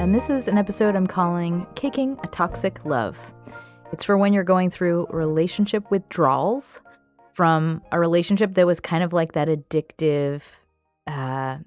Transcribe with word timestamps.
and 0.00 0.14
this 0.14 0.30
is 0.30 0.48
an 0.48 0.56
episode 0.56 0.96
I'm 0.96 1.06
calling 1.06 1.66
Kicking 1.74 2.18
a 2.24 2.26
Toxic 2.26 2.82
Love. 2.86 3.18
It's 3.92 4.02
for 4.02 4.16
when 4.16 4.32
you're 4.32 4.44
going 4.44 4.70
through 4.70 5.06
relationship 5.10 5.90
withdrawals 5.90 6.80
from 7.34 7.82
a 7.92 8.00
relationship 8.00 8.54
that 8.54 8.66
was 8.66 8.80
kind 8.80 9.04
of 9.04 9.12
like 9.12 9.32
that 9.32 9.48
addictive, 9.48 10.40
uh, 11.06 11.58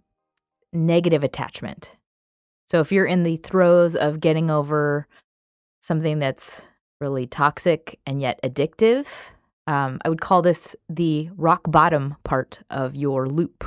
negative 0.73 1.23
attachment. 1.23 1.95
So 2.69 2.79
if 2.79 2.91
you're 2.91 3.05
in 3.05 3.21
the 3.21 3.38
throes 3.38 3.95
of 3.95 4.19
getting 4.19 4.49
over 4.49 5.07
something 5.83 6.17
that's 6.17 6.63
really 6.99 7.27
toxic 7.27 7.99
and 8.07 8.19
yet 8.19 8.39
addictive, 8.43 9.05
um, 9.67 9.99
I 10.03 10.09
would 10.09 10.21
call 10.21 10.41
this 10.41 10.75
the 10.89 11.29
rock 11.38 11.61
bottom 11.67 12.15
part 12.23 12.63
of 12.71 12.95
your 12.95 13.29
loop. 13.29 13.63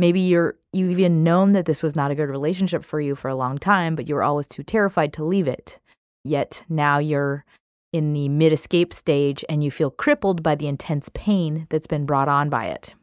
Maybe 0.00 0.20
you're 0.20 0.56
you've 0.72 0.98
even 0.98 1.22
known 1.22 1.52
that 1.52 1.66
this 1.66 1.82
was 1.82 1.94
not 1.94 2.10
a 2.10 2.14
good 2.14 2.30
relationship 2.30 2.82
for 2.82 3.02
you 3.02 3.14
for 3.14 3.28
a 3.28 3.34
long 3.34 3.58
time, 3.58 3.94
but 3.94 4.08
you 4.08 4.14
were 4.14 4.22
always 4.22 4.48
too 4.48 4.62
terrified 4.62 5.12
to 5.12 5.24
leave 5.24 5.46
it. 5.46 5.78
Yet 6.24 6.64
now 6.70 6.96
you're 6.96 7.44
in 7.92 8.14
the 8.14 8.30
mid 8.30 8.50
escape 8.50 8.94
stage 8.94 9.44
and 9.50 9.62
you 9.62 9.70
feel 9.70 9.90
crippled 9.90 10.42
by 10.42 10.54
the 10.54 10.68
intense 10.68 11.10
pain 11.12 11.66
that's 11.68 11.86
been 11.86 12.06
brought 12.06 12.28
on 12.28 12.48
by 12.48 12.68
it. 12.68 12.94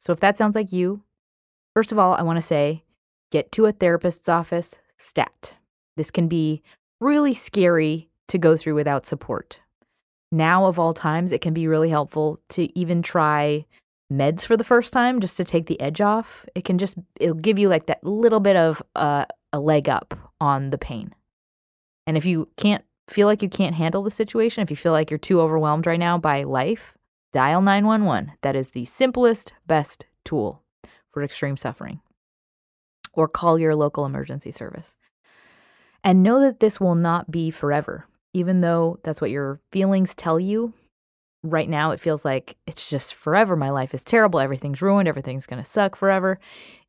So 0.00 0.10
if 0.14 0.20
that 0.20 0.38
sounds 0.38 0.54
like 0.54 0.72
you, 0.72 1.02
first 1.74 1.92
of 1.92 1.98
all, 1.98 2.14
I 2.14 2.22
want 2.22 2.38
to 2.38 2.42
say 2.42 2.82
get 3.30 3.52
to 3.52 3.66
a 3.66 3.72
therapist's 3.72 4.30
office 4.30 4.76
stat. 4.96 5.52
This 5.98 6.10
can 6.10 6.28
be 6.28 6.62
really 6.98 7.34
scary 7.34 8.08
to 8.28 8.38
go 8.38 8.56
through 8.56 8.74
without 8.74 9.04
support. 9.04 9.60
Now, 10.32 10.64
of 10.64 10.78
all 10.78 10.94
times, 10.94 11.30
it 11.30 11.42
can 11.42 11.52
be 11.52 11.68
really 11.68 11.90
helpful 11.90 12.38
to 12.50 12.78
even 12.78 13.02
try 13.02 13.66
meds 14.12 14.42
for 14.44 14.56
the 14.56 14.64
first 14.64 14.92
time 14.92 15.20
just 15.20 15.36
to 15.36 15.44
take 15.44 15.66
the 15.66 15.80
edge 15.80 16.00
off. 16.00 16.46
It 16.54 16.64
can 16.64 16.78
just, 16.78 16.96
it'll 17.20 17.34
give 17.34 17.58
you 17.58 17.68
like 17.68 17.86
that 17.86 18.02
little 18.04 18.40
bit 18.40 18.56
of 18.56 18.82
uh, 18.96 19.26
a 19.52 19.60
leg 19.60 19.88
up 19.88 20.14
on 20.40 20.70
the 20.70 20.78
pain. 20.78 21.14
And 22.06 22.16
if 22.16 22.24
you 22.24 22.48
can't 22.56 22.84
feel 23.08 23.26
like 23.26 23.42
you 23.42 23.48
can't 23.48 23.74
handle 23.74 24.02
the 24.02 24.10
situation, 24.10 24.62
if 24.62 24.70
you 24.70 24.76
feel 24.76 24.92
like 24.92 25.10
you're 25.10 25.18
too 25.18 25.40
overwhelmed 25.40 25.86
right 25.86 25.98
now 25.98 26.18
by 26.18 26.44
life, 26.44 26.94
dial 27.32 27.60
911. 27.60 28.32
That 28.42 28.56
is 28.56 28.70
the 28.70 28.84
simplest, 28.84 29.52
best 29.66 30.06
tool 30.24 30.62
for 31.12 31.22
extreme 31.22 31.56
suffering. 31.56 32.00
Or 33.14 33.28
call 33.28 33.58
your 33.58 33.74
local 33.74 34.06
emergency 34.06 34.50
service. 34.50 34.96
And 36.04 36.22
know 36.22 36.40
that 36.40 36.60
this 36.60 36.80
will 36.80 36.94
not 36.94 37.30
be 37.30 37.50
forever. 37.50 38.06
Even 38.32 38.60
though 38.60 38.98
that's 39.02 39.20
what 39.20 39.30
your 39.30 39.60
feelings 39.72 40.14
tell 40.14 40.38
you, 40.38 40.72
right 41.42 41.68
now 41.68 41.90
it 41.90 42.00
feels 42.00 42.24
like 42.24 42.56
it's 42.66 42.88
just 42.88 43.14
forever. 43.14 43.56
My 43.56 43.70
life 43.70 43.94
is 43.94 44.04
terrible. 44.04 44.40
Everything's 44.40 44.82
ruined. 44.82 45.08
Everything's 45.08 45.46
going 45.46 45.62
to 45.62 45.68
suck 45.68 45.96
forever. 45.96 46.38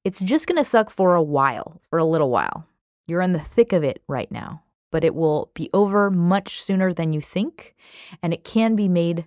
It's 0.03 0.19
just 0.19 0.47
going 0.47 0.57
to 0.57 0.63
suck 0.63 0.89
for 0.89 1.15
a 1.15 1.21
while, 1.21 1.79
for 1.89 1.99
a 1.99 2.05
little 2.05 2.29
while. 2.29 2.65
You're 3.07 3.21
in 3.21 3.33
the 3.33 3.39
thick 3.39 3.73
of 3.73 3.83
it 3.83 4.01
right 4.07 4.31
now 4.31 4.63
but 4.91 5.03
it 5.03 5.15
will 5.15 5.51
be 5.53 5.69
over 5.73 6.09
much 6.09 6.61
sooner 6.61 6.93
than 6.93 7.13
you 7.13 7.21
think. 7.21 7.75
And 8.23 8.33
it 8.33 8.43
can 8.43 8.75
be 8.75 8.87
made, 8.87 9.25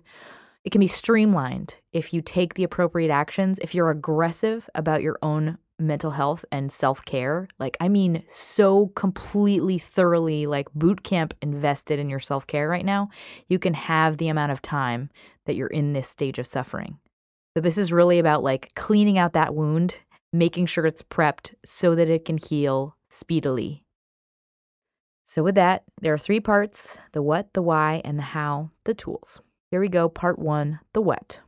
it 0.63 0.71
can 0.71 0.79
be 0.79 0.87
streamlined 0.87 1.75
if 1.91 2.13
you 2.13 2.21
take 2.21 2.53
the 2.53 2.63
appropriate 2.63 3.11
actions. 3.11 3.59
If 3.61 3.73
you're 3.73 3.89
aggressive 3.89 4.69
about 4.75 5.01
your 5.01 5.17
own 5.21 5.57
mental 5.79 6.11
health 6.11 6.45
and 6.51 6.71
self 6.71 7.03
care, 7.05 7.47
like, 7.59 7.77
I 7.79 7.89
mean, 7.89 8.23
so 8.27 8.87
completely, 8.95 9.77
thoroughly, 9.77 10.45
like 10.45 10.71
boot 10.73 11.03
camp 11.03 11.33
invested 11.41 11.99
in 11.99 12.09
your 12.09 12.19
self 12.19 12.47
care 12.47 12.67
right 12.67 12.85
now, 12.85 13.09
you 13.47 13.59
can 13.59 13.73
have 13.73 14.17
the 14.17 14.29
amount 14.29 14.51
of 14.51 14.61
time 14.61 15.09
that 15.45 15.55
you're 15.55 15.67
in 15.67 15.93
this 15.93 16.07
stage 16.07 16.39
of 16.39 16.47
suffering. 16.47 16.97
So, 17.55 17.61
this 17.61 17.77
is 17.77 17.93
really 17.93 18.19
about 18.19 18.43
like 18.43 18.71
cleaning 18.75 19.17
out 19.17 19.33
that 19.33 19.55
wound, 19.55 19.97
making 20.31 20.65
sure 20.67 20.85
it's 20.85 21.03
prepped 21.03 21.53
so 21.65 21.95
that 21.95 22.09
it 22.09 22.25
can 22.25 22.37
heal 22.37 22.95
speedily 23.09 23.83
so, 25.25 25.41
with 25.41 25.55
that, 25.55 25.83
there 26.01 26.13
are 26.13 26.19
three 26.19 26.39
parts 26.39 26.97
the 27.13 27.21
what, 27.21 27.53
the 27.53 27.61
why, 27.61 28.01
and 28.03 28.19
the 28.19 28.23
how, 28.23 28.69
the 28.83 28.93
tools. 28.93 29.41
Here 29.71 29.79
we 29.79 29.89
go, 29.89 30.09
part 30.09 30.37
one 30.37 30.79
the 30.93 31.01
what. 31.01 31.39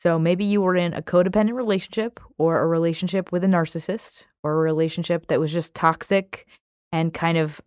So, 0.00 0.18
maybe 0.18 0.46
you 0.46 0.62
were 0.62 0.76
in 0.76 0.94
a 0.94 1.02
codependent 1.02 1.54
relationship 1.54 2.20
or 2.38 2.60
a 2.60 2.66
relationship 2.66 3.32
with 3.32 3.44
a 3.44 3.46
narcissist 3.46 4.24
or 4.42 4.54
a 4.54 4.62
relationship 4.62 5.26
that 5.26 5.38
was 5.38 5.52
just 5.52 5.74
toxic 5.74 6.46
and 6.90 7.12
kind 7.12 7.36
of 7.36 7.60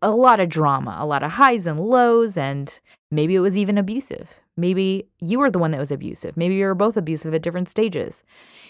a 0.00 0.12
lot 0.12 0.38
of 0.38 0.48
drama, 0.48 0.96
a 1.00 1.06
lot 1.06 1.24
of 1.24 1.32
highs 1.32 1.66
and 1.66 1.80
lows, 1.80 2.36
and 2.36 2.80
maybe 3.10 3.34
it 3.34 3.40
was 3.40 3.58
even 3.58 3.78
abusive. 3.78 4.28
Maybe 4.56 5.08
you 5.18 5.40
were 5.40 5.50
the 5.50 5.58
one 5.58 5.72
that 5.72 5.80
was 5.80 5.90
abusive. 5.90 6.36
Maybe 6.36 6.54
you 6.54 6.66
were 6.66 6.74
both 6.74 6.96
abusive 6.96 7.34
at 7.34 7.42
different 7.42 7.68
stages. 7.68 8.22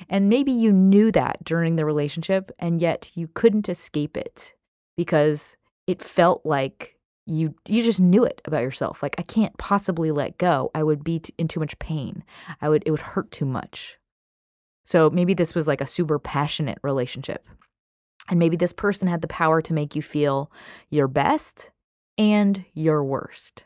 And 0.09 0.31
maybe 0.31 0.51
you 0.51 0.73
knew 0.73 1.13
that 1.13 1.45
during 1.45 1.77
the 1.77 1.85
relationship, 1.85 2.51
and 2.59 2.81
yet 2.81 3.13
you 3.15 3.29
couldn't 3.35 3.69
escape 3.69 4.17
it 4.17 4.55
because 4.97 5.57
it 5.87 6.03
felt 6.03 6.45
like 6.47 6.96
you 7.27 7.55
you 7.67 7.83
just 7.83 8.01
knew 8.01 8.25
it 8.25 8.41
about 8.45 8.63
yourself. 8.63 9.03
Like 9.03 9.17
i 9.19 9.23
can't 9.23 9.57
possibly 9.59 10.11
let 10.11 10.39
go. 10.39 10.71
I 10.75 10.83
would 10.83 11.03
be 11.05 11.21
t- 11.21 11.35
in 11.39 11.49
too 11.49 11.61
much 11.61 11.79
pain. 11.79 12.25
I 12.61 12.69
would 12.69 12.83
it 12.87 12.91
would 12.91 13.01
hurt 13.01 13.31
too 13.31 13.45
much. 13.45 13.99
So 14.85 15.11
maybe 15.11 15.35
this 15.35 15.55
was 15.55 15.67
like 15.67 15.81
a 15.81 15.87
super 15.87 16.19
passionate 16.19 16.79
relationship. 16.83 17.47
And 18.29 18.39
maybe 18.39 18.57
this 18.57 18.73
person 18.73 19.09
had 19.09 19.21
the 19.21 19.29
power 19.29 19.61
to 19.63 19.73
make 19.73 19.95
you 19.97 20.03
feel 20.03 20.51
your 20.91 21.09
best 21.09 21.71
and 22.19 22.65
your 22.75 23.05
worst. 23.05 23.65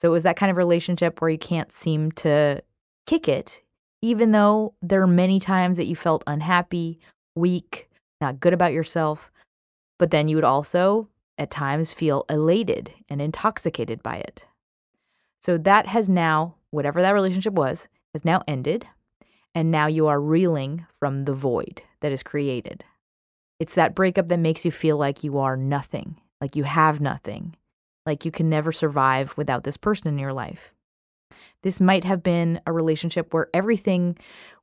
So 0.00 0.08
it 0.08 0.12
was 0.12 0.22
that 0.24 0.36
kind 0.36 0.50
of 0.50 0.56
relationship 0.56 1.20
where 1.20 1.30
you 1.30 1.38
can't 1.38 1.72
seem 1.72 2.12
to 2.12 2.62
kick 3.06 3.28
it 3.28 3.62
even 4.04 4.32
though 4.32 4.74
there 4.82 5.00
are 5.00 5.06
many 5.06 5.38
times 5.38 5.76
that 5.76 5.86
you 5.86 5.94
felt 5.94 6.24
unhappy 6.26 6.98
weak 7.36 7.88
not 8.22 8.40
good 8.40 8.54
about 8.54 8.72
yourself. 8.72 9.30
But 9.98 10.10
then 10.10 10.28
you 10.28 10.36
would 10.36 10.44
also, 10.44 11.08
at 11.42 11.50
times, 11.50 11.92
feel 11.92 12.24
elated 12.30 12.92
and 13.08 13.20
intoxicated 13.20 14.02
by 14.02 14.16
it. 14.16 14.46
So 15.40 15.58
that 15.58 15.86
has 15.88 16.08
now, 16.08 16.54
whatever 16.70 17.02
that 17.02 17.10
relationship 17.10 17.52
was, 17.52 17.88
has 18.14 18.24
now 18.24 18.42
ended. 18.46 18.86
And 19.54 19.70
now 19.70 19.86
you 19.86 20.06
are 20.06 20.20
reeling 20.20 20.86
from 21.00 21.24
the 21.24 21.34
void 21.34 21.82
that 22.00 22.12
is 22.12 22.22
created. 22.22 22.84
It's 23.58 23.74
that 23.74 23.94
breakup 23.94 24.28
that 24.28 24.38
makes 24.38 24.64
you 24.64 24.70
feel 24.70 24.96
like 24.96 25.24
you 25.24 25.38
are 25.38 25.56
nothing, 25.56 26.16
like 26.40 26.56
you 26.56 26.62
have 26.62 27.00
nothing, 27.00 27.56
like 28.06 28.24
you 28.24 28.30
can 28.30 28.48
never 28.48 28.72
survive 28.72 29.36
without 29.36 29.64
this 29.64 29.76
person 29.76 30.08
in 30.08 30.18
your 30.18 30.32
life. 30.32 30.72
This 31.62 31.80
might 31.80 32.04
have 32.04 32.22
been 32.22 32.60
a 32.66 32.72
relationship 32.72 33.34
where 33.34 33.48
everything 33.52 34.16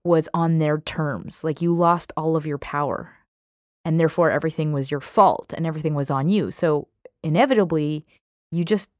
was 0.03 0.29
on 0.33 0.59
their 0.59 0.79
terms, 0.79 1.43
like 1.43 1.61
you 1.61 1.73
lost 1.73 2.13
all 2.15 2.35
of 2.35 2.45
your 2.45 2.57
power 2.57 3.13
and 3.89 3.99
therefore 3.99 4.29
everything 4.29 4.71
was 4.71 4.91
your 4.91 4.99
fault 5.01 5.51
and 5.57 5.65
everything 5.65 5.95
was 5.95 6.11
on 6.11 6.29
you. 6.29 6.51
So 6.51 6.87
inevitably, 7.23 8.05
you 8.51 8.63
just 8.63 8.91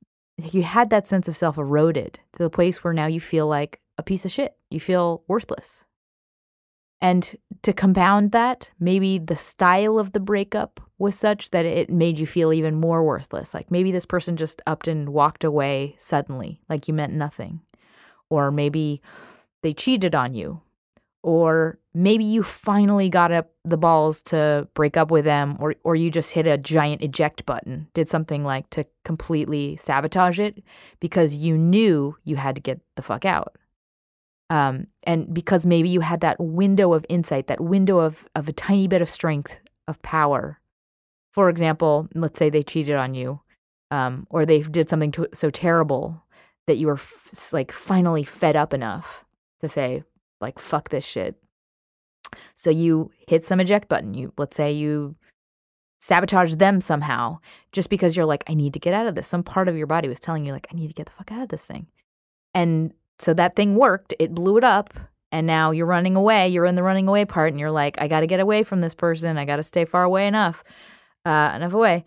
you 0.52 0.64
had 0.64 0.90
that 0.90 1.08
sense 1.08 1.28
of 1.28 1.38
self 1.38 1.60
eroded 1.60 2.14
to 2.14 2.40
the 2.40 2.50
place 2.50 2.84
where 2.84 2.92
now 2.92 3.06
you 3.06 3.20
feel 3.20 3.46
like 3.46 3.80
a 4.00 4.04
piece 4.04 4.26
of 4.26 4.32
shit. 4.32 4.56
You 4.72 4.80
feel 4.80 5.22
worthless. 5.28 5.86
And 7.02 7.36
to 7.62 7.72
compound 7.72 8.32
that, 8.32 8.72
maybe 8.80 9.20
the 9.20 9.36
style 9.36 10.00
of 10.00 10.14
the 10.14 10.20
breakup 10.20 10.80
was 10.98 11.16
such 11.16 11.52
that 11.52 11.68
it 11.68 11.92
made 11.92 12.18
you 12.18 12.26
feel 12.26 12.52
even 12.52 12.74
more 12.74 13.04
worthless. 13.04 13.54
Like 13.54 13.70
maybe 13.70 13.92
this 13.92 14.08
person 14.08 14.38
just 14.38 14.60
upped 14.66 14.88
and 14.88 15.10
walked 15.10 15.44
away 15.44 15.98
suddenly, 16.00 16.62
like 16.68 16.88
you 16.88 16.96
meant 16.96 17.14
nothing. 17.14 17.62
Or 18.32 18.50
maybe 18.50 19.04
they 19.62 19.76
cheated 19.76 20.16
on 20.16 20.34
you 20.34 20.62
or 21.22 21.78
maybe 21.94 22.24
you 22.24 22.44
finally 22.44 23.10
got 23.10 23.32
up 23.32 23.52
the 23.66 23.78
balls 23.78 24.22
to 24.24 24.68
break 24.74 24.96
up 24.96 25.12
with 25.12 25.26
them 25.26 25.58
or 25.60 25.76
or 25.84 25.96
you 25.96 26.10
just 26.10 26.32
hit 26.32 26.48
a 26.48 26.58
giant 26.58 27.02
eject 27.02 27.46
button 27.46 27.88
did 27.94 28.08
something 28.08 28.44
like 28.44 28.70
to 28.70 28.86
completely 29.04 29.76
sabotage 29.76 30.40
it 30.40 30.64
because 31.00 31.36
you 31.36 31.58
knew 31.58 32.16
you 32.24 32.36
had 32.36 32.56
to 32.56 32.62
get 32.62 32.80
the 32.96 33.02
fuck 33.02 33.26
out. 33.26 33.56
Um, 34.52 34.88
and 35.04 35.32
because 35.32 35.66
maybe 35.66 35.90
you 35.90 36.00
had 36.00 36.22
that 36.22 36.40
window 36.40 36.94
of 36.94 37.06
insight 37.10 37.48
that 37.48 37.62
window 37.62 38.00
of 38.00 38.28
of 38.36 38.48
a 38.48 38.54
tiny 38.54 38.88
bit 38.88 39.02
of 39.02 39.10
strength 39.10 39.60
of 39.88 40.02
power. 40.02 40.60
For 41.34 41.50
example 41.50 42.08
let's 42.16 42.40
say 42.40 42.50
they 42.50 42.64
cheated 42.64 42.96
on 42.96 43.14
you 43.14 43.42
um, 43.92 44.28
or 44.30 44.46
they 44.46 44.62
did 44.62 44.90
something 44.90 45.12
to, 45.14 45.28
so 45.34 45.50
terrible 45.50 46.24
that 46.68 46.78
you 46.78 46.88
were 46.88 46.94
f- 46.94 47.50
like 47.52 47.72
finally 47.72 48.24
fed 48.24 48.56
up 48.56 48.74
enough 48.74 49.26
to 49.60 49.68
say 49.68 50.04
like 50.42 50.60
fuck 50.60 50.90
this 50.90 51.06
shit. 51.06 51.36
So 52.56 52.70
you 52.70 53.12
hit 53.28 53.44
some 53.44 53.60
eject 53.60 53.88
button. 53.88 54.14
You 54.14 54.34
let's 54.38 54.56
say 54.56 54.72
you 54.72 55.16
sabotage 56.02 56.56
them 56.56 56.82
somehow 56.82 57.40
just 57.72 57.90
because 57.90 58.16
you're 58.16 58.26
like, 58.26 58.44
I 58.48 58.54
need 58.54 58.74
to 58.74 58.80
get 58.80 58.94
out 58.94 59.08
of 59.08 59.16
this. 59.16 59.28
Some 59.28 59.44
part 59.44 59.68
of 59.68 59.78
your 59.78 59.88
body 59.88 60.08
was 60.08 60.20
telling 60.20 60.46
you, 60.46 60.54
like, 60.54 60.68
I 60.72 60.76
need 60.76 60.88
to 60.88 60.94
get 60.94 61.06
the 61.08 61.12
fuck 61.12 61.32
out 61.32 61.44
of 61.44 61.50
this 61.50 61.66
thing. 61.66 61.88
And 62.54 62.94
so 63.20 63.34
that 63.34 63.56
thing 63.56 63.76
worked, 63.76 64.14
it 64.20 64.34
blew 64.34 64.58
it 64.58 64.64
up. 64.64 64.94
And 65.32 65.46
now 65.46 65.70
you're 65.70 65.86
running 65.86 66.16
away. 66.16 66.48
You're 66.48 66.66
in 66.66 66.74
the 66.74 66.82
running 66.82 67.08
away 67.08 67.24
part, 67.24 67.52
and 67.52 67.60
you're 67.60 67.70
like, 67.70 68.02
I 68.02 68.08
got 68.08 68.22
to 68.22 68.28
get 68.28 68.40
away 68.40 68.64
from 68.64 68.80
this 68.80 68.96
person. 68.96 69.38
I 69.38 69.46
got 69.46 69.58
to 69.58 69.64
stay 69.64 69.86
far 69.86 70.04
away 70.04 70.26
enough, 70.26 70.64
uh, 71.24 71.52
enough 71.56 71.74
away. 71.74 72.04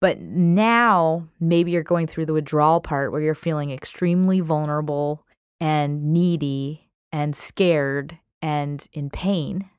But 0.00 0.20
now 0.20 1.28
maybe 1.40 1.72
you're 1.72 1.82
going 1.82 2.06
through 2.06 2.26
the 2.26 2.32
withdrawal 2.32 2.80
part 2.80 3.12
where 3.12 3.20
you're 3.20 3.34
feeling 3.34 3.70
extremely 3.70 4.40
vulnerable 4.40 5.26
and 5.60 6.12
needy 6.12 6.83
and 7.14 7.36
scared 7.36 8.18
and 8.42 8.88
in 8.92 9.08
pain 9.08 9.70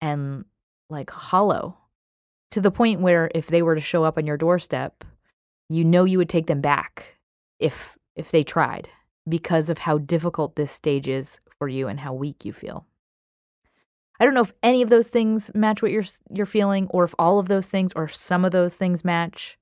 and 0.00 0.46
like 0.88 1.10
hollow 1.10 1.76
to 2.50 2.62
the 2.62 2.70
point 2.70 3.02
where 3.02 3.30
if 3.34 3.48
they 3.48 3.60
were 3.60 3.74
to 3.74 3.80
show 3.80 4.04
up 4.04 4.16
on 4.16 4.26
your 4.26 4.38
doorstep, 4.38 5.04
you 5.68 5.84
know 5.84 6.04
you 6.04 6.16
would 6.16 6.30
take 6.30 6.46
them 6.46 6.62
back 6.62 7.18
if 7.60 7.98
if 8.16 8.30
they 8.30 8.42
tried 8.42 8.88
because 9.28 9.68
of 9.68 9.76
how 9.76 9.98
difficult 9.98 10.56
this 10.56 10.72
stage 10.72 11.08
is 11.08 11.40
for 11.58 11.68
you 11.68 11.88
and 11.88 12.00
how 12.00 12.14
weak 12.14 12.46
you 12.46 12.54
feel. 12.54 12.86
I 14.18 14.24
don't 14.24 14.32
know 14.32 14.40
if 14.40 14.54
any 14.62 14.80
of 14.80 14.88
those 14.88 15.08
things 15.10 15.50
match 15.54 15.82
what 15.82 15.92
you're 15.92 16.06
you're 16.32 16.46
feeling 16.46 16.86
or 16.88 17.04
if 17.04 17.14
all 17.18 17.38
of 17.38 17.48
those 17.48 17.68
things 17.68 17.92
or 17.96 18.08
some 18.08 18.46
of 18.46 18.52
those 18.52 18.76
things 18.76 19.04
match. 19.04 19.58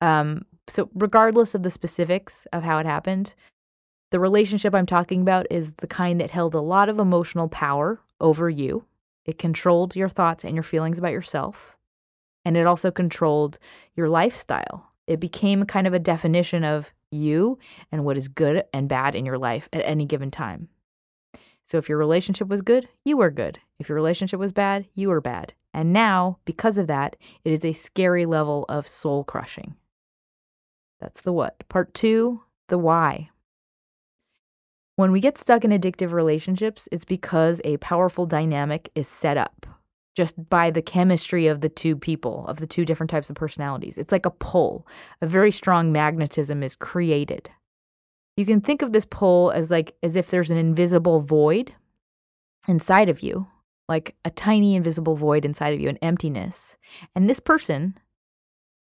Um 0.00 0.46
so 0.66 0.88
regardless 0.94 1.54
of 1.54 1.62
the 1.62 1.70
specifics 1.70 2.46
of 2.54 2.62
how 2.62 2.78
it 2.78 2.86
happened, 2.86 3.34
the 4.10 4.20
relationship 4.20 4.74
I'm 4.74 4.86
talking 4.86 5.22
about 5.22 5.46
is 5.50 5.72
the 5.78 5.86
kind 5.86 6.20
that 6.20 6.30
held 6.30 6.54
a 6.54 6.60
lot 6.60 6.88
of 6.88 7.00
emotional 7.00 7.48
power 7.48 8.00
over 8.20 8.48
you. 8.48 8.84
It 9.24 9.38
controlled 9.38 9.96
your 9.96 10.08
thoughts 10.08 10.44
and 10.44 10.54
your 10.54 10.62
feelings 10.62 10.98
about 10.98 11.12
yourself. 11.12 11.76
And 12.44 12.56
it 12.56 12.66
also 12.66 12.90
controlled 12.90 13.58
your 13.96 14.08
lifestyle. 14.08 14.86
It 15.06 15.20
became 15.20 15.64
kind 15.64 15.86
of 15.86 15.94
a 15.94 15.98
definition 15.98 16.62
of 16.64 16.92
you 17.10 17.58
and 17.90 18.04
what 18.04 18.16
is 18.16 18.28
good 18.28 18.64
and 18.72 18.88
bad 18.88 19.14
in 19.14 19.24
your 19.24 19.38
life 19.38 19.68
at 19.72 19.84
any 19.84 20.04
given 20.04 20.30
time. 20.30 20.68
So 21.64 21.78
if 21.78 21.88
your 21.88 21.98
relationship 21.98 22.48
was 22.48 22.62
good, 22.62 22.88
you 23.04 23.16
were 23.16 23.30
good. 23.30 23.58
If 23.78 23.88
your 23.88 23.96
relationship 23.96 24.38
was 24.38 24.52
bad, 24.52 24.86
you 24.94 25.08
were 25.08 25.20
bad. 25.20 25.54
And 25.72 25.92
now, 25.92 26.38
because 26.44 26.78
of 26.78 26.86
that, 26.88 27.16
it 27.44 27.52
is 27.52 27.64
a 27.64 27.72
scary 27.72 28.26
level 28.26 28.66
of 28.68 28.86
soul 28.86 29.24
crushing. 29.24 29.74
That's 31.00 31.22
the 31.22 31.32
what. 31.32 31.66
Part 31.68 31.92
two, 31.94 32.42
the 32.68 32.78
why. 32.78 33.30
When 34.96 35.10
we 35.10 35.20
get 35.20 35.38
stuck 35.38 35.64
in 35.64 35.72
addictive 35.72 36.12
relationships, 36.12 36.88
it's 36.92 37.04
because 37.04 37.60
a 37.64 37.78
powerful 37.78 38.26
dynamic 38.26 38.90
is 38.94 39.08
set 39.08 39.36
up 39.36 39.66
just 40.14 40.48
by 40.48 40.70
the 40.70 40.82
chemistry 40.82 41.48
of 41.48 41.60
the 41.60 41.68
two 41.68 41.96
people, 41.96 42.46
of 42.46 42.58
the 42.58 42.66
two 42.66 42.84
different 42.84 43.10
types 43.10 43.28
of 43.28 43.36
personalities. 43.36 43.98
It's 43.98 44.12
like 44.12 44.26
a 44.26 44.30
pull. 44.30 44.86
A 45.20 45.26
very 45.26 45.50
strong 45.50 45.90
magnetism 45.90 46.62
is 46.62 46.76
created. 46.76 47.50
You 48.36 48.46
can 48.46 48.60
think 48.60 48.82
of 48.82 48.92
this 48.92 49.04
pull 49.04 49.50
as 49.50 49.70
like 49.70 49.94
as 50.02 50.14
if 50.14 50.30
there's 50.30 50.52
an 50.52 50.56
invisible 50.56 51.20
void 51.20 51.74
inside 52.68 53.08
of 53.08 53.20
you, 53.20 53.46
like 53.88 54.14
a 54.24 54.30
tiny 54.30 54.76
invisible 54.76 55.16
void 55.16 55.44
inside 55.44 55.74
of 55.74 55.80
you, 55.80 55.88
an 55.88 55.98
emptiness. 55.98 56.76
And 57.16 57.28
this 57.28 57.40
person, 57.40 57.98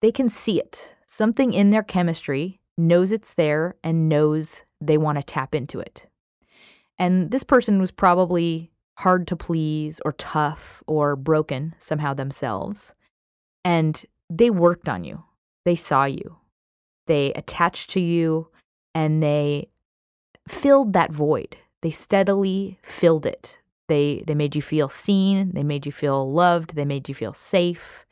they 0.01 0.11
can 0.11 0.29
see 0.29 0.59
it. 0.59 0.95
Something 1.07 1.53
in 1.53 1.71
their 1.71 1.83
chemistry 1.83 2.59
knows 2.77 3.11
it's 3.11 3.33
there 3.33 3.75
and 3.83 4.07
knows 4.07 4.63
they 4.81 4.97
want 4.97 5.18
to 5.18 5.24
tap 5.24 5.56
into 5.56 5.79
it. 5.79 6.06
And 7.00 7.31
this 7.31 7.44
person 7.44 7.79
was 7.79 7.91
probably 7.91 8.71
hard 8.95 9.27
to 9.27 9.35
please 9.35 10.00
or 10.03 10.13
tough 10.13 10.81
or 10.88 11.15
broken 11.15 11.75
somehow 11.79 12.13
themselves. 12.13 12.95
And 13.63 14.03
they 14.29 14.50
worked 14.50 14.89
on 14.89 15.03
you, 15.03 15.24
they 15.65 15.75
saw 15.75 16.06
you, 16.06 16.38
they 17.06 17.33
attached 17.33 17.91
to 17.91 18.00
you, 18.00 18.47
and 18.95 19.21
they 19.21 19.69
filled 20.47 20.94
that 20.94 21.12
void. 21.12 21.56
They 21.81 21.91
steadily 21.91 22.79
filled 22.83 23.25
it. 23.25 23.59
They, 23.88 24.24
they 24.25 24.35
made 24.35 24.56
you 24.56 24.62
feel 24.62 24.89
seen, 24.89 25.51
they 25.53 25.63
made 25.63 25.85
you 25.85 25.91
feel 25.91 26.29
loved, 26.31 26.75
they 26.75 26.85
made 26.85 27.07
you 27.07 27.15
feel 27.15 27.33
safe. 27.33 28.06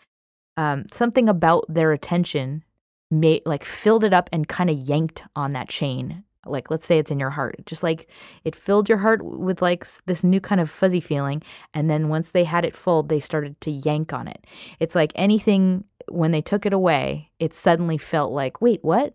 Um, 0.56 0.86
something 0.94 1.28
about 1.28 1.66
their 1.68 1.92
attention 1.92 2.64
made 3.12 3.42
like 3.46 3.66
filled 3.66 4.04
it 4.04 4.14
up 4.14 4.30
and 4.32 4.48
kind 4.48 4.70
of 4.70 4.78
yanked 4.78 5.24
on 5.36 5.52
that 5.52 5.70
chain 5.70 6.24
like 6.46 6.70
let's 6.70 6.86
say 6.86 6.98
it's 6.98 7.12
in 7.12 7.20
your 7.20 7.30
heart 7.30 7.56
just 7.66 7.84
like 7.84 8.10
it 8.44 8.56
filled 8.56 8.90
your 8.90 8.98
heart 8.98 9.24
with 9.24 9.62
like 9.62 9.86
this 10.06 10.24
new 10.24 10.40
kind 10.40 10.62
of 10.62 10.70
fuzzy 10.70 11.00
feeling 11.00 11.42
and 11.74 11.90
then 11.90 12.10
once 12.10 12.32
they 12.32 12.44
had 12.44 12.66
it 12.66 12.76
full 12.76 13.04
they 13.04 13.20
started 13.20 13.60
to 13.62 13.72
yank 13.72 14.14
on 14.14 14.28
it. 14.28 14.46
It's 14.80 14.96
like 14.96 15.12
anything 15.16 15.84
when 16.10 16.32
they 16.32 16.42
took 16.42 16.66
it 16.66 16.74
away 16.74 17.30
it 17.40 17.54
suddenly 17.54 17.98
felt 17.98 18.32
like 18.32 18.62
wait 18.62 18.84
what? 18.84 19.14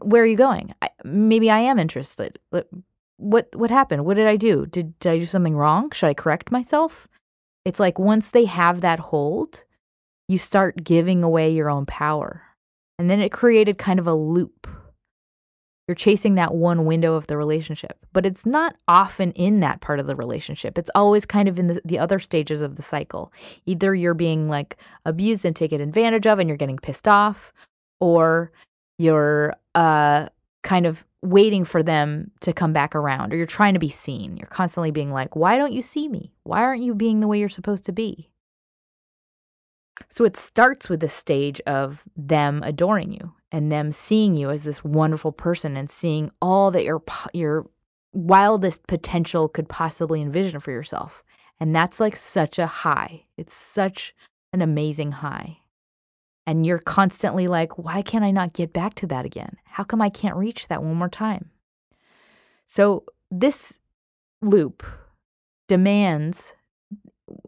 Where 0.00 0.22
are 0.22 0.26
you 0.26 0.36
going? 0.36 0.74
I, 0.80 0.90
maybe 1.04 1.50
i 1.50 1.60
am 1.60 1.78
interested. 1.78 2.38
What 3.18 3.48
what 3.54 3.70
happened? 3.70 4.04
What 4.04 4.14
did 4.16 4.26
i 4.26 4.36
do? 4.36 4.66
Did, 4.66 4.98
did 4.98 5.12
i 5.12 5.18
do 5.18 5.26
something 5.26 5.56
wrong? 5.56 5.90
Should 5.90 6.08
i 6.08 6.14
correct 6.14 6.50
myself? 6.50 7.08
It's 7.64 7.80
like 7.80 7.98
once 7.98 8.30
they 8.30 8.44
have 8.46 8.80
that 8.80 8.98
hold 8.98 9.64
you 10.28 10.38
start 10.38 10.82
giving 10.82 11.22
away 11.22 11.52
your 11.52 11.68
own 11.68 11.86
power. 11.86 12.42
And 12.98 13.10
then 13.10 13.20
it 13.20 13.32
created 13.32 13.76
kind 13.78 13.98
of 13.98 14.06
a 14.06 14.14
loop 14.14 14.66
you're 15.88 15.94
chasing 15.94 16.36
that 16.36 16.54
one 16.54 16.84
window 16.84 17.14
of 17.14 17.26
the 17.26 17.36
relationship, 17.36 17.98
but 18.12 18.24
it's 18.24 18.46
not 18.46 18.76
often 18.86 19.32
in 19.32 19.60
that 19.60 19.80
part 19.80 19.98
of 19.98 20.06
the 20.06 20.14
relationship. 20.14 20.78
It's 20.78 20.90
always 20.94 21.26
kind 21.26 21.48
of 21.48 21.58
in 21.58 21.66
the, 21.66 21.82
the 21.84 21.98
other 21.98 22.18
stages 22.18 22.60
of 22.60 22.76
the 22.76 22.82
cycle. 22.82 23.32
Either 23.66 23.94
you're 23.94 24.14
being 24.14 24.48
like 24.48 24.76
abused 25.04 25.44
and 25.44 25.56
taken 25.56 25.80
advantage 25.80 26.26
of 26.26 26.38
and 26.38 26.48
you're 26.48 26.56
getting 26.56 26.78
pissed 26.78 27.08
off, 27.08 27.52
or 28.00 28.52
you're 28.98 29.54
uh, 29.74 30.28
kind 30.62 30.86
of 30.86 31.04
waiting 31.22 31.64
for 31.64 31.82
them 31.82 32.30
to 32.40 32.52
come 32.52 32.72
back 32.72 32.94
around, 32.94 33.32
or 33.32 33.36
you're 33.36 33.46
trying 33.46 33.74
to 33.74 33.80
be 33.80 33.88
seen. 33.88 34.36
You're 34.36 34.46
constantly 34.46 34.92
being 34.92 35.12
like, 35.12 35.34
why 35.34 35.56
don't 35.56 35.72
you 35.72 35.82
see 35.82 36.08
me? 36.08 36.32
Why 36.44 36.60
aren't 36.60 36.82
you 36.82 36.94
being 36.94 37.20
the 37.20 37.28
way 37.28 37.38
you're 37.38 37.48
supposed 37.48 37.84
to 37.84 37.92
be? 37.92 38.28
So 40.08 40.24
it 40.24 40.36
starts 40.36 40.88
with 40.88 41.00
the 41.00 41.08
stage 41.08 41.60
of 41.66 42.02
them 42.16 42.62
adoring 42.64 43.12
you 43.12 43.32
and 43.52 43.70
them 43.70 43.92
seeing 43.92 44.34
you 44.34 44.50
as 44.50 44.64
this 44.64 44.82
wonderful 44.82 45.30
person 45.30 45.76
and 45.76 45.90
seeing 45.90 46.30
all 46.40 46.70
that 46.70 46.84
your 46.84 47.02
your 47.32 47.66
wildest 48.14 48.86
potential 48.86 49.48
could 49.48 49.68
possibly 49.68 50.20
envision 50.20 50.58
for 50.58 50.70
yourself. 50.70 51.22
And 51.60 51.76
that's 51.76 52.00
like 52.00 52.16
such 52.16 52.58
a 52.58 52.66
high. 52.66 53.24
It's 53.36 53.54
such 53.54 54.14
an 54.52 54.62
amazing 54.62 55.12
high. 55.12 55.58
And 56.46 56.66
you're 56.66 56.78
constantly 56.78 57.46
like, 57.46 57.78
why 57.78 58.02
can't 58.02 58.24
I 58.24 58.32
not 58.32 58.52
get 58.52 58.72
back 58.72 58.94
to 58.94 59.06
that 59.06 59.24
again? 59.24 59.56
How 59.64 59.84
come 59.84 60.02
I 60.02 60.10
can't 60.10 60.36
reach 60.36 60.68
that 60.68 60.82
one 60.82 60.96
more 60.96 61.08
time? 61.08 61.50
So 62.66 63.04
this 63.30 63.78
loop 64.40 64.82
demands 65.68 66.54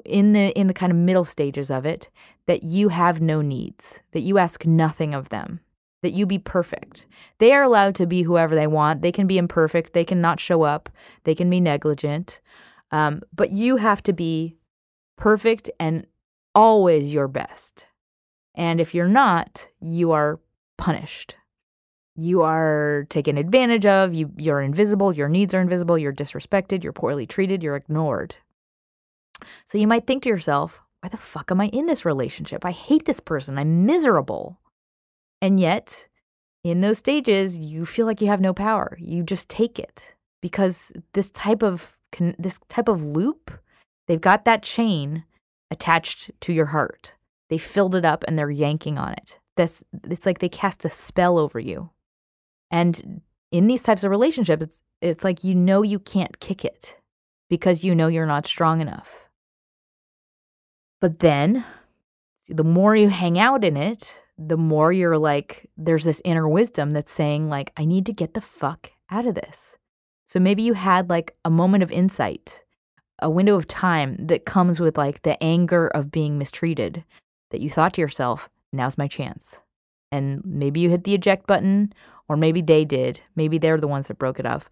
in 0.05 0.33
the 0.33 0.59
in 0.59 0.67
the 0.67 0.75
kind 0.75 0.93
of 0.93 0.97
middle 0.97 1.25
stages 1.25 1.71
of 1.71 1.85
it 1.85 2.09
that 2.47 2.63
you 2.63 2.89
have 2.89 3.21
no 3.21 3.41
needs, 3.41 4.01
that 4.13 4.21
you 4.21 4.39
ask 4.39 4.65
nothing 4.65 5.15
of 5.15 5.29
them, 5.31 5.61
that 6.05 6.13
you 6.13 6.27
be 6.27 6.39
perfect. 6.39 7.07
They 7.39 7.53
are 7.53 7.63
allowed 7.63 7.95
to 7.97 8.07
be 8.07 8.23
whoever 8.23 8.55
they 8.55 8.67
want. 8.67 9.03
They 9.03 9.11
can 9.11 9.27
be 9.27 9.39
imperfect. 9.39 9.95
They 9.95 10.05
can 10.05 10.21
not 10.21 10.39
show 10.39 10.63
up. 10.63 10.89
They 11.25 11.35
can 11.35 11.51
be 11.51 11.61
negligent. 11.61 12.41
Um, 12.91 13.23
but 13.35 13.51
you 13.51 13.77
have 13.77 14.03
to 14.05 14.13
be 14.13 14.57
perfect 15.17 15.71
and 15.81 16.07
always 16.55 17.13
your 17.13 17.27
best. 17.27 17.87
And 18.55 18.81
if 18.81 18.95
you're 18.95 19.09
not, 19.09 19.69
you 19.81 20.13
are 20.13 20.39
punished. 20.77 21.37
You 22.17 22.43
are 22.43 23.07
taken 23.09 23.39
advantage 23.39 23.87
of. 23.87 24.15
You, 24.15 24.31
you're 24.37 24.61
invisible. 24.61 25.13
Your 25.13 25.29
needs 25.29 25.55
are 25.55 25.61
invisible. 25.61 25.99
You're 25.99 26.13
disrespected. 26.13 26.85
You're 26.85 26.93
poorly 26.93 27.27
treated. 27.27 27.63
You're 27.63 27.77
ignored. 27.77 28.37
So 29.65 29.79
you 29.79 29.89
might 29.89 30.07
think 30.07 30.23
to 30.23 30.29
yourself, 30.29 30.81
why 31.01 31.09
the 31.09 31.17
fuck 31.17 31.51
am 31.51 31.61
I 31.61 31.69
in 31.69 31.87
this 31.87 32.05
relationship? 32.05 32.65
I 32.65 32.71
hate 32.71 33.07
this 33.07 33.21
person. 33.21 33.59
I'm 33.59 33.85
miserable. 33.85 34.61
And 35.45 35.61
yet, 35.61 36.09
in 36.65 36.81
those 36.81 36.97
stages, 36.97 37.59
you 37.59 37.85
feel 37.85 38.07
like 38.07 38.23
you 38.23 38.29
have 38.29 38.41
no 38.41 38.55
power. 38.55 38.97
You 38.99 39.23
just 39.23 39.51
take 39.51 39.79
it 39.79 40.15
because 40.41 40.91
this 41.13 41.29
type 41.33 41.63
of 41.63 41.99
this 42.39 42.59
type 42.71 42.89
of 42.89 43.05
loop, 43.05 43.51
they've 44.07 44.19
got 44.19 44.47
that 44.47 44.63
chain 44.63 45.23
attached 45.71 46.31
to 46.41 46.55
your 46.55 46.65
heart. 46.65 47.13
They 47.51 47.59
filled 47.59 47.95
it 47.95 48.07
up 48.07 48.25
and 48.27 48.39
they're 48.39 48.51
yanking 48.51 48.97
on 48.97 49.13
it. 49.13 49.39
This 49.59 49.85
it's 50.05 50.25
like 50.25 50.39
they 50.39 50.49
cast 50.49 50.83
a 50.87 50.89
spell 50.89 51.37
over 51.37 51.61
you. 51.61 51.91
And 52.71 53.21
in 53.53 53.67
these 53.67 53.83
types 53.83 54.03
of 54.03 54.11
relationships, 54.11 54.63
it's 54.63 54.83
it's 55.03 55.25
like 55.25 55.45
you 55.45 55.55
know 55.55 55.83
you 55.83 55.99
can't 55.99 56.41
kick 56.41 56.65
it 56.65 56.97
because 57.51 57.85
you 57.85 57.95
know 57.95 58.07
you're 58.07 58.25
not 58.25 58.47
strong 58.47 58.81
enough. 58.81 59.29
But 61.03 61.19
then 61.19 61.67
the 62.49 62.65
more 62.65 62.97
you 62.97 63.11
hang 63.11 63.39
out 63.39 63.63
in 63.63 63.77
it, 63.77 64.23
the 64.39 64.57
more 64.57 64.93
you're 64.93 65.19
like, 65.19 65.69
there's 65.77 66.05
this 66.05 66.21
inner 66.25 66.49
wisdom 66.49 66.91
that's 66.91 67.13
saying, 67.13 67.49
like, 67.49 67.73
I 67.77 67.85
need 67.85 68.07
to 68.07 68.13
get 68.13 68.35
the 68.35 68.41
fuck 68.41 68.91
out 69.11 69.27
of 69.27 69.35
this. 69.35 69.77
So 70.27 70.41
maybe 70.41 70.63
you 70.63 70.73
had 70.73 71.11
like 71.11 71.37
a 71.45 71.51
moment 71.51 71.83
of 71.83 71.93
insight, 71.93 72.63
a 73.21 73.31
window 73.31 73.57
of 73.57 73.69
time 73.69 74.17
that 74.27 74.47
comes 74.47 74.81
with 74.81 74.99
like 74.99 75.23
the 75.23 75.41
anger 75.43 75.89
of 75.89 76.11
being 76.11 76.39
mistreated, 76.39 77.05
that 77.51 77.61
you 77.61 77.71
thought 77.71 77.95
to 77.95 78.01
yourself, 78.01 78.49
now's 78.73 78.99
my 78.99 79.07
chance. 79.07 79.63
And 80.11 80.43
maybe 80.45 80.81
you 80.81 80.91
hit 80.91 81.05
the 81.05 81.15
eject 81.15 81.47
button, 81.47 81.93
or 82.29 82.37
maybe 82.37 82.63
they 82.63 82.85
did. 82.85 83.21
Maybe 83.37 83.59
they're 83.59 83.81
the 83.81 83.89
ones 83.89 84.09
that 84.09 84.19
broke 84.19 84.41
it 84.41 84.47
off. 84.47 84.69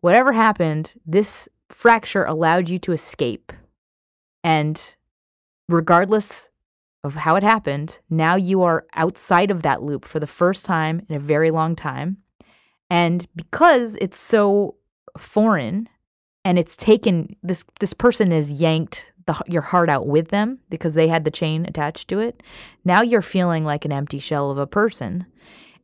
Whatever 0.00 0.32
happened, 0.32 0.92
this 1.06 1.48
fracture 1.68 2.24
allowed 2.24 2.68
you 2.68 2.78
to 2.80 2.92
escape. 2.92 3.52
And 4.42 4.96
regardless 5.68 6.49
of 7.04 7.14
how 7.14 7.36
it 7.36 7.42
happened, 7.42 7.98
now 8.10 8.34
you 8.34 8.62
are 8.62 8.86
outside 8.94 9.50
of 9.50 9.62
that 9.62 9.82
loop 9.82 10.04
for 10.04 10.20
the 10.20 10.26
first 10.26 10.66
time 10.66 11.04
in 11.08 11.16
a 11.16 11.20
very 11.20 11.50
long 11.50 11.74
time. 11.74 12.18
And 12.90 13.26
because 13.36 13.96
it's 14.00 14.18
so 14.18 14.74
foreign 15.18 15.88
and 16.44 16.58
it's 16.58 16.76
taken 16.76 17.36
this 17.42 17.64
this 17.80 17.92
person 17.92 18.30
has 18.30 18.50
yanked 18.50 19.12
the, 19.26 19.40
your 19.46 19.62
heart 19.62 19.88
out 19.88 20.06
with 20.06 20.28
them 20.28 20.58
because 20.70 20.94
they 20.94 21.08
had 21.08 21.24
the 21.24 21.30
chain 21.30 21.66
attached 21.66 22.08
to 22.08 22.20
it. 22.20 22.42
Now 22.84 23.02
you're 23.02 23.22
feeling 23.22 23.64
like 23.64 23.84
an 23.84 23.92
empty 23.92 24.18
shell 24.18 24.50
of 24.50 24.58
a 24.58 24.66
person 24.66 25.26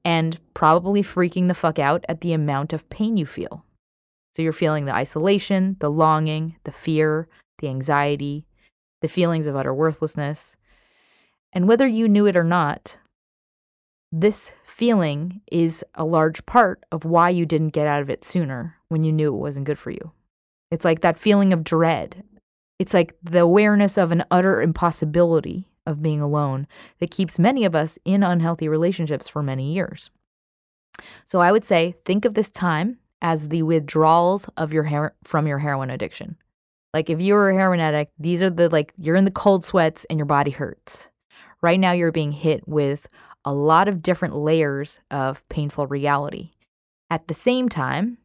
and 0.04 0.38
probably 0.54 1.02
freaking 1.02 1.49
the 1.49 1.54
fuck 1.54 1.78
out 1.78 2.04
at 2.08 2.20
the 2.20 2.32
amount 2.32 2.73
of 2.73 2.88
pain 2.90 3.16
you 3.16 3.26
feel. 3.26 3.64
So 4.37 4.42
you're 4.42 4.52
feeling 4.52 4.85
the 4.85 4.94
isolation, 4.94 5.76
the 5.80 5.90
longing, 5.90 6.56
the 6.64 6.73
fear, 6.73 7.28
the 7.58 7.68
anxiety, 7.68 8.46
the 9.00 9.08
feelings 9.08 9.46
of 9.46 9.56
utter 9.56 9.75
worthlessness. 9.75 10.56
And 11.56 11.66
whether 11.66 11.86
you 11.86 12.06
knew 12.06 12.26
it 12.26 12.36
or 12.36 12.44
not, 12.44 12.98
this 14.12 14.52
feeling 14.62 15.40
is 15.50 15.82
a 15.94 16.04
large 16.04 16.44
part 16.44 16.84
of 16.92 17.06
why 17.06 17.30
you 17.30 17.46
didn't 17.46 17.70
get 17.70 17.86
out 17.86 18.02
of 18.02 18.10
it 18.10 18.25
sooner 18.25 18.76
when 18.90 19.04
you 19.04 19.10
knew 19.10 19.34
it 19.34 19.38
wasn't 19.38 19.64
good 19.64 19.78
for 19.78 19.90
you. 19.90 20.12
It's 20.70 20.84
like 20.84 21.00
that 21.00 21.18
feeling 21.18 21.54
of 21.54 21.64
dread. 21.64 22.22
It's 22.78 22.92
like 22.92 23.14
the 23.22 23.40
awareness 23.40 23.96
of 23.96 24.12
an 24.12 24.22
utter 24.30 24.60
impossibility 24.60 25.66
of 25.86 26.02
being 26.02 26.20
alone 26.20 26.66
that 26.98 27.10
keeps 27.10 27.38
many 27.38 27.64
of 27.64 27.75
us 27.75 27.98
in 28.04 28.22
unhealthy 28.22 28.68
relationships 28.68 29.26
for 29.26 29.42
many 29.42 29.72
years. 29.72 30.10
So 31.25 31.40
I 31.40 31.52
would 31.52 31.64
say 31.64 31.94
think 32.04 32.26
of 32.26 32.34
this 32.34 32.50
time 32.50 32.98
as 33.22 33.48
the 33.48 33.62
withdrawals 33.62 34.46
of 34.58 34.75
your 34.75 34.84
her- 34.84 35.14
from 35.25 35.46
your 35.46 35.58
heroin 35.58 35.88
addiction. 35.88 36.36
Like 36.92 37.08
if 37.08 37.22
you 37.22 37.32
were 37.32 37.48
a 37.48 37.54
heroin 37.54 37.80
addict, 37.80 38.12
these 38.18 38.42
are 38.42 38.50
the 38.50 38.68
like 38.68 38.92
you're 38.98 39.16
in 39.16 39.25
the 39.25 39.30
cold 39.30 39.64
sweats 39.64 40.04
and 40.10 40.18
your 40.18 40.26
body 40.26 40.50
hurts. 40.50 41.08
Right 41.66 41.80
now 41.80 41.90
you're 41.90 42.12
being 42.12 42.30
hit 42.30 42.68
with 42.68 43.08
a 43.44 43.52
lot 43.52 43.88
of 43.88 44.00
different 44.00 44.37
layers 44.37 45.00
of 45.11 45.42
painful 45.49 45.88
reality. 45.88 46.52
At 47.11 47.26
the 47.26 47.35
same 47.35 47.68
time 47.68 48.18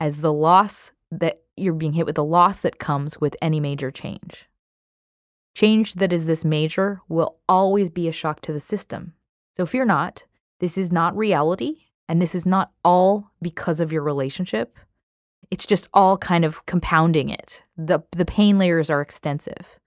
as 0.00 0.18
the 0.18 0.34
loss 0.34 0.92
that 1.10 1.40
you're 1.56 1.72
being 1.72 1.94
hit 1.94 2.04
with 2.04 2.16
the 2.16 2.22
loss 2.22 2.60
that 2.60 2.78
comes 2.78 3.18
with 3.18 3.36
any 3.40 3.58
major 3.58 3.90
change. 3.90 4.50
Change 5.54 5.94
that 5.94 6.12
is 6.12 6.26
this 6.26 6.44
major 6.44 7.00
will 7.08 7.38
always 7.48 7.88
be 7.88 8.06
a 8.06 8.12
shock 8.12 8.42
to 8.42 8.52
the 8.52 8.60
system. 8.60 9.14
So 9.56 9.64
fear 9.64 9.86
not. 9.86 10.22
This 10.60 10.76
is 10.76 10.92
not 10.92 11.16
reality, 11.16 11.76
and 12.10 12.20
this 12.20 12.34
is 12.34 12.44
not 12.44 12.70
all 12.84 13.30
because 13.40 13.80
of 13.80 13.92
your 13.92 14.02
relationship. 14.02 14.78
It's 15.50 15.64
just 15.64 15.88
all 15.94 16.18
kind 16.18 16.44
of 16.44 16.66
compounding 16.66 17.30
it. 17.30 17.64
The, 17.78 18.00
the 18.10 18.26
pain 18.26 18.58
layers 18.58 18.90
are 18.90 19.00
extensive. 19.00 19.80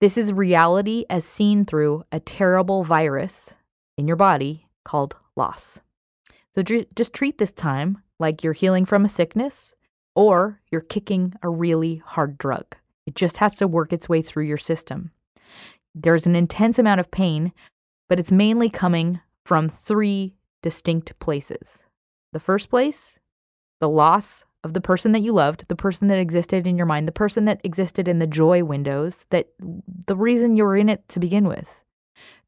This 0.00 0.16
is 0.16 0.32
reality 0.32 1.04
as 1.10 1.26
seen 1.26 1.66
through 1.66 2.04
a 2.10 2.20
terrible 2.20 2.84
virus 2.84 3.54
in 3.98 4.08
your 4.08 4.16
body 4.16 4.66
called 4.84 5.14
loss. 5.36 5.78
So 6.54 6.62
just 6.62 7.12
treat 7.12 7.36
this 7.36 7.52
time 7.52 7.98
like 8.18 8.42
you're 8.42 8.54
healing 8.54 8.86
from 8.86 9.04
a 9.04 9.10
sickness 9.10 9.74
or 10.14 10.58
you're 10.70 10.80
kicking 10.80 11.34
a 11.42 11.50
really 11.50 12.02
hard 12.04 12.38
drug. 12.38 12.76
It 13.06 13.14
just 13.14 13.36
has 13.36 13.54
to 13.56 13.68
work 13.68 13.92
its 13.92 14.08
way 14.08 14.22
through 14.22 14.44
your 14.44 14.56
system. 14.56 15.10
There's 15.94 16.26
an 16.26 16.34
intense 16.34 16.78
amount 16.78 17.00
of 17.00 17.10
pain, 17.10 17.52
but 18.08 18.18
it's 18.18 18.32
mainly 18.32 18.70
coming 18.70 19.20
from 19.44 19.68
three 19.68 20.34
distinct 20.62 21.18
places. 21.18 21.84
The 22.32 22.40
first 22.40 22.70
place, 22.70 23.18
the 23.80 23.88
loss 23.88 24.44
of 24.64 24.74
the 24.74 24.80
person 24.80 25.12
that 25.12 25.20
you 25.22 25.32
loved, 25.32 25.64
the 25.68 25.76
person 25.76 26.08
that 26.08 26.18
existed 26.18 26.66
in 26.66 26.76
your 26.76 26.86
mind, 26.86 27.08
the 27.08 27.12
person 27.12 27.46
that 27.46 27.60
existed 27.64 28.08
in 28.08 28.18
the 28.18 28.26
joy 28.26 28.62
windows, 28.62 29.24
that 29.30 29.48
the 30.06 30.16
reason 30.16 30.56
you 30.56 30.64
were 30.64 30.76
in 30.76 30.88
it 30.88 31.08
to 31.08 31.18
begin 31.18 31.46
with. 31.48 31.74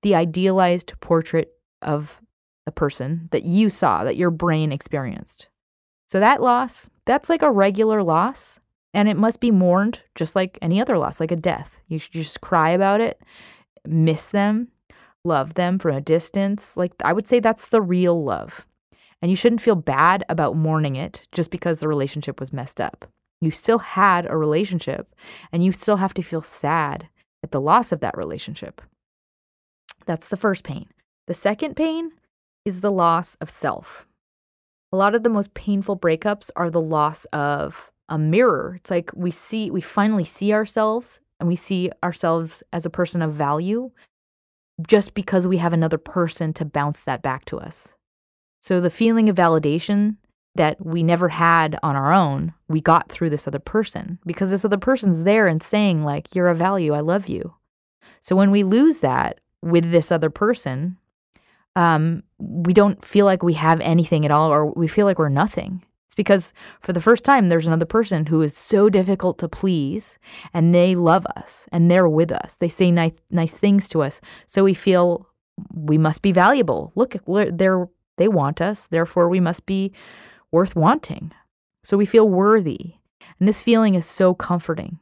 The 0.02 0.14
idealized 0.14 0.92
portrait 1.00 1.52
of 1.80 2.20
a 2.66 2.72
person 2.72 3.28
that 3.32 3.44
you 3.44 3.70
saw, 3.70 4.04
that 4.04 4.16
your 4.16 4.30
brain 4.30 4.72
experienced. 4.72 5.48
So 6.10 6.20
that 6.20 6.42
loss, 6.42 6.90
that's 7.06 7.30
like 7.30 7.42
a 7.42 7.50
regular 7.50 8.02
loss, 8.02 8.60
and 8.94 9.08
it 9.08 9.16
must 9.16 9.40
be 9.40 9.50
mourned 9.50 10.00
just 10.14 10.36
like 10.36 10.58
any 10.60 10.80
other 10.80 10.98
loss, 10.98 11.20
like 11.20 11.30
a 11.30 11.36
death. 11.36 11.70
You 11.88 11.98
should 11.98 12.12
just 12.12 12.40
cry 12.40 12.70
about 12.70 13.00
it, 13.00 13.22
miss 13.86 14.28
them, 14.28 14.68
love 15.24 15.54
them 15.54 15.78
from 15.78 15.96
a 15.96 16.00
distance. 16.00 16.76
Like 16.76 16.92
I 17.04 17.12
would 17.12 17.26
say 17.26 17.40
that's 17.40 17.68
the 17.68 17.80
real 17.80 18.22
love. 18.22 18.66
And 19.22 19.30
you 19.30 19.36
shouldn't 19.36 19.62
feel 19.62 19.76
bad 19.76 20.24
about 20.28 20.56
mourning 20.56 20.96
it 20.96 21.26
just 21.32 21.50
because 21.50 21.78
the 21.78 21.88
relationship 21.88 22.40
was 22.40 22.52
messed 22.52 22.80
up. 22.80 23.06
You 23.40 23.50
still 23.50 23.78
had 23.78 24.28
a 24.28 24.36
relationship, 24.36 25.14
and 25.52 25.64
you 25.64 25.72
still 25.72 25.96
have 25.96 26.14
to 26.14 26.22
feel 26.22 26.42
sad 26.42 27.08
at 27.42 27.52
the 27.52 27.60
loss 27.60 27.92
of 27.92 28.00
that 28.00 28.16
relationship. 28.16 28.82
That's 30.06 30.28
the 30.28 30.36
first 30.36 30.64
pain. 30.64 30.88
The 31.28 31.34
second 31.34 31.76
pain 31.76 32.10
is 32.64 32.80
the 32.80 32.92
loss 32.92 33.36
of 33.36 33.48
self 33.48 34.06
a 34.92 34.96
lot 34.96 35.14
of 35.14 35.22
the 35.22 35.30
most 35.30 35.52
painful 35.54 35.98
breakups 35.98 36.50
are 36.54 36.70
the 36.70 36.80
loss 36.80 37.24
of 37.26 37.90
a 38.08 38.18
mirror. 38.18 38.74
It's 38.76 38.90
like 38.90 39.10
we 39.14 39.30
see, 39.30 39.70
we 39.70 39.80
finally 39.80 40.24
see 40.24 40.52
ourselves 40.52 41.20
and 41.40 41.48
we 41.48 41.56
see 41.56 41.90
ourselves 42.04 42.62
as 42.72 42.84
a 42.84 42.90
person 42.90 43.22
of 43.22 43.32
value 43.32 43.90
just 44.86 45.14
because 45.14 45.46
we 45.46 45.56
have 45.58 45.72
another 45.72 45.98
person 45.98 46.52
to 46.54 46.64
bounce 46.64 47.00
that 47.02 47.22
back 47.22 47.44
to 47.46 47.58
us. 47.58 47.94
So 48.62 48.80
the 48.80 48.90
feeling 48.90 49.28
of 49.28 49.36
validation 49.36 50.16
that 50.54 50.84
we 50.84 51.02
never 51.02 51.28
had 51.28 51.78
on 51.82 51.96
our 51.96 52.12
own, 52.12 52.54
we 52.68 52.80
got 52.80 53.10
through 53.10 53.30
this 53.30 53.48
other 53.48 53.58
person 53.58 54.18
because 54.24 54.50
this 54.50 54.64
other 54.64 54.78
person's 54.78 55.24
there 55.24 55.48
and 55.48 55.62
saying, 55.62 56.04
like, 56.04 56.34
you're 56.34 56.48
a 56.48 56.54
value, 56.54 56.92
I 56.92 57.00
love 57.00 57.28
you. 57.28 57.54
So 58.20 58.36
when 58.36 58.50
we 58.50 58.62
lose 58.62 59.00
that 59.00 59.40
with 59.62 59.90
this 59.90 60.12
other 60.12 60.30
person, 60.30 60.96
um, 61.74 62.22
we 62.38 62.72
don't 62.72 63.04
feel 63.04 63.26
like 63.26 63.42
we 63.42 63.54
have 63.54 63.80
anything 63.80 64.24
at 64.24 64.30
all 64.30 64.52
or 64.52 64.66
we 64.66 64.86
feel 64.86 65.06
like 65.06 65.18
we're 65.18 65.28
nothing. 65.28 65.82
It's 66.06 66.14
because 66.14 66.52
for 66.82 66.92
the 66.92 67.00
first 67.00 67.24
time, 67.24 67.48
there's 67.48 67.66
another 67.66 67.86
person 67.86 68.26
who 68.26 68.42
is 68.42 68.56
so 68.56 68.90
difficult 68.90 69.38
to 69.38 69.48
please 69.48 70.18
and 70.52 70.74
they 70.74 70.94
love 70.94 71.26
us 71.36 71.66
and 71.72 71.90
they're 71.90 72.08
with 72.08 72.30
us. 72.30 72.56
They 72.56 72.68
say 72.68 72.90
nice, 72.90 73.14
nice 73.30 73.56
things 73.56 73.88
to 73.88 74.02
us. 74.02 74.20
So 74.46 74.62
we 74.62 74.74
feel 74.74 75.26
we 75.74 75.96
must 75.98 76.22
be 76.22 76.30
valuable. 76.30 76.92
Look, 76.94 77.16
they're, 77.26 77.88
they 78.16 78.28
want 78.28 78.60
us. 78.60 78.86
Therefore, 78.86 79.28
we 79.28 79.40
must 79.40 79.66
be 79.66 79.92
worth 80.50 80.76
wanting. 80.76 81.32
So 81.84 81.96
we 81.96 82.06
feel 82.06 82.28
worthy. 82.28 82.94
And 83.38 83.48
this 83.48 83.62
feeling 83.62 83.94
is 83.94 84.06
so 84.06 84.34
comforting. 84.34 84.98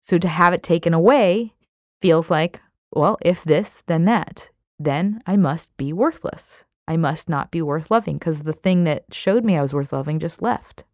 So 0.00 0.18
to 0.18 0.28
have 0.28 0.52
it 0.52 0.62
taken 0.62 0.94
away 0.94 1.54
feels 2.00 2.30
like, 2.30 2.60
well, 2.92 3.18
if 3.20 3.44
this, 3.44 3.82
then 3.86 4.04
that 4.04 4.50
then 4.78 5.22
I 5.26 5.36
must 5.36 5.74
be 5.76 5.92
worthless. 5.92 6.64
I 6.88 6.96
must 6.96 7.28
not 7.28 7.50
be 7.50 7.62
worth 7.62 7.90
loving 7.90 8.18
because 8.18 8.40
the 8.40 8.52
thing 8.52 8.84
that 8.84 9.04
showed 9.12 9.44
me 9.44 9.56
I 9.56 9.62
was 9.62 9.74
worth 9.74 9.92
loving 9.92 10.18
just 10.18 10.42
left. 10.42 10.84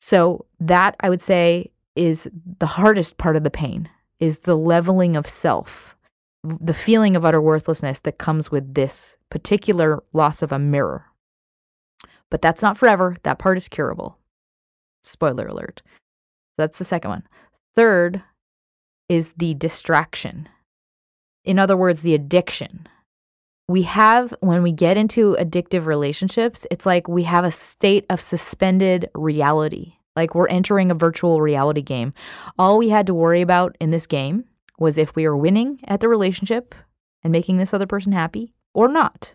So, 0.00 0.44
that 0.60 0.96
I 1.00 1.08
would 1.08 1.22
say 1.22 1.70
is 1.96 2.28
the 2.58 2.66
hardest 2.66 3.16
part 3.16 3.36
of 3.36 3.44
the 3.44 3.50
pain 3.50 3.88
is 4.20 4.40
the 4.40 4.56
leveling 4.56 5.16
of 5.16 5.28
self, 5.28 5.93
the 6.44 6.74
feeling 6.74 7.16
of 7.16 7.24
utter 7.24 7.40
worthlessness 7.40 8.00
that 8.00 8.18
comes 8.18 8.50
with 8.50 8.74
this 8.74 9.16
particular 9.30 10.02
loss 10.12 10.42
of 10.42 10.52
a 10.52 10.58
mirror. 10.58 11.06
But 12.30 12.42
that's 12.42 12.62
not 12.62 12.76
forever. 12.76 13.16
That 13.22 13.38
part 13.38 13.56
is 13.56 13.68
curable. 13.68 14.18
Spoiler 15.02 15.46
alert. 15.46 15.82
That's 16.58 16.78
the 16.78 16.84
second 16.84 17.10
one. 17.10 17.22
Third 17.74 18.22
is 19.08 19.32
the 19.36 19.54
distraction. 19.54 20.48
In 21.44 21.58
other 21.58 21.76
words, 21.76 22.02
the 22.02 22.14
addiction. 22.14 22.86
We 23.68 23.82
have, 23.82 24.34
when 24.40 24.62
we 24.62 24.72
get 24.72 24.96
into 24.96 25.36
addictive 25.38 25.86
relationships, 25.86 26.66
it's 26.70 26.86
like 26.86 27.08
we 27.08 27.22
have 27.22 27.44
a 27.44 27.50
state 27.50 28.04
of 28.10 28.20
suspended 28.20 29.08
reality. 29.14 29.94
Like 30.16 30.34
we're 30.34 30.48
entering 30.48 30.90
a 30.90 30.94
virtual 30.94 31.40
reality 31.40 31.82
game. 31.82 32.12
All 32.58 32.78
we 32.78 32.88
had 32.88 33.06
to 33.06 33.14
worry 33.14 33.40
about 33.40 33.76
in 33.80 33.90
this 33.90 34.06
game 34.06 34.44
was 34.78 34.98
if 34.98 35.14
we 35.14 35.26
were 35.26 35.36
winning 35.36 35.80
at 35.84 36.00
the 36.00 36.08
relationship 36.08 36.74
and 37.22 37.32
making 37.32 37.56
this 37.56 37.74
other 37.74 37.86
person 37.86 38.12
happy 38.12 38.52
or 38.72 38.88
not. 38.88 39.34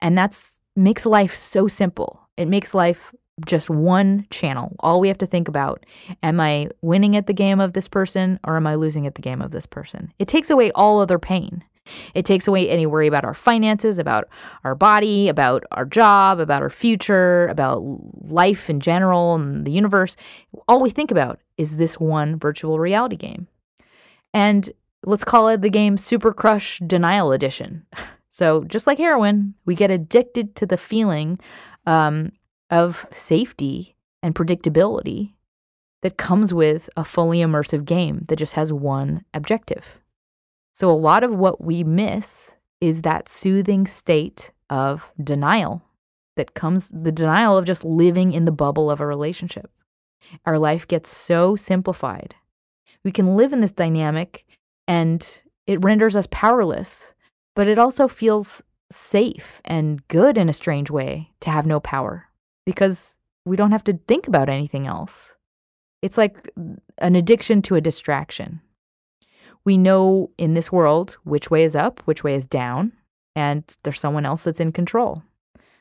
And 0.00 0.16
that's 0.16 0.60
makes 0.76 1.04
life 1.04 1.34
so 1.34 1.68
simple. 1.68 2.20
It 2.36 2.48
makes 2.48 2.74
life 2.74 3.12
just 3.46 3.70
one 3.70 4.26
channel. 4.30 4.74
All 4.80 5.00
we 5.00 5.08
have 5.08 5.18
to 5.18 5.26
think 5.26 5.48
about 5.48 5.84
am 6.22 6.40
I 6.40 6.68
winning 6.82 7.16
at 7.16 7.26
the 7.26 7.32
game 7.32 7.60
of 7.60 7.72
this 7.72 7.88
person 7.88 8.38
or 8.44 8.56
am 8.56 8.66
I 8.66 8.74
losing 8.74 9.06
at 9.06 9.14
the 9.14 9.22
game 9.22 9.42
of 9.42 9.50
this 9.50 9.66
person? 9.66 10.12
It 10.18 10.28
takes 10.28 10.50
away 10.50 10.70
all 10.72 11.00
other 11.00 11.18
pain. 11.18 11.64
It 12.14 12.24
takes 12.24 12.46
away 12.46 12.68
any 12.68 12.86
worry 12.86 13.06
about 13.06 13.24
our 13.24 13.34
finances, 13.34 13.98
about 13.98 14.28
our 14.64 14.74
body, 14.74 15.28
about 15.28 15.64
our 15.72 15.84
job, 15.84 16.38
about 16.38 16.62
our 16.62 16.70
future, 16.70 17.48
about 17.48 17.82
life 18.30 18.70
in 18.70 18.80
general 18.80 19.34
and 19.34 19.64
the 19.64 19.72
universe. 19.72 20.16
All 20.68 20.80
we 20.80 20.90
think 20.90 21.10
about 21.10 21.40
is 21.56 21.76
this 21.76 21.98
one 21.98 22.38
virtual 22.38 22.78
reality 22.78 23.16
game. 23.16 23.48
And 24.32 24.70
let's 25.04 25.24
call 25.24 25.48
it 25.48 25.62
the 25.62 25.70
game 25.70 25.96
Super 25.98 26.32
Crush 26.32 26.80
Denial 26.86 27.32
Edition. 27.32 27.86
So, 28.32 28.62
just 28.62 28.86
like 28.86 28.98
heroin, 28.98 29.54
we 29.66 29.74
get 29.74 29.90
addicted 29.90 30.54
to 30.54 30.64
the 30.64 30.76
feeling 30.76 31.40
um, 31.86 32.30
of 32.70 33.04
safety 33.10 33.96
and 34.22 34.36
predictability 34.36 35.32
that 36.02 36.16
comes 36.16 36.54
with 36.54 36.88
a 36.96 37.04
fully 37.04 37.40
immersive 37.40 37.84
game 37.84 38.24
that 38.28 38.36
just 38.36 38.54
has 38.54 38.72
one 38.72 39.24
objective. 39.34 39.98
So, 40.74 40.88
a 40.88 40.92
lot 40.92 41.24
of 41.24 41.34
what 41.34 41.64
we 41.64 41.82
miss 41.82 42.54
is 42.80 43.02
that 43.02 43.28
soothing 43.28 43.86
state 43.86 44.52
of 44.70 45.10
denial 45.22 45.82
that 46.36 46.54
comes 46.54 46.88
the 46.90 47.12
denial 47.12 47.58
of 47.58 47.66
just 47.66 47.84
living 47.84 48.32
in 48.32 48.44
the 48.44 48.52
bubble 48.52 48.90
of 48.90 49.00
a 49.00 49.06
relationship. 49.06 49.70
Our 50.46 50.58
life 50.58 50.86
gets 50.86 51.14
so 51.14 51.56
simplified. 51.56 52.36
We 53.04 53.12
can 53.12 53.36
live 53.36 53.52
in 53.52 53.60
this 53.60 53.72
dynamic 53.72 54.44
and 54.86 55.42
it 55.66 55.84
renders 55.84 56.16
us 56.16 56.26
powerless, 56.30 57.14
but 57.54 57.68
it 57.68 57.78
also 57.78 58.08
feels 58.08 58.62
safe 58.90 59.60
and 59.64 60.06
good 60.08 60.36
in 60.36 60.48
a 60.48 60.52
strange 60.52 60.90
way 60.90 61.30
to 61.40 61.50
have 61.50 61.66
no 61.66 61.80
power 61.80 62.26
because 62.66 63.16
we 63.44 63.56
don't 63.56 63.72
have 63.72 63.84
to 63.84 63.98
think 64.08 64.28
about 64.28 64.48
anything 64.48 64.86
else. 64.86 65.34
It's 66.02 66.18
like 66.18 66.50
an 66.98 67.14
addiction 67.14 67.62
to 67.62 67.76
a 67.76 67.80
distraction. 67.80 68.60
We 69.64 69.76
know 69.76 70.30
in 70.38 70.54
this 70.54 70.72
world 70.72 71.16
which 71.24 71.50
way 71.50 71.64
is 71.64 71.76
up, 71.76 72.00
which 72.06 72.24
way 72.24 72.34
is 72.34 72.46
down, 72.46 72.92
and 73.36 73.62
there's 73.82 74.00
someone 74.00 74.26
else 74.26 74.42
that's 74.42 74.60
in 74.60 74.72
control. 74.72 75.22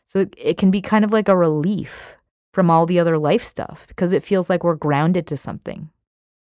So 0.07 0.25
it 0.37 0.57
can 0.57 0.71
be 0.71 0.81
kind 0.81 1.05
of 1.05 1.13
like 1.13 1.29
a 1.29 1.37
relief 1.37 2.15
from 2.53 2.69
all 2.69 2.85
the 2.85 2.99
other 2.99 3.17
life 3.17 3.43
stuff 3.43 3.85
because 3.87 4.11
it 4.11 4.23
feels 4.23 4.49
like 4.49 4.63
we're 4.63 4.75
grounded 4.75 5.27
to 5.27 5.37
something. 5.37 5.89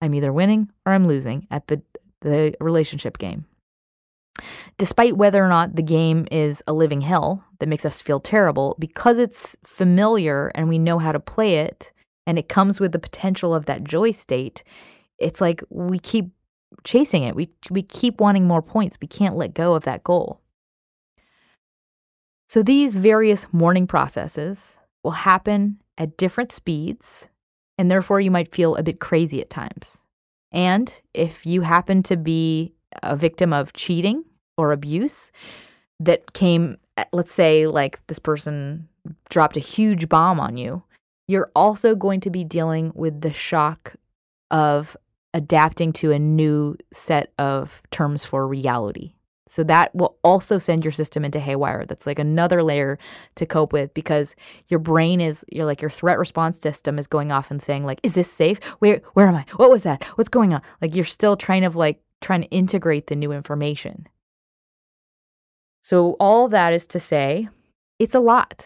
I'm 0.02 0.14
either 0.14 0.34
winning 0.34 0.70
or 0.86 0.94
I'm 0.94 1.08
losing 1.08 1.48
at 1.52 1.68
the, 1.68 1.82
the 2.22 2.56
relationship 2.60 3.18
game. 3.18 3.46
Despite 4.78 5.18
whether 5.18 5.44
or 5.44 5.50
not 5.50 5.76
the 5.76 5.84
game 5.84 6.28
is 6.32 6.64
a 6.66 6.74
living 6.74 7.02
hell 7.02 7.44
that 7.60 7.70
makes 7.70 7.86
us 7.86 8.02
feel 8.02 8.20
terrible, 8.20 8.76
because 8.80 9.20
it's 9.20 9.56
familiar 9.66 10.52
and 10.56 10.68
we 10.68 10.80
know 10.80 10.98
how 10.98 11.12
to 11.12 11.20
play 11.20 11.58
it, 11.58 11.92
and 12.26 12.40
it 12.40 12.50
comes 12.50 12.80
with 12.80 12.92
the 12.92 13.00
potential 13.00 13.54
of 13.54 13.66
that 13.66 13.84
joy 13.84 14.12
state, 14.12 14.64
it's 15.20 15.42
like 15.42 15.64
we 15.70 16.00
keep 16.00 16.32
chasing 16.84 17.24
it. 17.24 17.36
We 17.36 17.50
we 17.70 17.84
keep 17.84 18.22
wanting 18.22 18.48
more 18.48 18.62
points. 18.62 18.98
We 19.02 19.08
can't 19.08 19.36
let 19.36 19.54
go 19.54 19.74
of 19.74 19.84
that 19.84 20.04
goal. 20.04 20.40
So 22.48 22.64
these 22.64 22.96
various 22.96 23.46
mourning 23.52 23.88
processes 23.88 24.80
will 25.04 25.12
happen 25.12 25.82
at 25.98 26.18
different 26.18 26.52
speeds, 26.52 27.30
and 27.78 27.90
therefore 27.90 28.20
you 28.20 28.32
might 28.32 28.54
feel 28.54 28.76
a 28.76 28.84
bit 28.84 29.00
crazy 29.00 29.42
at 29.42 29.50
times. 29.50 30.06
And 30.52 30.94
if 31.14 31.46
you 31.46 31.62
happen 31.62 32.04
to 32.04 32.18
be 32.18 32.74
a 33.04 33.16
victim 33.16 33.54
of 33.54 33.74
cheating 33.74 34.24
or 34.58 34.72
abuse 34.72 35.32
that 36.00 36.34
came, 36.34 36.78
eh, 36.98 37.06
let's 37.14 37.32
say, 37.32 37.68
like 37.68 38.06
this 38.08 38.20
person 38.20 38.88
dropped 39.30 39.58
a 39.58 39.62
huge 39.62 40.10
bomb 40.10 40.40
on 40.40 40.58
you, 40.58 40.84
you're 41.28 41.52
also 41.56 41.96
going 41.96 42.20
to 42.22 42.30
be 42.30 42.44
dealing 42.44 42.92
with 42.94 43.22
the 43.22 43.32
shock 43.32 43.96
of 44.50 44.98
adapting 45.34 45.94
to 45.94 46.12
a 46.12 46.20
new 46.20 46.76
set 46.92 47.32
of 47.40 47.82
terms 47.92 48.26
for 48.26 48.46
reality. 48.48 49.14
So 49.52 49.66
that 49.66 49.94
will 49.94 50.18
also 50.24 50.58
send 50.58 50.86
your 50.86 50.94
system 50.94 51.26
into 51.26 51.38
haywire. 51.38 51.86
That's 51.86 52.08
like 52.08 52.20
another 52.20 52.64
layer 52.64 52.98
to 53.36 53.46
cope 53.46 53.74
with 53.74 53.94
because 53.94 54.34
your 54.70 54.80
brain 54.80 55.20
is 55.20 55.44
you're 55.52 55.66
like 55.66 55.82
your 55.82 55.90
threat 55.90 56.18
response 56.18 56.58
system 56.58 56.98
is 56.98 57.06
going 57.06 57.34
off 57.34 57.52
and 57.52 57.62
saying 57.62 57.84
like 57.84 58.00
is 58.02 58.14
this 58.14 58.32
safe? 58.32 58.64
Where 58.80 59.02
where 59.12 59.28
am 59.28 59.36
I? 59.36 59.46
What 59.58 59.70
was 59.70 59.84
that? 59.84 60.06
What's 60.16 60.30
going 60.30 60.54
on? 60.54 60.62
Like 60.82 60.96
you're 60.96 61.04
still 61.04 61.36
trying 61.36 61.64
to 61.64 61.70
like 61.70 62.00
trying 62.22 62.44
to 62.44 62.48
integrate 62.48 63.08
the 63.08 63.16
new 63.18 63.34
information. 63.34 64.08
So 65.84 66.16
all 66.22 66.48
that 66.48 66.72
is 66.72 66.88
to 66.88 67.00
say 67.00 67.50
it's 68.00 68.16
a 68.16 68.22
lot. 68.22 68.66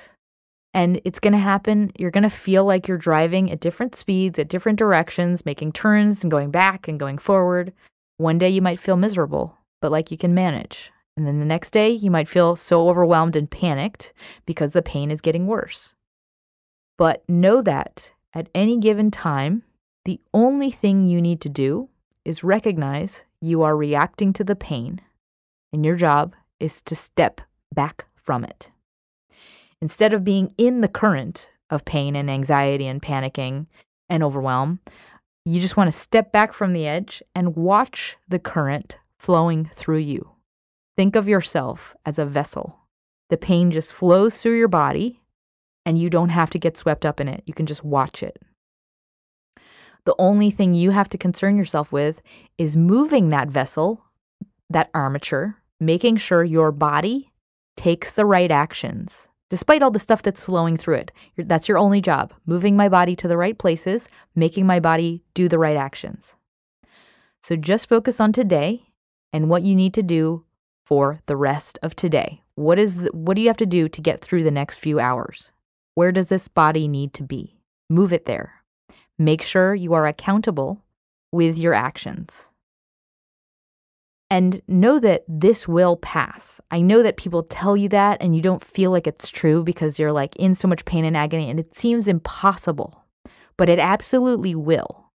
And 0.76 1.02
it's 1.04 1.20
going 1.20 1.34
to 1.34 1.40
happen. 1.40 1.94
You're 1.98 2.12
going 2.12 2.26
to 2.26 2.30
feel 2.30 2.64
like 2.64 2.88
you're 2.88 2.98
driving 2.98 3.50
at 3.50 3.60
different 3.60 3.96
speeds, 3.96 4.38
at 4.38 4.50
different 4.50 4.78
directions, 4.78 5.46
making 5.46 5.72
turns 5.72 6.24
and 6.24 6.30
going 6.30 6.52
back 6.52 6.88
and 6.88 7.00
going 7.00 7.18
forward. 7.18 7.74
One 8.18 8.38
day 8.38 8.50
you 8.50 8.62
might 8.62 8.80
feel 8.80 8.98
miserable, 8.98 9.58
but 9.86 9.92
like 9.92 10.10
you 10.10 10.18
can 10.18 10.34
manage. 10.34 10.92
And 11.16 11.28
then 11.28 11.38
the 11.38 11.46
next 11.46 11.70
day 11.70 11.92
you 11.92 12.10
might 12.10 12.28
feel 12.28 12.56
so 12.56 12.90
overwhelmed 12.90 13.36
and 13.36 13.48
panicked 13.48 14.14
because 14.48 14.72
the 14.72 14.82
pain 14.82 15.12
is 15.12 15.22
getting 15.22 15.46
worse. 15.46 15.94
But 16.98 17.24
know 17.30 17.62
that 17.62 18.12
at 18.34 18.50
any 18.56 18.80
given 18.80 19.12
time, 19.12 19.62
the 20.06 20.20
only 20.34 20.72
thing 20.72 21.04
you 21.04 21.22
need 21.22 21.40
to 21.42 21.50
do 21.50 21.88
is 22.26 22.44
recognize 22.44 23.26
you 23.42 23.62
are 23.62 23.78
reacting 23.78 24.34
to 24.34 24.44
the 24.44 24.56
pain, 24.56 25.02
and 25.72 25.86
your 25.86 25.96
job 25.96 26.36
is 26.60 26.82
to 26.82 26.96
step 26.96 27.40
back 27.72 28.08
from 28.16 28.44
it. 28.44 28.72
Instead 29.84 30.14
of 30.14 30.24
being 30.24 30.52
in 30.58 30.82
the 30.82 30.88
current 30.88 31.52
of 31.70 31.86
pain 31.86 32.16
and 32.16 32.28
anxiety 32.28 32.88
and 32.88 33.04
panicking 33.04 33.68
and 34.10 34.24
overwhelm, 34.24 34.80
you 35.46 35.62
just 35.62 35.78
want 35.78 35.90
to 35.90 35.96
step 35.96 36.32
back 36.32 36.54
from 36.54 36.74
the 36.74 36.88
edge 36.88 37.22
and 37.36 37.56
watch 37.56 38.18
the 38.28 38.40
current 38.40 38.98
flowing 39.20 39.70
through 39.74 40.00
you. 40.00 40.30
Think 40.98 41.16
of 41.16 41.28
yourself 41.28 41.96
as 42.06 42.20
a 42.20 42.26
vessel. 42.26 42.80
The 43.30 43.38
pain 43.38 43.72
just 43.72 43.94
flows 43.94 44.40
through 44.40 44.58
your 44.58 44.68
body, 44.68 45.22
and 45.86 46.00
you 46.00 46.10
don't 46.10 46.30
have 46.30 46.50
to 46.52 46.60
get 46.60 46.78
swept 46.78 47.06
up 47.06 47.20
in 47.20 47.28
it. 47.28 47.44
You 47.46 47.54
can 47.54 47.66
just 47.66 47.84
watch 47.84 48.24
it. 48.24 48.38
The 50.06 50.16
only 50.20 50.52
thing 50.52 50.74
you 50.74 50.92
have 50.92 51.10
to 51.10 51.18
concern 51.18 51.58
yourself 51.58 51.92
with 51.92 52.22
is 52.58 52.76
moving 52.76 53.30
that 53.30 53.50
vessel, 53.50 54.04
that 54.70 54.92
armature, 54.94 55.58
making 55.80 56.18
sure 56.18 56.44
your 56.44 56.72
body 56.72 57.32
takes 57.76 58.14
the 58.14 58.26
right 58.26 58.52
actions 58.52 59.30
despite 59.50 59.82
all 59.82 59.92
the 59.92 60.00
stuff 60.00 60.24
that's 60.24 60.44
flowing 60.44 60.76
through 60.76 60.96
it. 60.96 61.12
That's 61.38 61.68
your 61.68 61.78
only 61.78 62.02
job 62.02 62.34
moving 62.46 62.76
my 62.76 62.90
body 62.90 63.16
to 63.18 63.28
the 63.28 63.38
right 63.38 63.58
places, 63.58 64.10
making 64.36 64.66
my 64.66 64.80
body 64.80 65.24
do 65.34 65.48
the 65.48 65.60
right 65.60 65.78
actions. 65.78 66.36
So 67.44 67.56
just 67.56 67.88
focus 67.88 68.20
on 68.20 68.32
today 68.34 68.88
and 69.36 69.50
what 69.50 69.64
you 69.64 69.76
need 69.76 69.94
to 69.94 70.02
do 70.02 70.42
for 70.86 71.20
the 71.26 71.36
rest 71.36 71.78
of 71.84 71.94
today. 71.94 72.42
What 72.56 72.80
is 72.80 73.02
the, 73.02 73.10
what 73.12 73.36
do 73.36 73.42
you 73.42 73.50
have 73.50 73.58
to 73.58 73.66
do 73.66 73.90
to 73.90 74.02
get 74.02 74.22
through 74.22 74.46
the 74.46 74.50
next 74.50 74.78
few 74.78 74.98
hours? 74.98 75.52
Where 75.96 76.14
does 76.14 76.30
this 76.30 76.48
body 76.48 76.88
need 76.88 77.14
to 77.16 77.24
be? 77.24 77.60
Move 77.90 78.14
it 78.14 78.24
there. 78.24 78.54
Make 79.20 79.42
sure 79.42 79.76
you 79.76 79.94
are 79.94 80.08
accountable 80.08 80.82
with 81.34 81.58
your 81.58 81.74
actions. 81.74 82.50
And 84.30 84.62
know 84.70 85.00
that 85.00 85.26
this 85.28 85.68
will 85.68 85.98
pass. 85.98 86.62
I 86.72 86.80
know 86.80 87.04
that 87.04 87.18
people 87.18 87.44
tell 87.44 87.76
you 87.76 87.90
that 87.90 88.22
and 88.22 88.38
you 88.38 88.42
don't 88.42 88.64
feel 88.64 88.90
like 88.90 89.06
it's 89.06 89.28
true 89.28 89.66
because 89.66 90.00
you're 90.00 90.14
like 90.14 90.34
in 90.38 90.56
so 90.56 90.70
much 90.70 90.86
pain 90.86 91.04
and 91.04 91.18
agony 91.18 91.50
and 91.50 91.60
it 91.60 91.76
seems 91.76 92.08
impossible, 92.08 93.04
but 93.58 93.68
it 93.68 93.80
absolutely 93.80 94.56
will. 94.56 95.12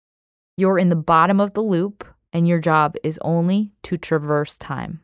You're 0.59 0.78
in 0.78 0.90
the 0.90 0.94
bottom 0.94 1.40
of 1.40 1.54
the 1.54 1.62
loop 1.62 2.04
and 2.33 2.47
your 2.47 2.59
job 2.59 2.97
is 3.03 3.19
only 3.23 3.73
to 3.85 3.97
traverse 3.97 4.59
time. 4.59 5.01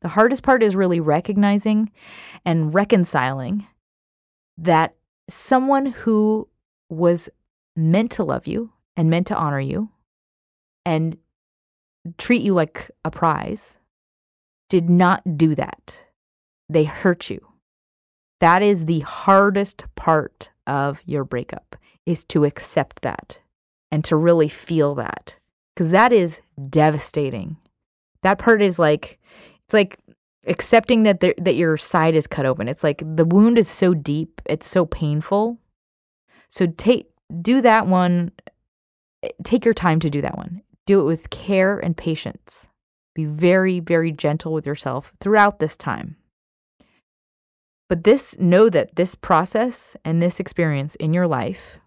The 0.00 0.08
hardest 0.08 0.42
part 0.42 0.62
is 0.62 0.74
really 0.74 1.00
recognizing 1.00 1.90
and 2.44 2.72
reconciling 2.72 3.66
that 4.56 4.94
someone 5.28 5.86
who 5.86 6.48
was 6.88 7.28
meant 7.76 8.10
to 8.12 8.24
love 8.24 8.46
you 8.46 8.72
and 8.96 9.10
meant 9.10 9.26
to 9.28 9.36
honor 9.36 9.60
you 9.60 9.90
and 10.84 11.16
treat 12.18 12.42
you 12.42 12.54
like 12.54 12.90
a 13.04 13.10
prize 13.10 13.78
did 14.68 14.88
not 14.88 15.36
do 15.36 15.54
that. 15.54 15.98
They 16.68 16.84
hurt 16.84 17.28
you. 17.28 17.46
That 18.40 18.62
is 18.62 18.86
the 18.86 19.00
hardest 19.00 19.84
part 19.96 20.48
of 20.66 21.02
your 21.04 21.24
breakup 21.24 21.76
is 22.06 22.24
to 22.26 22.44
accept 22.44 23.02
that 23.02 23.40
and 23.92 24.04
to 24.04 24.16
really 24.16 24.48
feel 24.48 24.94
that 24.94 25.36
cuz 25.80 25.90
that 25.90 26.12
is 26.12 26.40
devastating. 26.68 27.56
That 28.22 28.38
part 28.38 28.60
is 28.60 28.78
like 28.78 29.18
it's 29.64 29.72
like 29.72 29.98
accepting 30.46 31.04
that 31.04 31.20
there, 31.20 31.34
that 31.38 31.54
your 31.56 31.78
side 31.78 32.14
is 32.14 32.26
cut 32.26 32.44
open. 32.44 32.68
It's 32.68 32.84
like 32.84 33.02
the 33.16 33.24
wound 33.24 33.56
is 33.56 33.68
so 33.68 33.94
deep, 33.94 34.42
it's 34.44 34.68
so 34.68 34.84
painful. 34.84 35.58
So 36.50 36.66
take 36.76 37.08
do 37.40 37.62
that 37.62 37.86
one 37.86 38.32
eh, 39.22 39.30
take 39.44 39.64
your 39.64 39.74
time 39.74 40.00
to 40.00 40.10
do 40.10 40.20
that 40.20 40.36
one. 40.36 40.60
Do 40.84 41.00
it 41.00 41.04
with 41.04 41.30
care 41.30 41.78
and 41.78 41.96
patience. 41.96 42.68
Be 43.14 43.24
very, 43.24 43.80
very 43.80 44.12
gentle 44.12 44.52
with 44.52 44.66
yourself 44.66 45.12
throughout 45.20 45.60
this 45.60 45.76
time. 45.76 46.16
But 47.88 48.04
this, 48.04 48.38
know 48.38 48.70
that 48.70 48.94
this 48.94 49.16
process 49.16 49.96
and 50.04 50.22
this 50.22 50.38
experience 50.38 50.94
in 50.96 51.12
your 51.12 51.26
life 51.26 51.78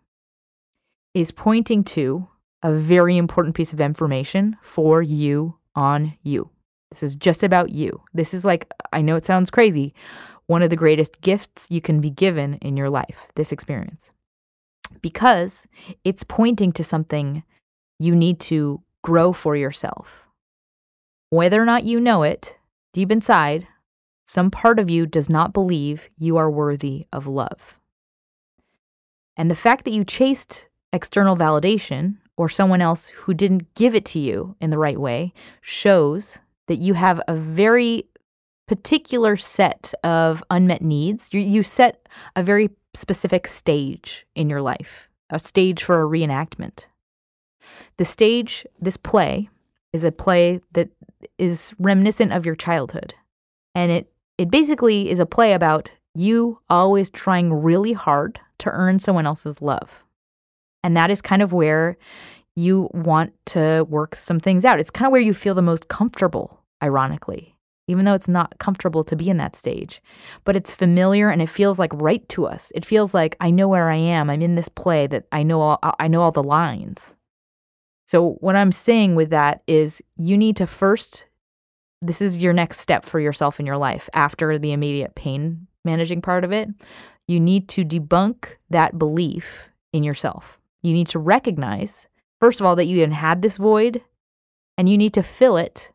is 1.14 1.32
pointing 1.32 1.86
to 1.86 2.28
a 2.64 2.72
very 2.72 3.18
important 3.18 3.56
piece 3.56 3.74
of 3.74 3.82
information 3.82 4.58
for 4.62 5.02
you 5.02 5.56
on 5.76 6.18
you. 6.24 6.50
This 6.90 7.04
is 7.04 7.16
just 7.16 7.44
about 7.44 7.72
you. 7.72 8.02
This 8.14 8.34
is 8.34 8.46
like, 8.46 8.72
I 8.94 9.02
know 9.02 9.16
it 9.16 9.26
sounds 9.26 9.50
crazy, 9.50 9.94
one 10.48 10.62
of 10.62 10.70
the 10.70 10.76
greatest 10.76 11.22
gifts 11.22 11.68
you 11.70 11.82
can 11.82 12.00
be 12.00 12.10
given 12.10 12.56
in 12.56 12.78
your 12.78 12.90
life, 12.90 13.28
this 13.36 13.52
experience. 13.52 14.12
Because 15.02 15.68
it's 16.04 16.24
pointing 16.24 16.72
to 16.74 16.84
something 16.84 17.44
you 18.00 18.16
need 18.16 18.40
to 18.42 18.82
grow 19.02 19.34
for 19.34 19.56
yourself. 19.56 20.28
Whether 21.30 21.62
or 21.62 21.66
not 21.66 21.84
you 21.84 22.00
know 22.00 22.24
it, 22.24 22.56
deep 22.94 23.12
inside, 23.12 23.68
some 24.26 24.52
part 24.52 24.80
of 24.80 24.90
you 24.90 25.06
does 25.06 25.30
not 25.30 25.54
believe 25.54 26.10
you 26.18 26.38
are 26.38 26.50
worthy 26.50 27.08
of 27.12 27.28
love. 27.28 27.78
And 29.36 29.50
the 29.50 29.56
fact 29.56 29.84
that 29.86 29.94
you 29.94 30.06
chased 30.06 30.70
external 30.94 31.36
validation 31.36 32.18
or 32.38 32.50
someone 32.50 32.82
else 32.82 33.08
who 33.08 33.34
didn't 33.34 33.74
give 33.76 33.96
it 33.96 34.06
to 34.06 34.20
you 34.20 34.56
in 34.60 34.70
the 34.70 34.78
right 34.78 35.00
way 35.00 35.34
shows 35.62 36.40
that 36.68 36.78
you 36.78 36.94
have 36.94 37.22
a 37.28 37.36
very 37.36 38.06
particular 38.68 39.36
set 39.36 39.94
of 40.04 40.44
unmet 40.50 40.82
needs. 40.82 41.30
You, 41.32 41.42
you 41.42 41.64
set 41.64 42.08
a 42.36 42.44
very 42.44 42.70
specific 42.94 43.48
stage 43.48 44.26
in 44.36 44.50
your 44.50 44.62
life, 44.62 45.10
a 45.30 45.40
stage 45.40 45.84
for 45.84 46.02
a 46.02 46.08
reenactment. 46.08 46.88
The 47.98 48.06
stage, 48.06 48.66
this 48.80 48.98
play, 48.98 49.50
is 49.94 50.04
a 50.04 50.12
play 50.12 50.60
that 50.72 50.90
is 51.38 51.74
reminiscent 51.80 52.34
of 52.34 52.46
your 52.46 52.56
childhood. 52.56 53.14
And 53.76 53.92
it, 53.92 54.12
it 54.38 54.50
basically 54.50 55.10
is 55.10 55.20
a 55.20 55.26
play 55.26 55.54
about 55.54 55.92
you 56.16 56.60
always 56.70 57.10
trying 57.10 57.54
really 57.54 57.94
hard 57.94 58.40
to 58.60 58.70
earn 58.72 59.00
someone 59.00 59.26
else's 59.26 59.62
love. 59.62 60.03
And 60.84 60.98
that 60.98 61.10
is 61.10 61.22
kind 61.22 61.42
of 61.42 61.54
where 61.54 61.98
you 62.56 62.90
want 62.94 63.34
to 63.48 63.86
work 63.90 64.16
some 64.16 64.40
things 64.40 64.66
out. 64.66 64.80
It's 64.80 64.92
kind 64.92 65.08
of 65.08 65.12
where 65.12 65.22
you 65.22 65.34
feel 65.34 65.56
the 65.56 65.62
most 65.62 65.88
comfortable, 65.88 66.62
ironically, 66.84 67.56
even 67.88 68.06
though 68.06 68.14
it's 68.14 68.28
not 68.28 68.58
comfortable 68.60 69.04
to 69.06 69.16
be 69.16 69.30
in 69.30 69.38
that 69.38 69.56
stage. 69.56 70.02
But 70.44 70.56
it's 70.56 70.76
familiar 70.76 71.30
and 71.30 71.42
it 71.42 71.50
feels 71.50 71.80
like 71.80 71.92
right 71.94 72.28
to 72.30 72.46
us. 72.46 72.72
It 72.76 72.86
feels 72.86 73.14
like 73.14 73.36
I 73.40 73.50
know 73.50 73.68
where 73.68 73.90
I 73.90 73.96
am. 73.96 74.30
I'm 74.30 74.42
in 74.42 74.56
this 74.56 74.70
play 74.70 75.08
that 75.08 75.26
I 75.32 75.44
know 75.44 75.62
all 75.62 75.80
I 76.00 76.08
know 76.08 76.22
all 76.22 76.32
the 76.32 76.44
lines. 76.44 77.16
So 78.06 78.34
what 78.42 78.56
I'm 78.56 78.72
saying 78.72 79.16
with 79.16 79.30
that 79.32 79.64
is 79.66 80.04
you 80.18 80.38
need 80.38 80.58
to 80.58 80.68
first 80.68 81.26
this 82.04 82.22
is 82.22 82.38
your 82.38 82.52
next 82.52 82.80
step 82.80 83.06
for 83.06 83.20
yourself 83.20 83.62
in 83.62 83.66
your 83.66 83.78
life 83.78 84.10
after 84.14 84.58
the 84.58 84.74
immediate 84.74 85.16
pain 85.16 85.68
managing 85.86 86.22
part 86.22 86.44
of 86.44 86.52
it. 86.52 86.70
You 87.28 87.40
need 87.40 87.70
to 87.70 87.86
debunk 87.86 88.56
that 88.70 89.00
belief 89.00 89.70
in 89.94 90.04
yourself. 90.04 90.60
You 90.84 90.94
need 90.94 91.08
to 91.08 91.20
recognize 91.20 92.08
First 92.44 92.60
of 92.60 92.66
all, 92.66 92.76
that 92.76 92.88
you 92.88 92.98
even 92.98 93.14
had 93.14 93.42
this 93.42 93.56
void, 93.56 94.02
and 94.78 94.90
you 94.90 94.98
need 94.98 95.14
to 95.14 95.24
fill 95.24 95.56
it 95.56 95.94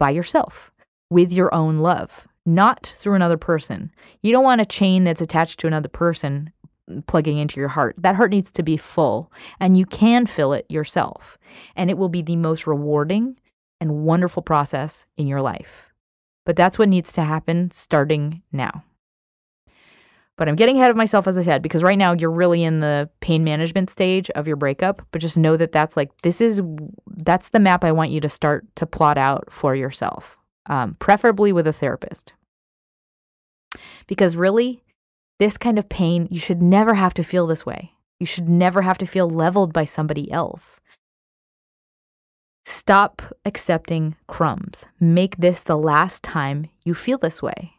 by 0.00 0.10
yourself 0.10 0.72
with 1.08 1.32
your 1.32 1.54
own 1.54 1.78
love, 1.78 2.26
not 2.44 2.92
through 2.98 3.14
another 3.14 3.36
person. 3.36 3.92
You 4.24 4.32
don't 4.32 4.42
want 4.42 4.60
a 4.60 4.64
chain 4.64 5.04
that's 5.04 5.20
attached 5.20 5.60
to 5.60 5.68
another 5.68 5.88
person 5.88 6.52
plugging 7.06 7.38
into 7.38 7.60
your 7.60 7.68
heart. 7.68 7.94
That 7.96 8.16
heart 8.16 8.32
needs 8.32 8.50
to 8.50 8.64
be 8.64 8.76
full, 8.76 9.32
and 9.60 9.76
you 9.76 9.86
can 9.86 10.26
fill 10.26 10.52
it 10.52 10.66
yourself. 10.68 11.38
And 11.76 11.90
it 11.90 11.96
will 11.96 12.08
be 12.08 12.22
the 12.22 12.34
most 12.34 12.66
rewarding 12.66 13.38
and 13.80 14.04
wonderful 14.04 14.42
process 14.42 15.06
in 15.16 15.28
your 15.28 15.42
life. 15.42 15.92
But 16.44 16.56
that's 16.56 16.76
what 16.76 16.88
needs 16.88 17.12
to 17.12 17.22
happen 17.22 17.70
starting 17.70 18.42
now. 18.50 18.82
But 20.42 20.48
I'm 20.48 20.56
getting 20.56 20.76
ahead 20.76 20.90
of 20.90 20.96
myself, 20.96 21.28
as 21.28 21.38
I 21.38 21.42
said, 21.42 21.62
because 21.62 21.84
right 21.84 21.96
now 21.96 22.14
you're 22.14 22.28
really 22.28 22.64
in 22.64 22.80
the 22.80 23.08
pain 23.20 23.44
management 23.44 23.90
stage 23.90 24.28
of 24.30 24.48
your 24.48 24.56
breakup. 24.56 25.00
But 25.12 25.20
just 25.20 25.38
know 25.38 25.56
that 25.56 25.70
that's 25.70 25.96
like, 25.96 26.10
this 26.22 26.40
is, 26.40 26.60
that's 27.18 27.50
the 27.50 27.60
map 27.60 27.84
I 27.84 27.92
want 27.92 28.10
you 28.10 28.20
to 28.20 28.28
start 28.28 28.66
to 28.74 28.84
plot 28.84 29.16
out 29.16 29.44
for 29.52 29.76
yourself, 29.76 30.36
um, 30.66 30.96
preferably 30.98 31.52
with 31.52 31.68
a 31.68 31.72
therapist. 31.72 32.32
Because 34.08 34.34
really, 34.34 34.82
this 35.38 35.56
kind 35.56 35.78
of 35.78 35.88
pain, 35.88 36.26
you 36.28 36.40
should 36.40 36.60
never 36.60 36.94
have 36.94 37.14
to 37.14 37.22
feel 37.22 37.46
this 37.46 37.64
way. 37.64 37.92
You 38.18 38.26
should 38.26 38.48
never 38.48 38.82
have 38.82 38.98
to 38.98 39.06
feel 39.06 39.30
leveled 39.30 39.72
by 39.72 39.84
somebody 39.84 40.28
else. 40.32 40.80
Stop 42.64 43.22
accepting 43.44 44.16
crumbs. 44.26 44.86
Make 44.98 45.36
this 45.36 45.62
the 45.62 45.78
last 45.78 46.24
time 46.24 46.66
you 46.82 46.94
feel 46.94 47.18
this 47.18 47.40
way. 47.40 47.74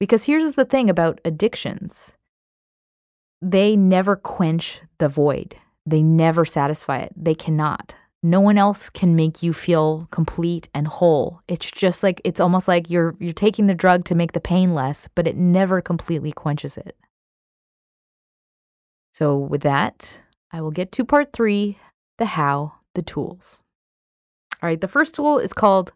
Because 0.00 0.24
here's 0.24 0.52
the 0.52 0.64
thing 0.64 0.88
about 0.88 1.20
addictions 1.24 2.14
they 3.40 3.76
never 3.76 4.16
quench 4.16 4.80
the 4.98 5.08
void, 5.08 5.54
they 5.86 6.02
never 6.02 6.44
satisfy 6.44 6.98
it. 6.98 7.12
They 7.16 7.34
cannot. 7.34 7.94
No 8.22 8.40
one 8.40 8.58
else 8.58 8.90
can 8.90 9.14
make 9.14 9.44
you 9.44 9.52
feel 9.52 10.08
complete 10.10 10.68
and 10.74 10.88
whole. 10.88 11.40
It's 11.46 11.70
just 11.70 12.02
like 12.02 12.20
it's 12.24 12.40
almost 12.40 12.66
like 12.66 12.90
you're 12.90 13.14
you're 13.20 13.32
taking 13.32 13.68
the 13.68 13.74
drug 13.74 14.04
to 14.06 14.16
make 14.16 14.32
the 14.32 14.40
pain 14.40 14.74
less, 14.74 15.08
but 15.14 15.28
it 15.28 15.36
never 15.36 15.80
completely 15.80 16.32
quenches 16.32 16.76
it. 16.76 16.96
So 19.12 19.36
with 19.36 19.62
that, 19.62 20.20
I 20.52 20.60
will 20.60 20.70
get 20.70 20.92
to 20.92 21.04
part 21.04 21.32
3, 21.32 21.78
the 22.18 22.24
how, 22.24 22.72
the 22.94 23.02
tools. 23.02 23.62
All 24.62 24.68
right, 24.68 24.80
the 24.80 24.88
first 24.88 25.14
tool 25.14 25.38
is 25.38 25.52
called 25.52 25.92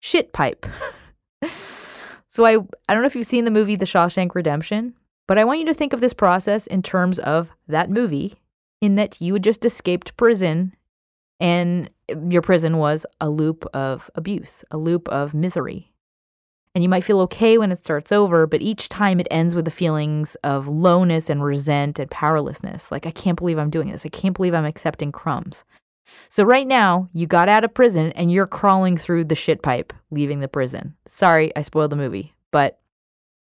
shit 0.00 0.32
pipe. 0.32 0.66
So 2.34 2.44
I 2.44 2.56
I 2.88 2.94
don't 2.94 3.02
know 3.02 3.06
if 3.06 3.14
you've 3.14 3.28
seen 3.28 3.44
the 3.44 3.52
movie 3.52 3.76
The 3.76 3.84
Shawshank 3.84 4.34
Redemption, 4.34 4.92
but 5.28 5.38
I 5.38 5.44
want 5.44 5.60
you 5.60 5.66
to 5.66 5.74
think 5.74 5.92
of 5.92 6.00
this 6.00 6.12
process 6.12 6.66
in 6.66 6.82
terms 6.82 7.20
of 7.20 7.48
that 7.68 7.90
movie 7.90 8.34
in 8.80 8.96
that 8.96 9.20
you 9.20 9.34
had 9.34 9.44
just 9.44 9.64
escaped 9.64 10.16
prison 10.16 10.74
and 11.38 11.88
your 12.28 12.42
prison 12.42 12.78
was 12.78 13.06
a 13.20 13.30
loop 13.30 13.64
of 13.72 14.10
abuse, 14.16 14.64
a 14.72 14.76
loop 14.76 15.06
of 15.10 15.32
misery. 15.32 15.92
And 16.74 16.82
you 16.82 16.88
might 16.88 17.04
feel 17.04 17.20
okay 17.20 17.56
when 17.56 17.70
it 17.70 17.80
starts 17.80 18.10
over, 18.10 18.48
but 18.48 18.62
each 18.62 18.88
time 18.88 19.20
it 19.20 19.28
ends 19.30 19.54
with 19.54 19.64
the 19.64 19.70
feelings 19.70 20.34
of 20.42 20.66
lowness 20.66 21.30
and 21.30 21.44
resent 21.44 22.00
and 22.00 22.10
powerlessness. 22.10 22.90
Like, 22.90 23.06
I 23.06 23.12
can't 23.12 23.38
believe 23.38 23.58
I'm 23.58 23.70
doing 23.70 23.90
this. 23.90 24.04
I 24.04 24.08
can't 24.08 24.34
believe 24.34 24.54
I'm 24.54 24.64
accepting 24.64 25.12
crumbs. 25.12 25.64
So 26.28 26.44
right 26.44 26.66
now, 26.66 27.08
you 27.12 27.26
got 27.26 27.48
out 27.48 27.64
of 27.64 27.74
prison 27.74 28.12
and 28.12 28.30
you're 28.30 28.46
crawling 28.46 28.96
through 28.96 29.24
the 29.24 29.34
shit 29.34 29.62
pipe, 29.62 29.92
leaving 30.10 30.40
the 30.40 30.48
prison. 30.48 30.94
Sorry, 31.08 31.54
I 31.56 31.62
spoiled 31.62 31.92
the 31.92 31.96
movie, 31.96 32.34
but 32.50 32.80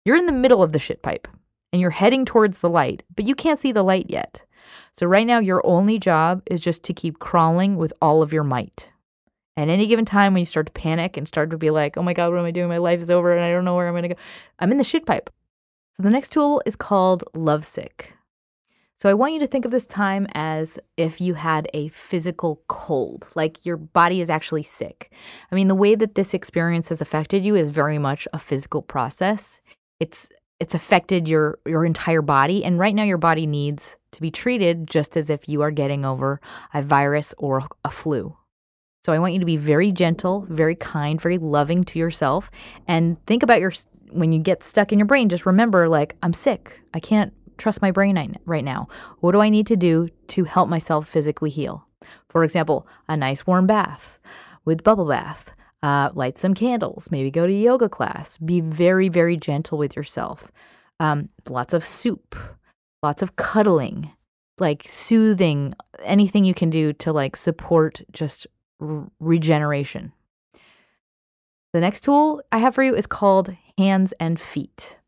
you're 0.04 0.16
in 0.16 0.26
the 0.26 0.32
middle 0.32 0.62
of 0.62 0.72
the 0.72 0.78
shit 0.78 1.02
pipe 1.02 1.28
and 1.72 1.80
you're 1.80 1.90
heading 1.90 2.24
towards 2.24 2.58
the 2.58 2.68
light, 2.68 3.02
but 3.14 3.26
you 3.26 3.34
can't 3.34 3.58
see 3.58 3.72
the 3.72 3.82
light 3.82 4.06
yet. 4.08 4.44
So 4.92 5.06
right 5.06 5.26
now, 5.26 5.38
your 5.38 5.64
only 5.66 5.98
job 5.98 6.42
is 6.46 6.60
just 6.60 6.82
to 6.84 6.94
keep 6.94 7.18
crawling 7.18 7.76
with 7.76 7.92
all 8.00 8.22
of 8.22 8.32
your 8.32 8.44
might. 8.44 8.90
At 9.58 9.68
any 9.68 9.86
given 9.86 10.04
time, 10.04 10.34
when 10.34 10.40
you 10.40 10.46
start 10.46 10.66
to 10.66 10.72
panic 10.72 11.16
and 11.16 11.26
start 11.26 11.50
to 11.50 11.58
be 11.58 11.70
like, 11.70 11.96
oh 11.96 12.02
my 12.02 12.12
God, 12.12 12.30
what 12.30 12.38
am 12.38 12.44
I 12.44 12.50
doing? 12.50 12.68
My 12.68 12.78
life 12.78 13.00
is 13.00 13.10
over 13.10 13.32
and 13.32 13.44
I 13.44 13.50
don't 13.50 13.64
know 13.64 13.74
where 13.74 13.86
I'm 13.86 13.94
going 13.94 14.02
to 14.02 14.08
go, 14.10 14.20
I'm 14.58 14.70
in 14.70 14.78
the 14.78 14.84
shit 14.84 15.06
pipe. 15.06 15.30
So 15.96 16.02
the 16.02 16.10
next 16.10 16.32
tool 16.32 16.62
is 16.66 16.76
called 16.76 17.24
Lovesick. 17.34 18.15
So 18.98 19.10
I 19.10 19.14
want 19.14 19.34
you 19.34 19.40
to 19.40 19.46
think 19.46 19.66
of 19.66 19.70
this 19.70 19.86
time 19.86 20.26
as 20.32 20.78
if 20.96 21.20
you 21.20 21.34
had 21.34 21.68
a 21.74 21.88
physical 21.88 22.62
cold, 22.68 23.28
like 23.34 23.64
your 23.66 23.76
body 23.76 24.22
is 24.22 24.30
actually 24.30 24.62
sick. 24.62 25.12
I 25.52 25.54
mean, 25.54 25.68
the 25.68 25.74
way 25.74 25.94
that 25.94 26.14
this 26.14 26.32
experience 26.32 26.88
has 26.88 27.02
affected 27.02 27.44
you 27.44 27.54
is 27.56 27.68
very 27.68 27.98
much 27.98 28.26
a 28.32 28.38
physical 28.38 28.80
process. 28.80 29.60
It's 30.00 30.28
it's 30.58 30.74
affected 30.74 31.28
your 31.28 31.58
your 31.66 31.84
entire 31.84 32.22
body 32.22 32.64
and 32.64 32.78
right 32.78 32.94
now 32.94 33.02
your 33.02 33.18
body 33.18 33.46
needs 33.46 33.98
to 34.12 34.22
be 34.22 34.30
treated 34.30 34.88
just 34.88 35.14
as 35.14 35.28
if 35.28 35.46
you 35.46 35.60
are 35.60 35.70
getting 35.70 36.06
over 36.06 36.40
a 36.72 36.80
virus 36.80 37.34
or 37.36 37.62
a 37.84 37.90
flu. 37.90 38.34
So 39.04 39.12
I 39.12 39.18
want 39.18 39.34
you 39.34 39.40
to 39.40 39.46
be 39.46 39.58
very 39.58 39.92
gentle, 39.92 40.46
very 40.48 40.74
kind, 40.74 41.20
very 41.20 41.36
loving 41.36 41.84
to 41.84 41.98
yourself 41.98 42.50
and 42.88 43.24
think 43.26 43.42
about 43.42 43.60
your 43.60 43.72
when 44.10 44.32
you 44.32 44.38
get 44.38 44.64
stuck 44.64 44.90
in 44.90 44.98
your 44.98 45.06
brain 45.06 45.28
just 45.28 45.44
remember 45.44 45.86
like 45.86 46.16
I'm 46.22 46.32
sick. 46.32 46.80
I 46.94 47.00
can't 47.00 47.34
trust 47.56 47.82
my 47.82 47.90
brain 47.90 48.36
right 48.44 48.64
now? 48.64 48.88
What 49.20 49.32
do 49.32 49.40
I 49.40 49.48
need 49.48 49.66
to 49.68 49.76
do 49.76 50.08
to 50.28 50.44
help 50.44 50.68
myself 50.68 51.08
physically 51.08 51.50
heal? 51.50 51.86
For 52.28 52.44
example, 52.44 52.86
a 53.08 53.16
nice 53.16 53.46
warm 53.46 53.66
bath 53.66 54.18
with 54.64 54.84
bubble 54.84 55.06
bath, 55.06 55.54
uh, 55.82 56.10
light 56.14 56.38
some 56.38 56.54
candles, 56.54 57.08
maybe 57.10 57.30
go 57.30 57.46
to 57.46 57.52
yoga 57.52 57.88
class. 57.88 58.36
Be 58.38 58.60
very, 58.60 59.08
very 59.08 59.36
gentle 59.36 59.78
with 59.78 59.96
yourself. 59.96 60.50
Um, 60.98 61.28
lots 61.48 61.72
of 61.74 61.84
soup, 61.84 62.36
lots 63.02 63.22
of 63.22 63.36
cuddling, 63.36 64.10
like 64.58 64.84
soothing, 64.88 65.74
anything 66.02 66.44
you 66.44 66.54
can 66.54 66.70
do 66.70 66.92
to 66.94 67.12
like 67.12 67.36
support 67.36 68.02
just 68.12 68.46
r- 68.80 69.06
regeneration. 69.20 70.12
The 71.72 71.80
next 71.80 72.04
tool 72.04 72.42
I 72.50 72.58
have 72.58 72.74
for 72.74 72.82
you 72.82 72.94
is 72.94 73.06
called 73.06 73.54
hands 73.76 74.14
and 74.18 74.40
feet. 74.40 74.98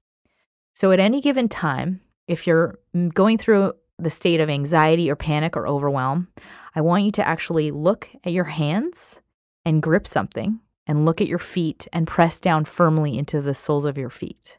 So 0.74 0.92
at 0.92 1.00
any 1.00 1.20
given 1.20 1.48
time, 1.48 2.02
if 2.28 2.46
you're 2.46 2.78
going 3.14 3.38
through 3.38 3.72
the 3.98 4.10
state 4.10 4.40
of 4.40 4.48
anxiety 4.48 5.10
or 5.10 5.16
panic 5.16 5.56
or 5.56 5.66
overwhelm, 5.66 6.28
I 6.76 6.82
want 6.82 7.04
you 7.04 7.10
to 7.12 7.26
actually 7.26 7.72
look 7.72 8.08
at 8.22 8.32
your 8.32 8.44
hands 8.44 9.20
and 9.64 9.82
grip 9.82 10.06
something 10.06 10.60
and 10.86 11.04
look 11.04 11.20
at 11.20 11.26
your 11.26 11.38
feet 11.38 11.88
and 11.92 12.06
press 12.06 12.40
down 12.40 12.64
firmly 12.64 13.18
into 13.18 13.40
the 13.40 13.54
soles 13.54 13.84
of 13.84 13.98
your 13.98 14.10
feet. 14.10 14.58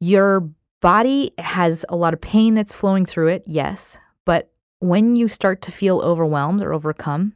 Your 0.00 0.50
body 0.80 1.32
has 1.38 1.84
a 1.88 1.96
lot 1.96 2.12
of 2.12 2.20
pain 2.20 2.54
that's 2.54 2.74
flowing 2.74 3.06
through 3.06 3.28
it, 3.28 3.44
yes, 3.46 3.96
but 4.24 4.50
when 4.80 5.14
you 5.14 5.28
start 5.28 5.62
to 5.62 5.70
feel 5.70 6.00
overwhelmed 6.00 6.60
or 6.60 6.72
overcome, 6.72 7.34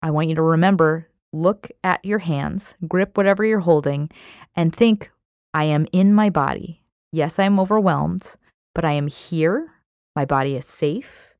I 0.00 0.10
want 0.10 0.28
you 0.28 0.34
to 0.36 0.42
remember 0.42 1.08
look 1.32 1.68
at 1.82 2.04
your 2.04 2.20
hands, 2.20 2.76
grip 2.88 3.16
whatever 3.16 3.44
you're 3.44 3.60
holding, 3.60 4.08
and 4.54 4.74
think, 4.74 5.10
I 5.52 5.64
am 5.64 5.86
in 5.92 6.14
my 6.14 6.30
body. 6.30 6.83
Yes, 7.14 7.38
I 7.38 7.44
am 7.44 7.60
overwhelmed, 7.60 8.34
but 8.74 8.84
I 8.84 8.90
am 8.90 9.06
here. 9.06 9.70
My 10.16 10.24
body 10.24 10.56
is 10.56 10.66
safe. 10.66 11.32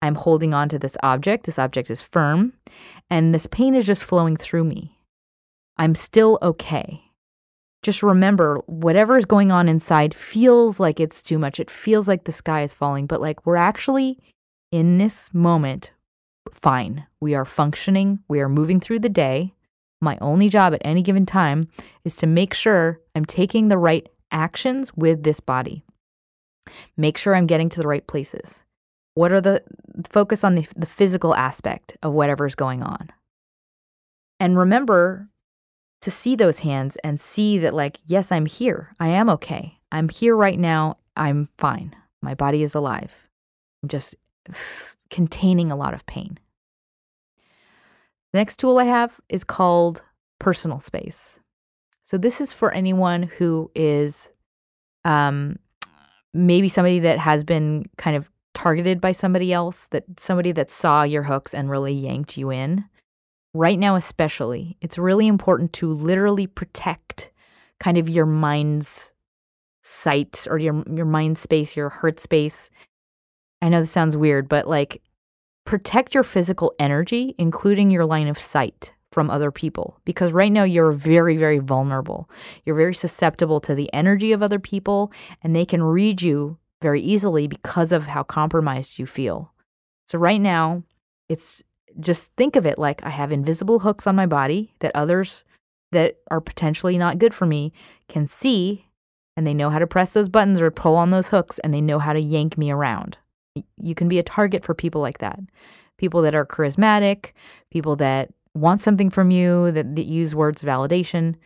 I'm 0.00 0.14
holding 0.14 0.54
on 0.54 0.70
to 0.70 0.78
this 0.78 0.96
object. 1.02 1.44
This 1.44 1.58
object 1.58 1.90
is 1.90 2.00
firm, 2.00 2.54
and 3.10 3.34
this 3.34 3.46
pain 3.46 3.74
is 3.74 3.84
just 3.84 4.02
flowing 4.02 4.38
through 4.38 4.64
me. 4.64 4.98
I'm 5.76 5.94
still 5.94 6.38
okay. 6.40 7.02
Just 7.82 8.02
remember, 8.02 8.62
whatever 8.64 9.18
is 9.18 9.26
going 9.26 9.52
on 9.52 9.68
inside 9.68 10.14
feels 10.14 10.80
like 10.80 11.00
it's 11.00 11.20
too 11.20 11.38
much. 11.38 11.60
It 11.60 11.70
feels 11.70 12.08
like 12.08 12.24
the 12.24 12.32
sky 12.32 12.62
is 12.62 12.72
falling, 12.72 13.04
but 13.04 13.20
like 13.20 13.44
we're 13.44 13.56
actually 13.56 14.18
in 14.72 14.96
this 14.96 15.28
moment 15.34 15.90
fine. 16.50 17.06
We 17.20 17.34
are 17.34 17.44
functioning, 17.44 18.20
we 18.28 18.40
are 18.40 18.48
moving 18.48 18.80
through 18.80 19.00
the 19.00 19.10
day. 19.10 19.52
My 20.00 20.16
only 20.22 20.48
job 20.48 20.72
at 20.72 20.80
any 20.82 21.02
given 21.02 21.26
time 21.26 21.68
is 22.04 22.16
to 22.16 22.26
make 22.26 22.54
sure 22.54 22.98
I'm 23.14 23.26
taking 23.26 23.68
the 23.68 23.76
right 23.76 24.08
actions 24.30 24.94
with 24.94 25.22
this 25.22 25.40
body. 25.40 25.84
Make 26.96 27.18
sure 27.18 27.34
I'm 27.34 27.46
getting 27.46 27.68
to 27.70 27.80
the 27.80 27.88
right 27.88 28.06
places. 28.06 28.64
What 29.14 29.32
are 29.32 29.40
the 29.40 29.62
focus 30.08 30.44
on 30.44 30.54
the, 30.54 30.66
the 30.76 30.86
physical 30.86 31.34
aspect 31.34 31.96
of 32.02 32.12
whatever's 32.12 32.54
going 32.54 32.82
on? 32.82 33.10
And 34.38 34.56
remember 34.56 35.28
to 36.02 36.10
see 36.10 36.36
those 36.36 36.60
hands 36.60 36.96
and 37.04 37.20
see 37.20 37.58
that, 37.58 37.74
like, 37.74 37.98
yes, 38.06 38.32
I'm 38.32 38.46
here. 38.46 38.94
I 39.00 39.08
am 39.08 39.28
okay. 39.30 39.78
I'm 39.92 40.08
here 40.08 40.36
right 40.36 40.58
now. 40.58 40.96
I'm 41.16 41.48
fine. 41.58 41.94
My 42.22 42.34
body 42.34 42.62
is 42.62 42.74
alive. 42.74 43.12
I'm 43.82 43.88
just 43.88 44.14
containing 45.10 45.70
a 45.70 45.76
lot 45.76 45.92
of 45.92 46.06
pain. 46.06 46.38
The 48.32 48.38
next 48.38 48.58
tool 48.58 48.78
I 48.78 48.84
have 48.84 49.20
is 49.28 49.42
called 49.42 50.02
personal 50.38 50.80
space. 50.80 51.40
So, 52.10 52.18
this 52.18 52.40
is 52.40 52.52
for 52.52 52.72
anyone 52.72 53.22
who 53.22 53.70
is 53.72 54.32
um, 55.04 55.60
maybe 56.34 56.68
somebody 56.68 56.98
that 56.98 57.20
has 57.20 57.44
been 57.44 57.84
kind 57.98 58.16
of 58.16 58.28
targeted 58.52 59.00
by 59.00 59.12
somebody 59.12 59.52
else, 59.52 59.86
that 59.92 60.02
somebody 60.18 60.50
that 60.50 60.72
saw 60.72 61.04
your 61.04 61.22
hooks 61.22 61.54
and 61.54 61.70
really 61.70 61.92
yanked 61.92 62.36
you 62.36 62.50
in. 62.50 62.84
Right 63.54 63.78
now, 63.78 63.94
especially, 63.94 64.76
it's 64.80 64.98
really 64.98 65.28
important 65.28 65.72
to 65.74 65.92
literally 65.92 66.48
protect 66.48 67.30
kind 67.78 67.96
of 67.96 68.08
your 68.08 68.26
mind's 68.26 69.12
sight 69.82 70.48
or 70.50 70.58
your 70.58 70.82
your 70.92 71.06
mind 71.06 71.38
space, 71.38 71.76
your 71.76 71.90
heart 71.90 72.18
space. 72.18 72.70
I 73.62 73.68
know 73.68 73.82
this 73.82 73.92
sounds 73.92 74.16
weird, 74.16 74.48
but 74.48 74.66
like 74.66 75.00
protect 75.64 76.14
your 76.14 76.24
physical 76.24 76.74
energy, 76.80 77.36
including 77.38 77.88
your 77.92 78.04
line 78.04 78.26
of 78.26 78.36
sight 78.36 78.94
from 79.12 79.30
other 79.30 79.50
people 79.50 79.98
because 80.04 80.32
right 80.32 80.52
now 80.52 80.62
you're 80.62 80.92
very, 80.92 81.36
very 81.36 81.58
vulnerable. 81.58 82.30
You're 82.64 82.76
very 82.76 82.94
susceptible 82.94 83.60
to 83.60 83.74
the 83.74 83.92
energy 83.92 84.32
of 84.32 84.42
other 84.42 84.58
people, 84.58 85.12
and 85.42 85.54
they 85.54 85.64
can 85.64 85.82
read 85.82 86.22
you 86.22 86.58
very 86.80 87.02
easily 87.02 87.46
because 87.46 87.92
of 87.92 88.06
how 88.06 88.22
compromised 88.22 88.98
you 88.98 89.06
feel. 89.06 89.52
So, 90.06 90.18
right 90.18 90.40
now, 90.40 90.82
it's 91.28 91.62
just 91.98 92.32
think 92.36 92.56
of 92.56 92.66
it 92.66 92.78
like 92.78 93.02
I 93.04 93.10
have 93.10 93.32
invisible 93.32 93.80
hooks 93.80 94.06
on 94.06 94.16
my 94.16 94.26
body 94.26 94.72
that 94.78 94.92
others 94.94 95.44
that 95.92 96.16
are 96.30 96.40
potentially 96.40 96.96
not 96.96 97.18
good 97.18 97.34
for 97.34 97.46
me 97.46 97.72
can 98.08 98.28
see, 98.28 98.86
and 99.36 99.46
they 99.46 99.54
know 99.54 99.70
how 99.70 99.78
to 99.78 99.86
press 99.86 100.12
those 100.12 100.28
buttons 100.28 100.60
or 100.60 100.70
pull 100.70 100.94
on 100.94 101.10
those 101.10 101.28
hooks, 101.28 101.58
and 101.60 101.74
they 101.74 101.80
know 101.80 101.98
how 101.98 102.12
to 102.12 102.20
yank 102.20 102.56
me 102.56 102.70
around. 102.70 103.18
You 103.76 103.94
can 103.94 104.08
be 104.08 104.18
a 104.18 104.24
target 104.24 104.64
for 104.64 104.74
people 104.74 105.00
like 105.00 105.18
that. 105.18 105.40
People 105.98 106.22
that 106.22 106.34
are 106.34 106.46
charismatic, 106.46 107.32
people 107.70 107.96
that 107.96 108.30
want 108.54 108.80
something 108.80 109.10
from 109.10 109.30
you, 109.30 109.70
that, 109.72 109.94
that 109.96 110.06
use 110.06 110.34
words 110.34 110.62
validation. 110.62 111.36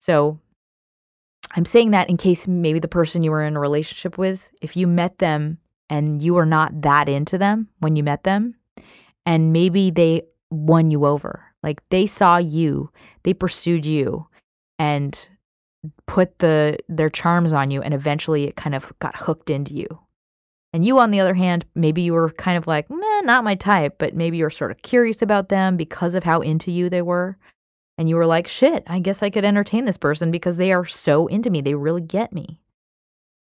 So 0.00 0.38
I'm 1.56 1.64
saying 1.64 1.92
that 1.92 2.08
in 2.08 2.16
case 2.16 2.46
maybe 2.48 2.78
the 2.78 2.88
person 2.88 3.22
you 3.22 3.30
were 3.30 3.42
in 3.42 3.56
a 3.56 3.60
relationship 3.60 4.18
with, 4.18 4.50
if 4.60 4.76
you 4.76 4.86
met 4.86 5.18
them 5.18 5.58
and 5.90 6.22
you 6.22 6.34
were 6.34 6.46
not 6.46 6.82
that 6.82 7.08
into 7.08 7.38
them 7.38 7.68
when 7.80 7.96
you 7.96 8.02
met 8.02 8.24
them, 8.24 8.54
and 9.26 9.52
maybe 9.52 9.90
they 9.90 10.22
won 10.50 10.90
you 10.90 11.06
over, 11.06 11.44
like 11.62 11.80
they 11.90 12.06
saw 12.06 12.36
you, 12.36 12.90
they 13.22 13.34
pursued 13.34 13.86
you, 13.86 14.26
and 14.78 15.28
put 16.06 16.38
the 16.38 16.78
their 16.88 17.08
charms 17.08 17.52
on 17.52 17.70
you, 17.70 17.80
and 17.82 17.94
eventually 17.94 18.44
it 18.44 18.56
kind 18.56 18.74
of 18.74 18.92
got 18.98 19.16
hooked 19.16 19.50
into 19.50 19.74
you. 19.74 20.00
And 20.74 20.84
you, 20.84 20.98
on 20.98 21.12
the 21.12 21.20
other 21.20 21.34
hand, 21.34 21.64
maybe 21.76 22.02
you 22.02 22.14
were 22.14 22.30
kind 22.30 22.58
of 22.58 22.66
like, 22.66 22.90
meh, 22.90 23.20
not 23.20 23.44
my 23.44 23.54
type, 23.54 23.94
but 23.96 24.16
maybe 24.16 24.38
you're 24.38 24.50
sort 24.50 24.72
of 24.72 24.82
curious 24.82 25.22
about 25.22 25.48
them 25.48 25.76
because 25.76 26.16
of 26.16 26.24
how 26.24 26.40
into 26.40 26.72
you 26.72 26.90
they 26.90 27.00
were. 27.00 27.38
And 27.96 28.08
you 28.08 28.16
were 28.16 28.26
like, 28.26 28.48
shit, 28.48 28.82
I 28.88 28.98
guess 28.98 29.22
I 29.22 29.30
could 29.30 29.44
entertain 29.44 29.84
this 29.84 29.96
person 29.96 30.32
because 30.32 30.56
they 30.56 30.72
are 30.72 30.84
so 30.84 31.28
into 31.28 31.48
me. 31.48 31.60
They 31.60 31.74
really 31.74 32.00
get 32.00 32.32
me. 32.32 32.58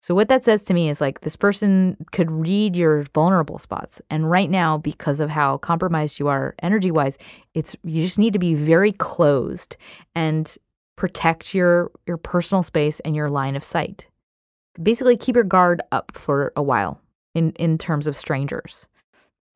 So, 0.01 0.15
what 0.15 0.29
that 0.29 0.43
says 0.43 0.63
to 0.65 0.75
me 0.75 0.89
is 0.89 1.03
like 1.03 1.21
this 1.21 1.37
person 1.37 1.99
could 2.13 2.31
read 2.31 2.75
your 2.75 3.03
vulnerable 3.15 3.59
spots. 3.59 4.01
And 4.09 4.31
right 4.31 4.49
now, 4.49 4.79
because 4.79 5.21
of 5.21 5.29
how 5.29 5.59
compromised 5.59 6.19
you 6.19 6.29
are 6.29 6.55
energy 6.63 6.91
wise, 6.91 7.19
it's 7.53 7.77
you 7.85 8.01
just 8.01 8.19
need 8.19 8.33
to 8.33 8.39
be 8.39 8.55
very 8.55 8.93
closed 8.93 9.77
and 10.15 10.57
protect 10.97 11.55
your 11.55 11.91
your 12.07 12.17
personal 12.17 12.63
space 12.63 13.01
and 13.01 13.15
your 13.15 13.29
line 13.29 13.55
of 13.55 13.65
sight. 13.65 14.09
Basically, 14.83 15.19
keep 15.19 15.35
your 15.35 15.45
guard 15.45 15.83
up 15.93 16.13
for 16.15 16.55
a 16.57 16.63
while 16.63 17.03
in, 17.35 17.53
in 17.53 17.79
terms 17.79 18.07
of 18.07 18.17
strangers. 18.17 18.89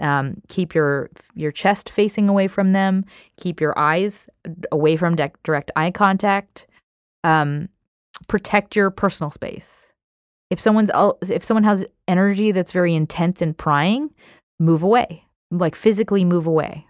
Um, 0.00 0.40
keep 0.48 0.74
your 0.74 1.11
your 1.35 1.52
chest 1.52 1.90
facing 1.90 2.28
away 2.28 2.48
from 2.48 2.72
them. 2.72 3.04
Keep 3.37 3.61
your 3.61 3.78
eyes 3.78 4.28
away 4.72 4.96
from 4.96 5.14
de- 5.14 5.30
direct 5.44 5.70
eye 5.76 5.90
contact. 5.92 6.66
Um, 7.22 7.68
protect 8.26 8.74
your 8.74 8.90
personal 8.90 9.30
space. 9.30 9.92
If 10.50 10.58
someone's 10.58 10.90
if 11.30 11.44
someone 11.44 11.64
has 11.64 11.87
energy 12.08 12.52
that's 12.52 12.72
very 12.72 12.94
intense 12.94 13.40
and 13.42 13.56
prying, 13.56 14.11
move 14.58 14.82
away. 14.82 15.24
Like 15.50 15.76
physically 15.76 16.24
move 16.24 16.46
away. 16.46 16.87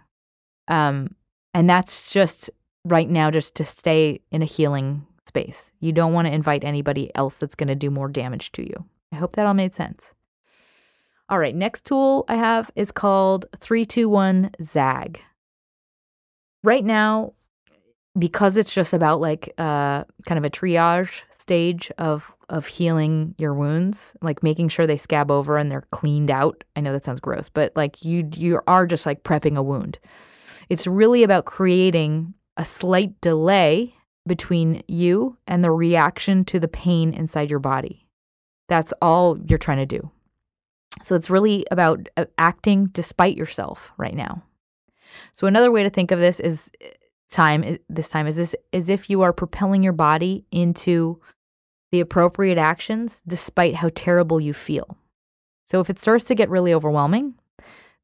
Um, 0.69 1.13
and 1.53 1.69
that's 1.69 2.11
just 2.11 2.49
right 2.85 3.09
now, 3.09 3.29
just 3.29 3.55
to 3.55 3.65
stay 3.65 4.21
in 4.31 4.41
a 4.41 4.45
healing 4.45 5.05
space. 5.27 5.71
You 5.81 5.91
don't 5.91 6.13
want 6.13 6.27
to 6.27 6.33
invite 6.33 6.63
anybody 6.63 7.11
else 7.15 7.37
that's 7.37 7.55
going 7.55 7.67
to 7.67 7.75
do 7.75 7.91
more 7.91 8.07
damage 8.07 8.51
to 8.53 8.63
you. 8.63 8.85
I 9.11 9.17
hope 9.17 9.35
that 9.35 9.45
all 9.45 9.53
made 9.53 9.73
sense. 9.73 10.13
All 11.29 11.39
right, 11.39 11.55
next 11.55 11.85
tool 11.85 12.25
I 12.27 12.35
have 12.35 12.69
is 12.75 12.91
called 12.91 13.45
321 13.59 14.51
Zag. 14.61 15.21
Right 16.63 16.83
now, 16.83 17.33
because 18.17 18.57
it's 18.57 18.73
just 18.73 18.93
about 18.93 19.19
like 19.19 19.53
uh, 19.57 20.03
kind 20.27 20.37
of 20.37 20.45
a 20.45 20.49
triage 20.49 21.21
stage 21.31 21.91
of 21.97 22.33
of 22.49 22.67
healing 22.67 23.33
your 23.37 23.53
wounds, 23.53 24.15
like 24.21 24.43
making 24.43 24.69
sure 24.69 24.85
they 24.85 24.97
scab 24.97 25.31
over 25.31 25.57
and 25.57 25.71
they're 25.71 25.87
cleaned 25.91 26.29
out. 26.29 26.63
I 26.75 26.81
know 26.81 26.93
that 26.93 27.03
sounds 27.03 27.19
gross, 27.19 27.49
but 27.49 27.71
like 27.75 28.03
you 28.03 28.29
you 28.35 28.61
are 28.67 28.85
just 28.85 29.05
like 29.05 29.23
prepping 29.23 29.57
a 29.57 29.63
wound. 29.63 29.99
It's 30.69 30.87
really 30.87 31.23
about 31.23 31.45
creating 31.45 32.33
a 32.57 32.65
slight 32.65 33.19
delay 33.21 33.95
between 34.27 34.83
you 34.87 35.37
and 35.47 35.63
the 35.63 35.71
reaction 35.71 36.45
to 36.45 36.59
the 36.59 36.67
pain 36.67 37.13
inside 37.13 37.49
your 37.49 37.59
body. 37.59 38.07
That's 38.69 38.93
all 39.01 39.37
you're 39.47 39.59
trying 39.59 39.79
to 39.79 39.85
do. 39.85 40.11
So 41.01 41.15
it's 41.15 41.29
really 41.29 41.65
about 41.71 42.07
uh, 42.17 42.25
acting 42.37 42.87
despite 42.87 43.35
yourself 43.35 43.91
right 43.97 44.15
now. 44.15 44.43
So 45.33 45.47
another 45.47 45.71
way 45.71 45.83
to 45.83 45.89
think 45.89 46.11
of 46.11 46.19
this 46.19 46.39
is 46.39 46.71
uh, 46.83 46.87
time 47.29 47.77
this 47.89 48.09
time 48.09 48.27
is 48.27 48.35
this 48.35 48.55
as 48.73 48.89
if 48.89 49.09
you 49.09 49.21
are 49.21 49.33
propelling 49.33 49.83
your 49.83 49.93
body 49.93 50.45
into 50.51 51.19
the 51.91 51.99
appropriate 51.99 52.57
actions 52.57 53.21
despite 53.27 53.75
how 53.75 53.89
terrible 53.95 54.39
you 54.39 54.53
feel. 54.53 54.97
So 55.65 55.79
if 55.79 55.89
it 55.89 55.99
starts 55.99 56.25
to 56.25 56.35
get 56.35 56.49
really 56.49 56.73
overwhelming, 56.73 57.35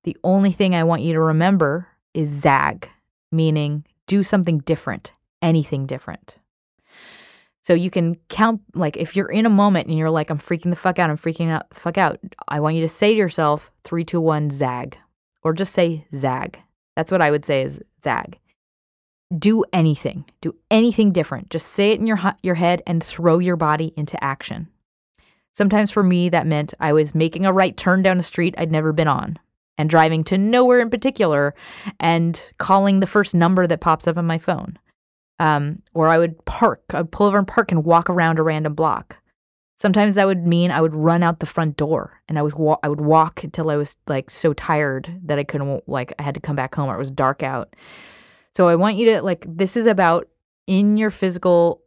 the 0.03 0.17
only 0.23 0.51
thing 0.51 0.73
I 0.73 0.83
want 0.83 1.01
you 1.01 1.13
to 1.13 1.19
remember 1.19 1.87
is 2.13 2.29
zag, 2.29 2.89
meaning 3.31 3.85
do 4.07 4.23
something 4.23 4.59
different, 4.59 5.13
anything 5.41 5.85
different. 5.85 6.37
So 7.61 7.73
you 7.73 7.89
can 7.89 8.15
count, 8.29 8.61
like, 8.73 8.97
if 8.97 9.15
you're 9.15 9.31
in 9.31 9.45
a 9.45 9.49
moment 9.49 9.87
and 9.87 9.97
you're 9.97 10.09
like, 10.09 10.29
I'm 10.29 10.39
freaking 10.39 10.69
the 10.69 10.75
fuck 10.75 10.97
out, 10.97 11.09
I'm 11.09 11.17
freaking 11.17 11.49
out, 11.49 11.65
fuck 11.73 11.97
out, 11.97 12.19
I 12.47 12.59
want 12.59 12.75
you 12.75 12.81
to 12.81 12.89
say 12.89 13.13
to 13.13 13.17
yourself, 13.17 13.71
three, 13.83 14.05
two, 14.05 14.21
one, 14.21 14.49
zag. 14.49 14.97
Or 15.43 15.53
just 15.53 15.73
say 15.73 16.05
zag. 16.15 16.59
That's 16.95 17.11
what 17.11 17.21
I 17.21 17.31
would 17.31 17.45
say 17.45 17.63
is 17.63 17.81
zag. 18.03 18.39
Do 19.37 19.63
anything, 19.73 20.25
do 20.41 20.55
anything 20.71 21.11
different. 21.11 21.49
Just 21.49 21.67
say 21.67 21.91
it 21.91 21.99
in 21.99 22.07
your, 22.07 22.19
your 22.43 22.55
head 22.55 22.81
and 22.87 23.03
throw 23.03 23.39
your 23.39 23.55
body 23.55 23.93
into 23.95 24.21
action. 24.23 24.67
Sometimes 25.53 25.91
for 25.91 26.03
me, 26.03 26.29
that 26.29 26.47
meant 26.47 26.73
I 26.79 26.93
was 26.93 27.13
making 27.13 27.45
a 27.45 27.53
right 27.53 27.75
turn 27.75 28.01
down 28.01 28.19
a 28.19 28.23
street 28.23 28.55
I'd 28.57 28.71
never 28.71 28.93
been 28.93 29.07
on 29.07 29.37
and 29.77 29.89
driving 29.89 30.23
to 30.25 30.37
nowhere 30.37 30.79
in 30.79 30.89
particular 30.89 31.53
and 31.99 32.51
calling 32.57 32.99
the 32.99 33.07
first 33.07 33.35
number 33.35 33.67
that 33.67 33.81
pops 33.81 34.07
up 34.07 34.17
on 34.17 34.25
my 34.25 34.37
phone. 34.37 34.77
Um, 35.39 35.81
or 35.93 36.09
I 36.09 36.17
would 36.17 36.43
park, 36.45 36.83
I'd 36.93 37.11
pull 37.11 37.27
over 37.27 37.37
and 37.37 37.47
park 37.47 37.71
and 37.71 37.85
walk 37.85 38.09
around 38.09 38.39
a 38.39 38.43
random 38.43 38.73
block. 38.73 39.17
Sometimes 39.77 40.15
that 40.15 40.27
would 40.27 40.45
mean 40.45 40.71
I 40.71 40.81
would 40.81 40.93
run 40.93 41.23
out 41.23 41.39
the 41.39 41.45
front 41.45 41.77
door 41.77 42.21
and 42.27 42.37
I 42.37 42.41
was 42.41 42.53
wa- 42.53 42.79
I 42.83 42.89
would 42.89 42.99
walk 42.99 43.45
until 43.45 43.69
I 43.69 43.77
was 43.77 43.95
like 44.07 44.29
so 44.29 44.51
tired 44.51 45.17
that 45.23 45.39
I 45.39 45.45
couldn't 45.45 45.87
like 45.87 46.11
I 46.19 46.23
had 46.23 46.35
to 46.35 46.41
come 46.41 46.57
back 46.57 46.75
home 46.75 46.89
or 46.89 46.95
it 46.95 46.99
was 46.99 47.11
dark 47.11 47.43
out. 47.43 47.73
So 48.53 48.67
I 48.67 48.75
want 48.75 48.97
you 48.97 49.05
to 49.13 49.21
like 49.21 49.45
this 49.47 49.77
is 49.77 49.85
about 49.85 50.27
in 50.67 50.97
your 50.97 51.09
physical 51.09 51.81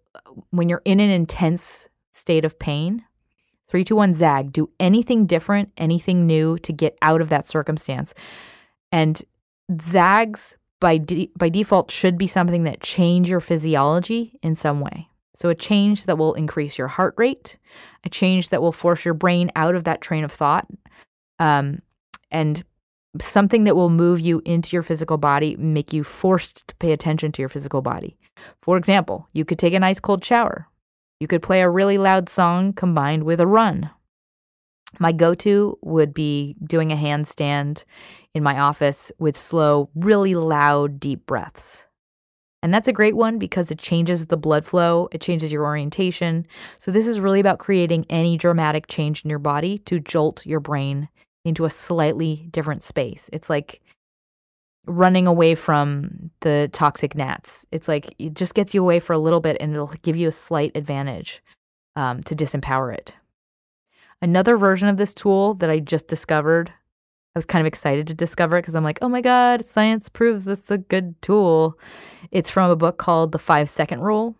when 0.51 0.71
you're 0.71 0.81
in 0.87 1.01
an 1.01 1.11
intense 1.11 1.91
state 2.13 2.47
of 2.47 2.59
pain, 2.59 3.05
321 3.69 4.15
zag. 4.15 4.53
Do 4.53 4.71
anything 4.81 5.27
different, 5.27 5.71
anything 5.77 6.27
new 6.27 6.57
to 6.61 6.73
get 6.73 6.97
out 7.03 7.21
of 7.21 7.29
that 7.29 7.45
circumstance. 7.45 8.15
And 8.91 9.23
zags 9.83 10.57
by 10.83 10.99
de- 10.99 11.31
by 11.37 11.49
default 11.49 11.93
should 11.93 12.19
be 12.19 12.27
something 12.27 12.65
that 12.65 12.81
change 12.81 13.31
your 13.31 13.41
physiology 13.41 14.39
in 14.43 14.57
some 14.57 14.81
way. 14.81 15.09
So 15.37 15.49
a 15.49 15.55
change 15.55 16.05
that 16.07 16.19
will 16.19 16.35
increase 16.35 16.77
your 16.77 16.89
heart 16.89 17.15
rate, 17.17 17.57
a 18.05 18.11
change 18.11 18.49
that 18.49 18.61
will 18.61 18.73
force 18.73 19.05
your 19.05 19.15
brain 19.15 19.51
out 19.55 19.77
of 19.77 19.85
that 19.85 20.01
train 20.01 20.25
of 20.25 20.33
thought, 20.33 20.67
um, 21.39 21.81
and 22.33 22.63
something 23.21 23.65
that 23.65 23.77
will 23.77 23.91
move 23.91 24.19
you 24.21 24.43
into 24.45 24.75
your 24.75 24.83
physical 24.83 25.19
body, 25.19 25.57
make 25.57 25.93
you 25.93 26.03
forced 26.03 26.67
to 26.67 26.75
pay 26.77 26.93
attention 26.93 27.31
to 27.33 27.43
your 27.43 27.49
physical 27.49 27.81
body. 27.81 28.17
For 28.61 28.77
example, 28.77 29.29
you 29.33 29.45
could 29.45 29.59
take 29.59 29.75
a 29.75 29.81
nice 29.81 30.01
cold 30.01 30.25
shower. 30.25 30.67
You 31.21 31.29
could 31.29 31.43
play 31.43 31.63
a 31.63 31.71
really 31.71 31.99
loud 31.99 32.29
song 32.29 32.73
combined 32.73 33.23
with 33.23 33.41
a 33.41 33.47
run. 33.47 33.89
My 34.99 35.13
go 35.13 35.35
to 35.35 35.79
would 35.83 36.13
be 36.13 36.57
doing 36.65 36.93
a 36.93 36.97
handstand 36.97 37.85
in 38.35 38.43
my 38.43 38.59
office 38.59 39.13
with 39.19 39.37
slow, 39.37 39.89
really 39.95 40.35
loud, 40.35 41.01
deep 41.01 41.27
breaths. 41.27 41.87
And 42.63 42.73
that's 42.73 42.89
a 42.89 42.93
great 42.93 43.17
one 43.17 43.39
because 43.39 43.71
it 43.71 43.79
changes 43.79 44.27
the 44.27 44.37
blood 44.37 44.65
flow, 44.65 45.09
it 45.11 45.21
changes 45.21 45.51
your 45.51 45.65
orientation. 45.65 46.47
So, 46.79 46.93
this 46.93 47.09
is 47.09 47.19
really 47.19 47.41
about 47.41 47.59
creating 47.59 48.07
any 48.09 48.37
dramatic 48.37 48.87
change 48.87 49.25
in 49.25 49.31
your 49.31 49.41
body 49.41 49.79
to 49.79 49.99
jolt 49.99 50.47
your 50.47 50.61
brain 50.61 51.09
into 51.45 51.65
a 51.65 51.71
slightly 51.71 52.47
different 52.53 52.85
space. 52.85 53.29
It's 53.33 53.51
like 53.51 53.81
running 54.87 55.27
away 55.27 55.55
from 55.57 56.31
the 56.41 56.69
toxic 56.73 57.17
gnats. 57.17 57.67
It's 57.73 57.89
like 57.89 58.15
it 58.19 58.35
just 58.35 58.55
gets 58.55 58.75
you 58.75 58.83
away 58.83 59.01
for 59.01 59.13
a 59.13 59.19
little 59.19 59.41
bit 59.41 59.57
and 59.61 59.73
it'll 59.73 59.93
give 60.03 60.17
you 60.17 60.29
a 60.29 60.33
slight 60.33 60.73
advantage 60.77 61.43
um, 61.97 62.23
to 62.25 62.35
disempower 62.35 62.95
it. 62.95 63.15
Another 64.23 64.57
version 64.57 64.89
of 64.89 64.97
this 64.97 65.13
tool 65.13 65.55
that 65.55 65.69
I 65.69 65.81
just 65.81 66.07
discovered, 66.07 66.71
I 66.71 67.39
was 67.39 67.45
kind 67.45 67.61
of 67.61 67.67
excited 67.67 68.07
to 68.07 68.15
discover 68.15 68.57
it 68.57 68.63
because 68.63 68.77
I'm 68.77 68.85
like, 68.85 69.01
oh 69.03 69.09
my 69.09 69.21
God, 69.21 69.67
science 69.67 70.09
proves 70.09 70.45
this 70.45 70.65
is 70.65 70.71
a 70.71 70.79
good 70.79 71.21
tool. 71.23 71.79
It's 72.31 72.49
from 72.49 72.71
a 72.71 72.77
book 72.77 72.99
called 72.99 73.33
The 73.33 73.39
Five 73.39 73.69
Second 73.69 74.03
Rule. 74.03 74.37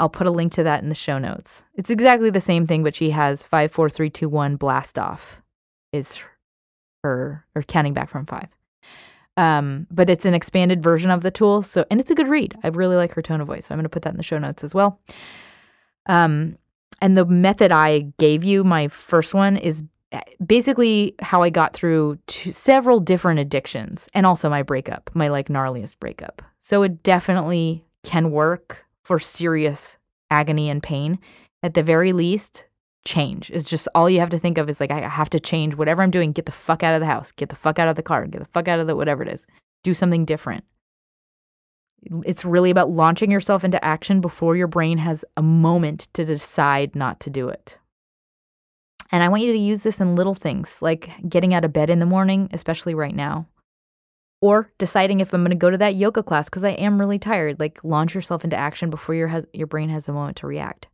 I'll 0.00 0.08
put 0.08 0.26
a 0.26 0.30
link 0.32 0.52
to 0.54 0.64
that 0.64 0.82
in 0.82 0.88
the 0.88 0.94
show 0.96 1.18
notes. 1.18 1.64
It's 1.74 1.90
exactly 1.90 2.30
the 2.30 2.40
same 2.40 2.66
thing, 2.66 2.82
but 2.82 2.96
she 2.96 3.10
has 3.10 3.44
five, 3.44 3.70
four, 3.70 3.88
three, 3.88 4.10
two, 4.10 4.28
one, 4.28 4.56
blast 4.56 4.98
off 4.98 5.40
is 5.92 6.18
her, 7.04 7.46
or 7.54 7.62
counting 7.62 7.94
back 7.94 8.08
from 8.08 8.26
five. 8.26 8.48
Um, 9.36 9.86
but 9.90 10.10
it's 10.10 10.24
an 10.24 10.34
expanded 10.34 10.82
version 10.82 11.10
of 11.10 11.22
the 11.22 11.30
tool. 11.30 11.62
So, 11.62 11.84
and 11.90 12.00
it's 12.00 12.10
a 12.10 12.14
good 12.16 12.28
read. 12.28 12.56
I 12.64 12.68
really 12.68 12.96
like 12.96 13.12
her 13.12 13.22
tone 13.22 13.40
of 13.40 13.46
voice. 13.46 13.66
So 13.66 13.74
I'm 13.74 13.78
going 13.78 13.84
to 13.84 13.88
put 13.88 14.02
that 14.02 14.10
in 14.10 14.16
the 14.16 14.24
show 14.24 14.38
notes 14.38 14.64
as 14.64 14.74
well. 14.74 14.98
Um, 16.06 16.58
and 17.02 17.16
the 17.16 17.26
method 17.26 17.72
I 17.72 18.06
gave 18.18 18.44
you, 18.44 18.62
my 18.62 18.86
first 18.86 19.34
one, 19.34 19.56
is 19.56 19.82
eh, 20.12 20.20
basically 20.46 21.16
how 21.20 21.42
I 21.42 21.50
got 21.50 21.74
through 21.74 22.16
several 22.28 23.00
different 23.00 23.40
addictions 23.40 24.08
and 24.14 24.24
also 24.24 24.48
my 24.48 24.62
breakup, 24.62 25.10
my 25.12 25.26
like 25.26 25.48
gnarliest 25.48 25.98
breakup. 25.98 26.40
So 26.60 26.84
it 26.84 27.02
definitely 27.02 27.84
can 28.04 28.30
work 28.30 28.86
for 29.02 29.18
serious 29.18 29.98
agony 30.30 30.70
and 30.70 30.80
pain. 30.80 31.18
At 31.64 31.74
the 31.74 31.82
very 31.82 32.12
least, 32.12 32.66
change 33.04 33.50
is 33.50 33.64
just 33.64 33.88
all 33.96 34.08
you 34.08 34.20
have 34.20 34.30
to 34.30 34.38
think 34.38 34.56
of 34.56 34.70
is 34.70 34.78
like 34.78 34.92
I 34.92 35.00
have 35.08 35.30
to 35.30 35.40
change 35.40 35.74
whatever 35.74 36.02
I'm 36.02 36.10
doing, 36.12 36.30
get 36.30 36.46
the 36.46 36.52
fuck 36.52 36.84
out 36.84 36.94
of 36.94 37.00
the 37.00 37.06
house, 37.06 37.32
get 37.32 37.48
the 37.48 37.56
fuck 37.56 37.80
out 37.80 37.88
of 37.88 37.96
the 37.96 38.02
car, 38.02 38.24
get 38.26 38.38
the 38.38 38.44
fuck 38.46 38.68
out 38.68 38.78
of 38.78 38.86
the 38.86 38.94
whatever 38.94 39.24
it 39.24 39.28
is. 39.28 39.44
Do 39.82 39.92
something 39.92 40.24
different. 40.24 40.62
It's 42.24 42.44
really 42.44 42.70
about 42.70 42.90
launching 42.90 43.30
yourself 43.30 43.64
into 43.64 43.82
action 43.84 44.20
before 44.20 44.56
your 44.56 44.66
brain 44.66 44.98
has 44.98 45.24
a 45.36 45.42
moment 45.42 46.08
to 46.14 46.24
decide 46.24 46.94
not 46.96 47.20
to 47.20 47.30
do 47.30 47.48
it. 47.48 47.78
And 49.10 49.22
I 49.22 49.28
want 49.28 49.42
you 49.42 49.52
to 49.52 49.58
use 49.58 49.82
this 49.82 50.00
in 50.00 50.16
little 50.16 50.34
things 50.34 50.80
like 50.80 51.10
getting 51.28 51.54
out 51.54 51.64
of 51.64 51.72
bed 51.72 51.90
in 51.90 51.98
the 51.98 52.06
morning, 52.06 52.48
especially 52.52 52.94
right 52.94 53.14
now, 53.14 53.46
or 54.40 54.70
deciding 54.78 55.20
if 55.20 55.32
I'm 55.32 55.42
going 55.42 55.50
to 55.50 55.56
go 55.56 55.70
to 55.70 55.78
that 55.78 55.96
yoga 55.96 56.22
class 56.22 56.48
because 56.48 56.64
I 56.64 56.70
am 56.70 56.98
really 56.98 57.18
tired. 57.18 57.60
Like 57.60 57.84
launch 57.84 58.14
yourself 58.14 58.42
into 58.42 58.56
action 58.56 58.90
before 58.90 59.14
your 59.14 59.28
has, 59.28 59.46
your 59.52 59.66
brain 59.66 59.90
has 59.90 60.08
a 60.08 60.12
moment 60.12 60.38
to 60.38 60.46
react 60.46 60.88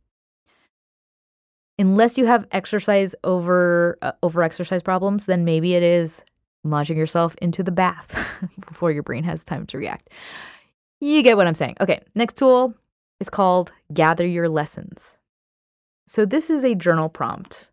unless 1.79 2.17
you 2.17 2.25
have 2.25 2.45
exercise 2.51 3.15
over 3.23 3.97
uh, 4.03 4.11
over 4.21 4.43
exercise 4.43 4.83
problems, 4.83 5.25
then 5.25 5.45
maybe 5.45 5.73
it 5.73 5.81
is 5.81 6.23
launching 6.63 6.97
yourself 6.97 7.35
into 7.41 7.63
the 7.63 7.71
bath 7.71 8.45
before 8.67 8.91
your 8.91 9.01
brain 9.01 9.23
has 9.23 9.43
time 9.43 9.65
to 9.65 9.77
react. 9.77 10.09
You 10.99 11.23
get 11.23 11.37
what 11.37 11.47
I'm 11.47 11.55
saying. 11.55 11.77
Okay, 11.79 12.01
next 12.15 12.35
tool 12.35 12.73
is 13.19 13.29
called 13.29 13.71
Gather 13.93 14.25
Your 14.25 14.49
Lessons. 14.49 15.17
So 16.07 16.25
this 16.25 16.49
is 16.49 16.63
a 16.63 16.75
journal 16.75 17.09
prompt. 17.09 17.69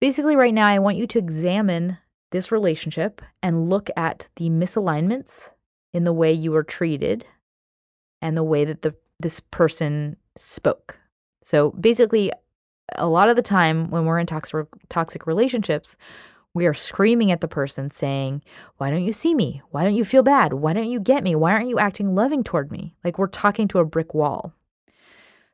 Basically, 0.00 0.34
right 0.34 0.54
now, 0.54 0.66
I 0.66 0.78
want 0.78 0.96
you 0.96 1.06
to 1.06 1.18
examine 1.18 1.98
this 2.30 2.50
relationship 2.50 3.22
and 3.42 3.68
look 3.70 3.90
at 3.96 4.28
the 4.36 4.48
misalignments 4.48 5.50
in 5.92 6.04
the 6.04 6.12
way 6.12 6.32
you 6.32 6.50
were 6.50 6.64
treated 6.64 7.24
and 8.20 8.36
the 8.36 8.42
way 8.42 8.64
that 8.64 8.82
the 8.82 8.94
this 9.20 9.38
person 9.38 10.16
spoke. 10.36 10.98
So 11.44 11.70
basically, 11.72 12.32
a 12.96 13.06
lot 13.06 13.28
of 13.28 13.36
the 13.36 13.42
time 13.42 13.90
when 13.90 14.04
we're 14.04 14.18
in 14.18 14.26
toxic 14.26 14.66
toxic 14.88 15.26
relationships, 15.26 15.96
we 16.54 16.66
are 16.66 16.74
screaming 16.74 17.30
at 17.30 17.40
the 17.40 17.48
person 17.48 17.90
saying, 17.90 18.42
"Why 18.76 18.90
don't 18.90 19.04
you 19.04 19.12
see 19.12 19.34
me? 19.34 19.62
Why 19.70 19.84
don't 19.84 19.94
you 19.94 20.04
feel 20.04 20.22
bad? 20.22 20.52
Why 20.52 20.72
don't 20.72 20.90
you 20.90 21.00
get 21.00 21.24
me? 21.24 21.34
Why 21.34 21.52
aren't 21.52 21.68
you 21.68 21.78
acting 21.78 22.14
loving 22.14 22.44
toward 22.44 22.70
me?" 22.70 22.94
Like 23.04 23.18
we're 23.18 23.26
talking 23.26 23.68
to 23.68 23.78
a 23.78 23.84
brick 23.84 24.14
wall. 24.14 24.52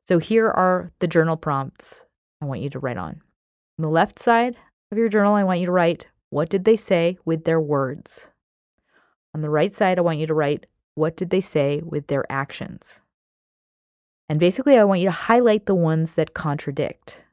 So 0.06 0.18
here 0.18 0.48
are 0.48 0.90
the 0.98 1.06
journal 1.06 1.36
prompts 1.36 2.04
I 2.40 2.46
want 2.46 2.62
you 2.62 2.70
to 2.70 2.78
write 2.78 2.96
on. 2.96 3.20
On 3.78 3.82
the 3.82 3.88
left 3.88 4.18
side 4.18 4.56
of 4.90 4.98
your 4.98 5.08
journal, 5.08 5.34
I 5.34 5.44
want 5.44 5.60
you 5.60 5.66
to 5.66 5.72
write, 5.72 6.08
"What 6.30 6.48
did 6.48 6.64
they 6.64 6.76
say 6.76 7.18
with 7.24 7.44
their 7.44 7.60
words?" 7.60 8.30
On 9.34 9.42
the 9.42 9.50
right 9.50 9.74
side, 9.74 9.98
I 9.98 10.02
want 10.02 10.18
you 10.18 10.26
to 10.26 10.34
write, 10.34 10.66
"What 10.94 11.16
did 11.16 11.30
they 11.30 11.40
say 11.40 11.82
with 11.84 12.06
their 12.06 12.24
actions?" 12.30 13.02
And 14.28 14.40
basically, 14.40 14.76
I 14.76 14.84
want 14.84 15.00
you 15.00 15.06
to 15.06 15.12
highlight 15.12 15.66
the 15.66 15.74
ones 15.74 16.14
that 16.14 16.34
contradict. 16.34 17.24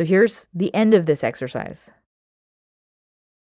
So 0.00 0.06
here's 0.06 0.46
the 0.54 0.74
end 0.74 0.94
of 0.94 1.04
this 1.04 1.22
exercise. 1.22 1.90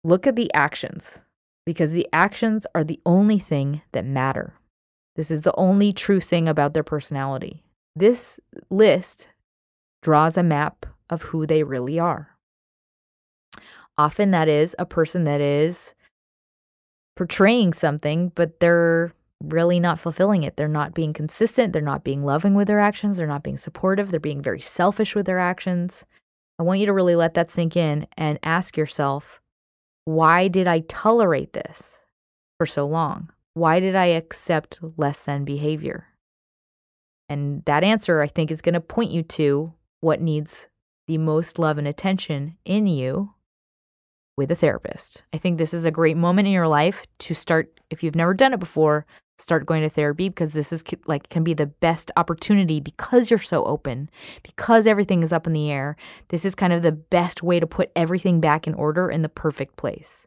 Look 0.05 0.29
at 0.29 0.37
the 0.37 0.49
actions 0.55 1.25
because 1.65 1.91
the 1.91 2.07
actions 2.13 2.69
are 2.73 2.85
the 2.85 3.01
only 3.05 3.41
thing 3.41 3.83
that 3.91 4.05
matter. 4.05 4.55
This 5.17 5.33
is 5.33 5.43
the 5.43 5.57
only 5.57 5.93
true 5.93 6.21
thing 6.21 6.47
about 6.47 6.73
their 6.73 6.85
personality. 6.85 7.65
This 7.97 8.39
list 8.71 9.27
draws 10.03 10.37
a 10.37 10.45
map 10.45 10.87
of 11.11 11.23
who 11.23 11.49
they 11.49 11.65
really 11.65 11.99
are. 11.99 12.29
Often 13.99 14.31
that 14.31 14.47
is 14.47 14.77
a 14.79 14.87
person 14.87 15.25
that 15.25 15.41
is 15.41 15.97
portraying 17.17 17.73
something, 17.73 18.31
but 18.37 18.61
they're 18.61 19.13
really 19.43 19.81
not 19.81 19.99
fulfilling 19.99 20.45
it. 20.45 20.57
They're 20.57 20.69
not 20.69 20.95
being 20.95 21.13
consistent. 21.13 21.73
They're 21.73 21.83
not 21.83 22.05
being 22.05 22.25
loving 22.25 22.55
with 22.55 22.69
their 22.69 22.79
actions. 22.79 23.17
They're 23.17 23.27
not 23.27 23.43
being 23.43 23.59
supportive. 23.59 24.13
They're 24.13 24.21
being 24.21 24.43
very 24.43 24.61
selfish 24.61 25.17
with 25.17 25.27
their 25.27 25.41
actions. 25.41 26.05
I 26.59 26.62
want 26.62 26.81
you 26.81 26.87
to 26.87 26.92
really 26.92 27.16
let 27.16 27.35
that 27.35 27.51
sink 27.51 27.77
in 27.77 28.07
and 28.16 28.38
ask 28.42 28.77
yourself, 28.77 29.40
why 30.05 30.49
did 30.49 30.66
I 30.66 30.81
tolerate 30.81 31.53
this 31.53 32.01
for 32.59 32.66
so 32.66 32.87
long? 32.87 33.31
Why 33.55 33.81
did 33.81 33.95
I 33.95 34.07
accept 34.07 34.81
less 34.97 35.25
than 35.25 35.45
behavior? 35.45 36.07
And 37.29 37.64
that 37.64 37.85
answer, 37.85 38.21
I 38.21 38.29
think, 38.29 38.51
is 38.51 38.62
going 38.62 38.75
to 38.75 38.81
point 38.81 39.11
you 39.11 39.23
to 39.23 39.73
what 40.01 40.21
needs 40.21 40.69
the 41.09 41.19
most 41.19 41.59
love 41.59 41.79
and 41.79 41.88
attention 41.88 42.57
in 42.64 42.87
you 42.87 43.33
with 44.37 44.51
a 44.51 44.57
therapist. 44.57 45.25
I 45.33 45.38
think 45.38 45.59
this 45.59 45.75
is 45.75 45.85
a 45.85 45.90
great 45.90 46.16
moment 46.16 46.47
in 46.47 46.55
your 46.55 46.69
life 46.69 47.07
to 47.21 47.35
start, 47.35 47.81
if 47.90 48.03
you've 48.03 48.14
never 48.14 48.35
done 48.35 48.53
it 48.53 48.61
before, 48.61 49.07
start 49.38 49.66
going 49.66 49.83
to 49.83 49.90
therapy 49.90 50.29
because 50.29 50.53
this 50.53 50.72
is 50.72 50.83
like 51.07 51.29
can 51.29 51.44
be 51.44 51.55
the 51.55 51.66
best 51.66 52.11
opportunity 52.16 52.81
because 52.81 53.31
you're 53.31 53.38
so 53.38 53.64
open 53.64 54.09
because 54.42 54.87
everything 54.87 55.22
is 55.22 55.33
up 55.33 55.46
in 55.46 55.53
the 55.53 55.70
air. 55.70 55.96
This 56.29 56.44
is 56.44 56.55
kind 56.55 56.72
of 56.72 56.83
the 56.83 56.92
best 56.92 57.42
way 57.42 57.61
to 57.61 57.66
put 57.66 57.90
everything 57.96 58.40
back 58.40 58.66
in 58.66 58.75
order 58.75 59.11
in 59.11 59.22
the 59.22 59.29
perfect 59.29 59.77
place. 59.77 60.27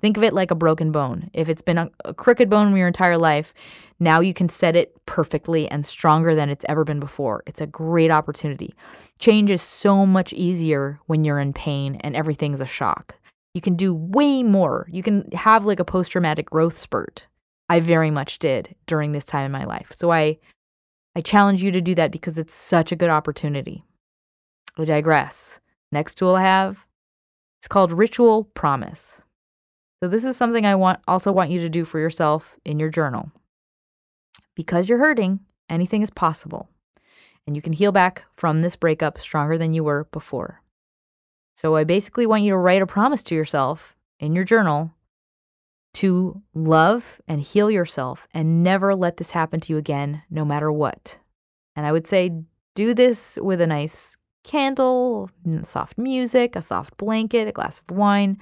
Think 0.00 0.16
of 0.16 0.22
it 0.22 0.34
like 0.34 0.50
a 0.50 0.56
broken 0.56 0.92
bone. 0.92 1.30
If 1.32 1.48
it's 1.48 1.62
been 1.62 1.78
a, 1.78 1.90
a 2.04 2.14
crooked 2.14 2.50
bone 2.50 2.74
your 2.76 2.88
entire 2.88 3.18
life 3.18 3.54
now 4.00 4.20
you 4.20 4.32
can 4.32 4.48
set 4.48 4.74
it 4.74 4.94
perfectly 5.04 5.68
and 5.68 5.84
stronger 5.84 6.34
than 6.34 6.48
it's 6.48 6.64
ever 6.68 6.84
been 6.84 7.00
before. 7.00 7.42
It's 7.46 7.60
a 7.60 7.66
great 7.66 8.10
opportunity. 8.10 8.74
Change 9.18 9.50
is 9.50 9.60
so 9.60 10.06
much 10.06 10.32
easier 10.32 10.98
when 11.06 11.22
you're 11.22 11.38
in 11.38 11.52
pain 11.52 11.96
and 11.96 12.16
everything's 12.16 12.60
a 12.60 12.66
shock. 12.66 13.14
You 13.52 13.60
can 13.60 13.76
do 13.76 13.92
way 13.92 14.42
more. 14.42 14.88
You 14.90 15.02
can 15.02 15.30
have 15.32 15.66
like 15.66 15.80
a 15.80 15.84
post-traumatic 15.84 16.48
growth 16.48 16.78
spurt 16.78 17.26
I 17.70 17.80
very 17.80 18.10
much 18.10 18.38
did 18.40 18.74
during 18.86 19.12
this 19.12 19.24
time 19.24 19.46
in 19.46 19.52
my 19.52 19.64
life. 19.64 19.92
So 19.94 20.12
I 20.12 20.38
I 21.16 21.22
challenge 21.22 21.62
you 21.62 21.72
to 21.72 21.80
do 21.80 21.94
that 21.94 22.12
because 22.12 22.38
it's 22.38 22.54
such 22.54 22.92
a 22.92 22.96
good 22.96 23.10
opportunity. 23.10 23.84
I 24.78 24.84
digress. 24.84 25.60
Next 25.92 26.16
tool 26.16 26.36
I 26.36 26.42
have 26.42 26.86
it's 27.60 27.68
called 27.68 27.92
ritual 27.92 28.44
promise. 28.54 29.22
So 30.02 30.08
this 30.08 30.24
is 30.24 30.36
something 30.36 30.66
I 30.66 30.74
want 30.74 31.00
also 31.08 31.32
want 31.32 31.50
you 31.50 31.60
to 31.60 31.68
do 31.68 31.84
for 31.84 31.98
yourself 31.98 32.56
in 32.64 32.78
your 32.78 32.90
journal. 32.90 33.30
Because 34.56 34.88
you're 34.88 34.98
hurting, 34.98 35.40
anything 35.68 36.02
is 36.02 36.10
possible. 36.10 36.68
and 37.46 37.56
you 37.56 37.62
can 37.62 37.72
heal 37.72 37.92
back 37.92 38.24
from 38.36 38.62
this 38.62 38.76
breakup 38.76 39.18
stronger 39.18 39.58
than 39.58 39.74
you 39.74 39.82
were 39.84 40.04
before. 40.12 40.62
So 41.56 41.76
I 41.76 41.84
basically 41.84 42.26
want 42.26 42.42
you 42.42 42.50
to 42.50 42.56
write 42.56 42.82
a 42.82 42.86
promise 42.86 43.22
to 43.24 43.34
yourself 43.34 43.96
in 44.20 44.34
your 44.34 44.44
journal 44.44 44.92
to 45.94 46.40
love 46.54 47.20
and 47.26 47.40
heal 47.40 47.70
yourself 47.70 48.28
and 48.32 48.62
never 48.62 48.94
let 48.94 49.16
this 49.16 49.30
happen 49.30 49.60
to 49.60 49.72
you 49.72 49.78
again, 49.78 50.22
no 50.30 50.44
matter 50.44 50.70
what. 50.70 51.18
And 51.76 51.86
I 51.86 51.92
would 51.92 52.06
say 52.06 52.32
do 52.74 52.94
this 52.94 53.38
with 53.42 53.60
a 53.60 53.66
nice 53.66 54.16
candle, 54.44 55.30
soft 55.64 55.98
music, 55.98 56.56
a 56.56 56.62
soft 56.62 56.96
blanket, 56.96 57.48
a 57.48 57.52
glass 57.52 57.80
of 57.80 57.96
wine. 57.96 58.38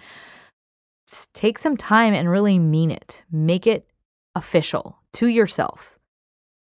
Just 1.08 1.32
take 1.34 1.58
some 1.58 1.76
time 1.76 2.14
and 2.14 2.30
really 2.30 2.58
mean 2.58 2.90
it. 2.90 3.24
Make 3.30 3.66
it 3.66 3.88
official 4.34 4.98
to 5.14 5.26
yourself 5.26 5.98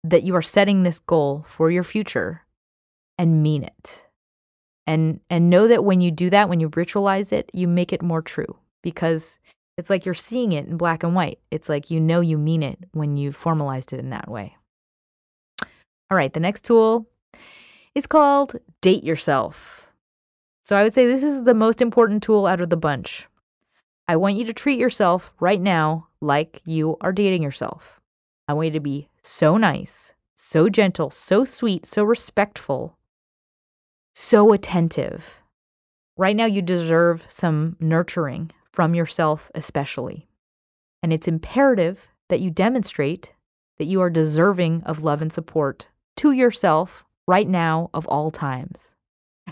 that 0.04 0.24
you 0.24 0.34
are 0.34 0.42
setting 0.42 0.82
this 0.82 0.98
goal 0.98 1.44
for 1.48 1.70
your 1.70 1.84
future 1.84 2.42
and 3.18 3.42
mean 3.42 3.62
it. 3.62 4.06
And 4.86 5.20
and 5.30 5.48
know 5.48 5.68
that 5.68 5.84
when 5.84 6.00
you 6.00 6.10
do 6.10 6.28
that, 6.30 6.48
when 6.48 6.58
you 6.58 6.68
ritualize 6.70 7.32
it, 7.32 7.48
you 7.52 7.68
make 7.68 7.92
it 7.92 8.02
more 8.02 8.20
true 8.20 8.56
because 8.82 9.38
it's 9.76 9.90
like 9.90 10.04
you're 10.04 10.14
seeing 10.14 10.52
it 10.52 10.66
in 10.66 10.76
black 10.76 11.02
and 11.02 11.14
white. 11.14 11.38
It's 11.50 11.68
like 11.68 11.90
you 11.90 12.00
know 12.00 12.20
you 12.20 12.38
mean 12.38 12.62
it 12.62 12.78
when 12.92 13.16
you've 13.16 13.36
formalized 13.36 13.92
it 13.92 14.00
in 14.00 14.10
that 14.10 14.28
way. 14.28 14.56
All 16.10 16.16
right, 16.16 16.32
the 16.32 16.40
next 16.40 16.64
tool 16.64 17.06
is 17.94 18.06
called 18.06 18.56
Date 18.80 19.04
Yourself. 19.04 19.86
So 20.64 20.76
I 20.76 20.82
would 20.82 20.94
say 20.94 21.06
this 21.06 21.22
is 21.22 21.44
the 21.44 21.54
most 21.54 21.80
important 21.80 22.22
tool 22.22 22.46
out 22.46 22.60
of 22.60 22.70
the 22.70 22.76
bunch. 22.76 23.26
I 24.08 24.16
want 24.16 24.36
you 24.36 24.44
to 24.44 24.52
treat 24.52 24.78
yourself 24.78 25.32
right 25.40 25.60
now 25.60 26.06
like 26.20 26.60
you 26.64 26.96
are 27.00 27.12
dating 27.12 27.42
yourself. 27.42 28.00
I 28.48 28.52
want 28.52 28.66
you 28.66 28.72
to 28.72 28.80
be 28.80 29.08
so 29.22 29.56
nice, 29.56 30.14
so 30.36 30.68
gentle, 30.68 31.10
so 31.10 31.44
sweet, 31.44 31.86
so 31.86 32.04
respectful, 32.04 32.98
so 34.14 34.52
attentive. 34.52 35.42
Right 36.16 36.36
now, 36.36 36.44
you 36.44 36.60
deserve 36.60 37.24
some 37.28 37.76
nurturing 37.80 38.50
from 38.72 38.94
yourself, 38.94 39.50
especially. 39.54 40.26
And 41.02 41.12
it's 41.12 41.28
imperative 41.28 42.08
that 42.28 42.40
you 42.40 42.50
demonstrate 42.50 43.32
that 43.78 43.86
you 43.86 44.00
are 44.00 44.10
deserving 44.10 44.82
of 44.84 45.04
love 45.04 45.22
and 45.22 45.32
support 45.32 45.88
to 46.16 46.32
yourself 46.32 47.04
right 47.26 47.48
now 47.48 47.90
of 47.94 48.06
all 48.08 48.30
times. 48.30 48.94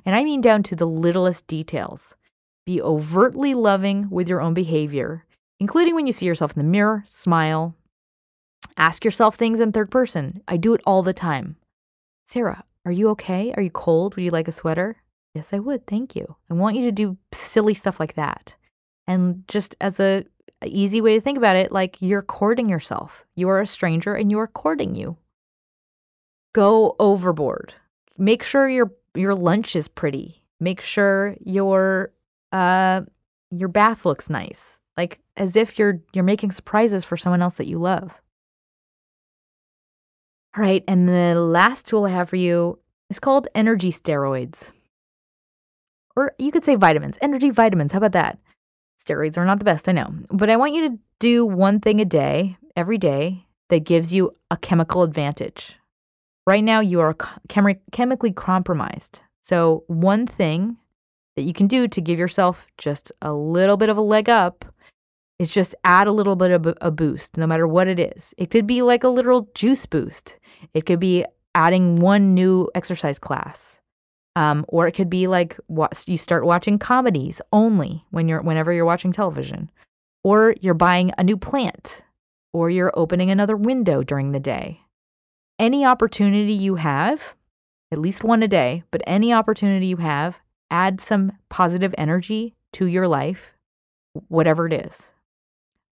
And 0.04 0.14
I 0.14 0.24
mean 0.24 0.40
down 0.40 0.62
to 0.64 0.76
the 0.76 0.86
littlest 0.86 1.46
details. 1.46 2.14
Be 2.66 2.80
overtly 2.80 3.54
loving 3.54 4.08
with 4.10 4.28
your 4.28 4.40
own 4.40 4.54
behavior, 4.54 5.24
including 5.58 5.94
when 5.94 6.06
you 6.06 6.12
see 6.12 6.26
yourself 6.26 6.52
in 6.52 6.58
the 6.58 6.70
mirror, 6.70 7.02
smile. 7.04 7.74
Ask 8.76 9.04
yourself 9.04 9.34
things 9.34 9.60
in 9.60 9.72
third 9.72 9.90
person. 9.90 10.42
I 10.46 10.56
do 10.56 10.74
it 10.74 10.80
all 10.86 11.02
the 11.02 11.12
time. 11.12 11.56
Sarah, 12.26 12.64
are 12.84 12.92
you 12.92 13.08
okay? 13.10 13.52
Are 13.56 13.62
you 13.62 13.70
cold? 13.70 14.14
Would 14.14 14.24
you 14.24 14.30
like 14.30 14.48
a 14.48 14.52
sweater? 14.52 14.96
Yes, 15.34 15.52
I 15.52 15.58
would. 15.58 15.86
Thank 15.86 16.16
you. 16.16 16.36
I 16.50 16.54
want 16.54 16.76
you 16.76 16.82
to 16.82 16.92
do 16.92 17.16
silly 17.32 17.74
stuff 17.74 18.00
like 18.00 18.14
that. 18.14 18.56
And 19.10 19.42
just 19.48 19.74
as 19.80 19.98
a, 19.98 20.24
a 20.62 20.68
easy 20.68 21.00
way 21.00 21.14
to 21.16 21.20
think 21.20 21.36
about 21.36 21.56
it, 21.56 21.72
like 21.72 21.96
you're 21.98 22.22
courting 22.22 22.68
yourself. 22.68 23.26
You 23.34 23.48
are 23.48 23.60
a 23.60 23.66
stranger 23.66 24.14
and 24.14 24.30
you 24.30 24.38
are 24.38 24.46
courting 24.46 24.94
you. 24.94 25.16
Go 26.54 26.94
overboard. 27.00 27.74
Make 28.18 28.44
sure 28.44 28.68
your 28.68 28.92
your 29.16 29.34
lunch 29.34 29.74
is 29.74 29.88
pretty. 29.88 30.44
Make 30.60 30.80
sure 30.80 31.36
your 31.44 32.12
uh 32.52 33.00
your 33.50 33.68
bath 33.68 34.06
looks 34.06 34.30
nice. 34.30 34.78
Like 34.96 35.18
as 35.36 35.56
if 35.56 35.76
you're 35.76 36.00
you're 36.12 36.22
making 36.22 36.52
surprises 36.52 37.04
for 37.04 37.16
someone 37.16 37.42
else 37.42 37.54
that 37.54 37.66
you 37.66 37.80
love. 37.80 38.12
All 40.56 40.62
right, 40.62 40.84
and 40.86 41.08
the 41.08 41.34
last 41.34 41.88
tool 41.88 42.04
I 42.04 42.10
have 42.10 42.28
for 42.28 42.36
you 42.36 42.78
is 43.08 43.18
called 43.18 43.48
energy 43.56 43.90
steroids. 43.90 44.70
Or 46.14 46.32
you 46.38 46.52
could 46.52 46.64
say 46.64 46.76
vitamins, 46.76 47.18
energy 47.20 47.50
vitamins. 47.50 47.90
How 47.90 47.98
about 47.98 48.12
that? 48.12 48.38
Steroids 49.00 49.38
are 49.38 49.44
not 49.44 49.58
the 49.58 49.64
best, 49.64 49.88
I 49.88 49.92
know. 49.92 50.12
But 50.30 50.50
I 50.50 50.56
want 50.56 50.74
you 50.74 50.90
to 50.90 50.98
do 51.18 51.46
one 51.46 51.80
thing 51.80 52.00
a 52.00 52.04
day, 52.04 52.56
every 52.76 52.98
day, 52.98 53.46
that 53.70 53.84
gives 53.84 54.12
you 54.12 54.32
a 54.50 54.56
chemical 54.56 55.02
advantage. 55.02 55.78
Right 56.46 56.62
now, 56.62 56.80
you 56.80 57.00
are 57.00 57.16
chem- 57.48 57.80
chemically 57.92 58.32
compromised. 58.32 59.20
So, 59.42 59.84
one 59.86 60.26
thing 60.26 60.76
that 61.36 61.42
you 61.42 61.52
can 61.52 61.66
do 61.66 61.88
to 61.88 62.00
give 62.00 62.18
yourself 62.18 62.66
just 62.76 63.12
a 63.22 63.32
little 63.32 63.76
bit 63.76 63.88
of 63.88 63.96
a 63.96 64.02
leg 64.02 64.28
up 64.28 64.64
is 65.38 65.50
just 65.50 65.74
add 65.84 66.06
a 66.06 66.12
little 66.12 66.36
bit 66.36 66.50
of 66.50 66.74
a 66.82 66.90
boost, 66.90 67.38
no 67.38 67.46
matter 67.46 67.66
what 67.66 67.88
it 67.88 67.98
is. 67.98 68.34
It 68.36 68.50
could 68.50 68.66
be 68.66 68.82
like 68.82 69.04
a 69.04 69.08
literal 69.08 69.48
juice 69.54 69.86
boost, 69.86 70.38
it 70.74 70.84
could 70.84 71.00
be 71.00 71.24
adding 71.54 71.96
one 71.96 72.34
new 72.34 72.68
exercise 72.74 73.18
class. 73.18 73.80
Um, 74.36 74.64
or 74.68 74.86
it 74.86 74.92
could 74.92 75.10
be 75.10 75.26
like 75.26 75.58
what, 75.66 76.04
you 76.06 76.16
start 76.16 76.44
watching 76.44 76.78
comedies 76.78 77.42
only 77.52 78.04
when 78.10 78.28
you're 78.28 78.42
whenever 78.42 78.72
you're 78.72 78.84
watching 78.84 79.12
television, 79.12 79.70
or 80.22 80.54
you're 80.60 80.74
buying 80.74 81.12
a 81.18 81.24
new 81.24 81.36
plant, 81.36 82.02
or 82.52 82.70
you're 82.70 82.92
opening 82.94 83.30
another 83.30 83.56
window 83.56 84.02
during 84.02 84.32
the 84.32 84.40
day. 84.40 84.80
Any 85.58 85.84
opportunity 85.84 86.52
you 86.52 86.76
have, 86.76 87.34
at 87.92 87.98
least 87.98 88.24
one 88.24 88.42
a 88.42 88.48
day, 88.48 88.84
but 88.90 89.02
any 89.06 89.32
opportunity 89.32 89.86
you 89.86 89.96
have, 89.96 90.38
add 90.70 91.00
some 91.00 91.32
positive 91.48 91.94
energy 91.98 92.54
to 92.72 92.86
your 92.86 93.08
life, 93.08 93.52
whatever 94.28 94.66
it 94.66 94.72
is. 94.72 95.12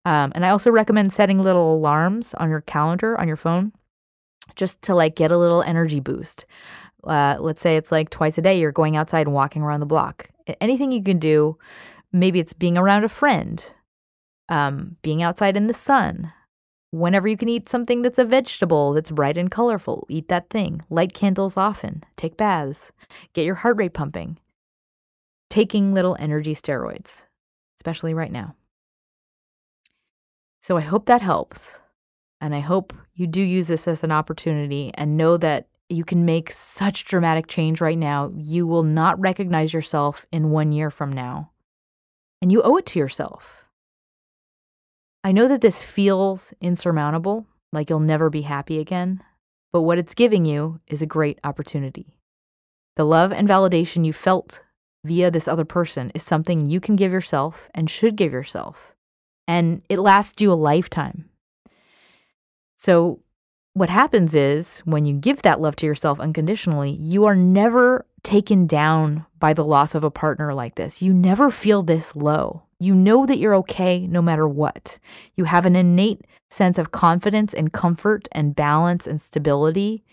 Um, 0.05 0.31
and 0.33 0.45
I 0.45 0.49
also 0.49 0.71
recommend 0.71 1.11
setting 1.11 1.41
little 1.41 1.75
alarms 1.75 2.33
on 2.35 2.49
your 2.49 2.61
calendar 2.61 3.19
on 3.19 3.27
your 3.27 3.37
phone 3.37 3.73
just 4.55 4.81
to 4.83 4.95
like 4.95 5.15
get 5.15 5.31
a 5.31 5.37
little 5.37 5.61
energy 5.61 5.99
boost 5.99 6.45
uh, 7.03 7.37
let's 7.39 7.61
say 7.61 7.77
it's 7.77 7.91
like 7.91 8.09
twice 8.09 8.37
a 8.37 8.41
day 8.41 8.59
you're 8.59 8.71
going 8.71 8.95
outside 8.95 9.27
and 9.27 9.33
walking 9.33 9.61
around 9.61 9.79
the 9.79 9.85
block. 9.85 10.29
Anything 10.61 10.91
you 10.91 11.03
can 11.03 11.19
do, 11.19 11.57
maybe 12.11 12.39
it's 12.39 12.53
being 12.53 12.77
around 12.77 13.03
a 13.03 13.09
friend, 13.09 13.63
um, 14.49 14.95
being 15.01 15.21
outside 15.21 15.55
in 15.55 15.67
the 15.67 15.73
sun. 15.73 16.31
Whenever 16.91 17.27
you 17.27 17.37
can 17.37 17.49
eat 17.49 17.69
something 17.69 18.01
that's 18.01 18.17
a 18.17 18.25
vegetable 18.25 18.93
that's 18.93 19.11
bright 19.11 19.37
and 19.37 19.51
colorful, 19.51 20.07
eat 20.09 20.27
that 20.27 20.49
thing. 20.49 20.81
Light 20.89 21.13
candles 21.13 21.55
often. 21.55 22.03
Take 22.17 22.35
baths. 22.35 22.91
Get 23.33 23.45
your 23.45 23.55
heart 23.55 23.77
rate 23.77 23.93
pumping. 23.93 24.39
Taking 25.51 25.93
little 25.93 26.17
energy 26.19 26.55
steroids, 26.55 27.27
especially 27.79 28.15
right 28.15 28.31
now. 28.31 28.55
So 30.61 30.77
I 30.77 30.81
hope 30.81 31.05
that 31.05 31.21
helps. 31.21 31.81
And 32.41 32.55
I 32.55 32.59
hope 32.59 32.93
you 33.13 33.27
do 33.27 33.41
use 33.41 33.67
this 33.67 33.87
as 33.87 34.03
an 34.03 34.11
opportunity 34.11 34.91
and 34.95 35.17
know 35.17 35.37
that 35.37 35.67
you 35.89 36.03
can 36.05 36.23
make 36.23 36.51
such 36.51 37.05
dramatic 37.05 37.47
change 37.47 37.81
right 37.81 37.97
now. 37.97 38.31
You 38.35 38.67
will 38.67 38.83
not 38.83 39.19
recognize 39.19 39.73
yourself 39.73 40.25
in 40.31 40.51
one 40.51 40.71
year 40.71 40.91
from 40.91 41.11
now. 41.11 41.51
And 42.41 42.51
you 42.51 42.61
owe 42.61 42.77
it 42.77 42.85
to 42.87 42.99
yourself. 42.99 43.65
I 45.23 45.31
know 45.31 45.47
that 45.47 45.61
this 45.61 45.83
feels 45.83 46.53
insurmountable, 46.61 47.45
like 47.73 47.89
you'll 47.89 47.99
never 47.99 48.29
be 48.29 48.41
happy 48.41 48.79
again, 48.79 49.21
but 49.73 49.81
what 49.81 49.97
it's 49.97 50.13
giving 50.13 50.45
you 50.45 50.79
is 50.87 51.01
a 51.01 51.07
great 51.07 51.39
opportunity. 51.43 52.15
The 52.95 53.03
love 53.03 53.31
and 53.31 53.47
validation 53.47 54.05
you 54.05 54.13
felt 54.13 54.63
via 55.03 55.31
this 55.31 55.47
other 55.47 55.65
person 55.65 56.11
is 56.15 56.23
something 56.23 56.65
you 56.65 56.79
can 56.79 56.95
give 56.95 57.11
yourself 57.11 57.69
and 57.73 57.89
should 57.89 58.15
give 58.15 58.31
yourself. 58.31 58.95
And 59.47 59.81
it 59.89 59.99
lasts 59.99 60.41
you 60.41 60.51
a 60.51 60.53
lifetime. 60.53 61.29
So 62.77 63.19
what 63.73 63.89
happens 63.89 64.35
is 64.35 64.79
when 64.85 65.05
you 65.05 65.13
give 65.13 65.41
that 65.43 65.61
love 65.61 65.75
to 65.77 65.85
yourself 65.85 66.19
unconditionally, 66.19 66.91
you 66.91 67.25
are 67.25 67.35
never 67.35 68.05
taken 68.23 68.67
down 68.67 69.25
by 69.39 69.53
the 69.53 69.63
loss 69.63 69.95
of 69.95 70.03
a 70.03 70.11
partner 70.11 70.53
like 70.53 70.75
this. 70.75 71.01
You 71.01 71.13
never 71.13 71.49
feel 71.49 71.83
this 71.83 72.15
low. 72.15 72.63
You 72.79 72.95
know 72.95 73.25
that 73.25 73.37
you're 73.37 73.55
okay 73.55 74.07
no 74.07 74.21
matter 74.21 74.47
what. 74.47 74.99
You 75.35 75.45
have 75.45 75.65
an 75.65 75.75
innate 75.75 76.21
sense 76.49 76.77
of 76.77 76.91
confidence 76.91 77.53
and 77.53 77.71
comfort 77.71 78.27
and 78.31 78.55
balance 78.55 79.05
and 79.05 79.21
stability. 79.21 80.03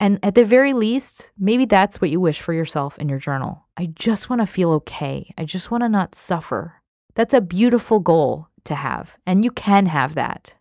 And 0.00 0.18
at 0.22 0.34
the 0.34 0.44
very 0.44 0.72
least, 0.72 1.32
maybe 1.38 1.64
that's 1.64 2.00
what 2.00 2.10
you 2.10 2.18
wish 2.18 2.40
for 2.40 2.52
yourself 2.52 2.98
in 2.98 3.08
your 3.08 3.18
journal. 3.18 3.64
I 3.76 3.86
just 3.94 4.28
want 4.28 4.40
to 4.42 4.46
feel 4.46 4.70
okay. 4.72 5.32
I 5.38 5.44
just 5.44 5.70
want 5.70 5.82
to 5.82 5.88
not 5.88 6.14
suffer. 6.14 6.74
That's 7.14 7.34
a 7.34 7.40
beautiful 7.40 8.00
goal 8.00 8.48
to 8.64 8.74
have, 8.74 9.16
and 9.26 9.44
you 9.44 9.50
can 9.50 9.86
have 9.86 10.14
that. 10.14 10.54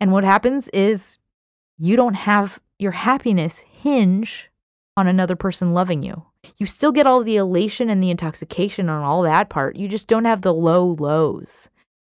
And 0.00 0.12
what 0.12 0.24
happens 0.24 0.68
is 0.70 1.18
you 1.78 1.96
don't 1.96 2.14
have 2.14 2.60
your 2.78 2.92
happiness 2.92 3.58
hinge 3.58 4.50
on 4.96 5.06
another 5.06 5.36
person 5.36 5.72
loving 5.72 6.02
you. 6.02 6.24
You 6.58 6.66
still 6.66 6.92
get 6.92 7.06
all 7.06 7.22
the 7.22 7.36
elation 7.36 7.88
and 7.88 8.02
the 8.02 8.10
intoxication 8.10 8.88
on 8.88 9.02
all 9.02 9.22
that 9.22 9.48
part. 9.48 9.76
You 9.76 9.88
just 9.88 10.08
don't 10.08 10.24
have 10.24 10.42
the 10.42 10.52
low 10.52 10.96
lows. 10.98 11.70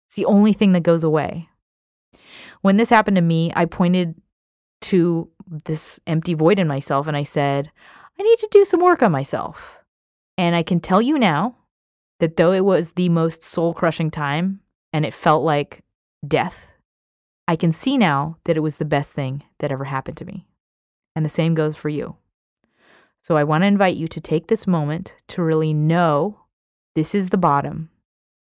It's 0.07 0.15
the 0.15 0.25
only 0.25 0.53
thing 0.53 0.71
that 0.73 0.83
goes 0.83 1.03
away. 1.03 1.49
When 2.61 2.77
this 2.77 2.89
happened 2.89 3.15
to 3.15 3.21
me, 3.21 3.51
I 3.55 3.65
pointed 3.65 4.15
to 4.81 5.29
this 5.65 5.99
empty 6.07 6.33
void 6.33 6.59
in 6.59 6.67
myself 6.67 7.07
and 7.07 7.17
I 7.17 7.23
said, 7.23 7.71
I 8.19 8.23
need 8.23 8.39
to 8.39 8.47
do 8.51 8.65
some 8.65 8.79
work 8.79 9.01
on 9.01 9.11
myself. 9.11 9.77
And 10.37 10.55
I 10.55 10.63
can 10.63 10.79
tell 10.79 11.01
you 11.01 11.17
now 11.17 11.55
that 12.19 12.37
though 12.37 12.51
it 12.51 12.65
was 12.65 12.93
the 12.93 13.09
most 13.09 13.43
soul 13.43 13.73
crushing 13.73 14.11
time 14.11 14.61
and 14.93 15.05
it 15.05 15.13
felt 15.13 15.43
like 15.43 15.83
death 16.27 16.68
I 17.49 17.55
can 17.55 17.71
see 17.71 17.97
now 17.97 18.37
that 18.43 18.57
it 18.57 18.59
was 18.59 18.77
the 18.77 18.85
best 18.85 19.11
thing 19.11 19.41
that 19.57 19.71
ever 19.71 19.83
happened 19.83 20.17
to 20.17 20.25
me. 20.25 20.45
And 21.15 21.25
the 21.25 21.29
same 21.29 21.55
goes 21.55 21.75
for 21.75 21.89
you. 21.89 22.15
So 23.23 23.37
I 23.37 23.43
want 23.43 23.63
to 23.63 23.67
invite 23.67 23.95
you 23.95 24.07
to 24.07 24.21
take 24.21 24.45
this 24.45 24.67
moment 24.67 25.15
to 25.29 25.41
really 25.41 25.73
know 25.73 26.41
this 26.93 27.15
is 27.15 27.29
the 27.29 27.39
bottom. 27.39 27.89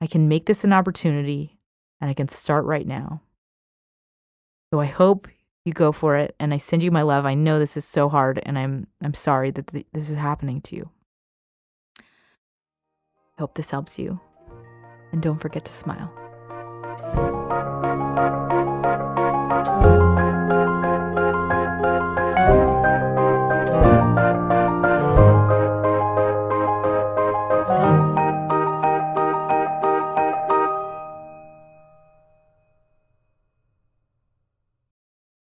I 0.02 0.08
can 0.08 0.28
make 0.28 0.48
this 0.48 0.64
an 0.64 0.74
opportunity 0.74 1.60
and 2.02 2.10
I 2.10 2.16
can 2.16 2.30
start 2.30 2.66
right 2.66 2.88
now. 2.88 3.22
So 4.74 4.80
I 4.80 4.88
hope 4.88 5.28
you 5.66 5.74
go 5.74 5.92
for 5.92 6.18
it 6.18 6.36
and 6.40 6.52
I 6.52 6.58
send 6.58 6.82
you 6.82 6.90
my 6.90 7.04
love. 7.04 7.28
I 7.28 7.36
know 7.36 7.60
this 7.60 7.78
is 7.78 7.86
so 7.86 8.10
hard 8.10 8.40
and 8.42 8.58
I'm 8.58 8.88
I'm 9.04 9.14
sorry 9.14 9.52
that 9.52 9.68
th- 9.68 9.86
this 9.94 10.10
is 10.10 10.16
happening 10.16 10.62
to 10.62 10.76
you. 10.76 10.90
I 12.00 13.42
hope 13.42 13.54
this 13.54 13.70
helps 13.70 14.00
you. 14.00 14.20
And 15.12 15.22
don't 15.22 15.40
forget 15.40 15.64
to 15.66 15.72
smile. 15.72 16.12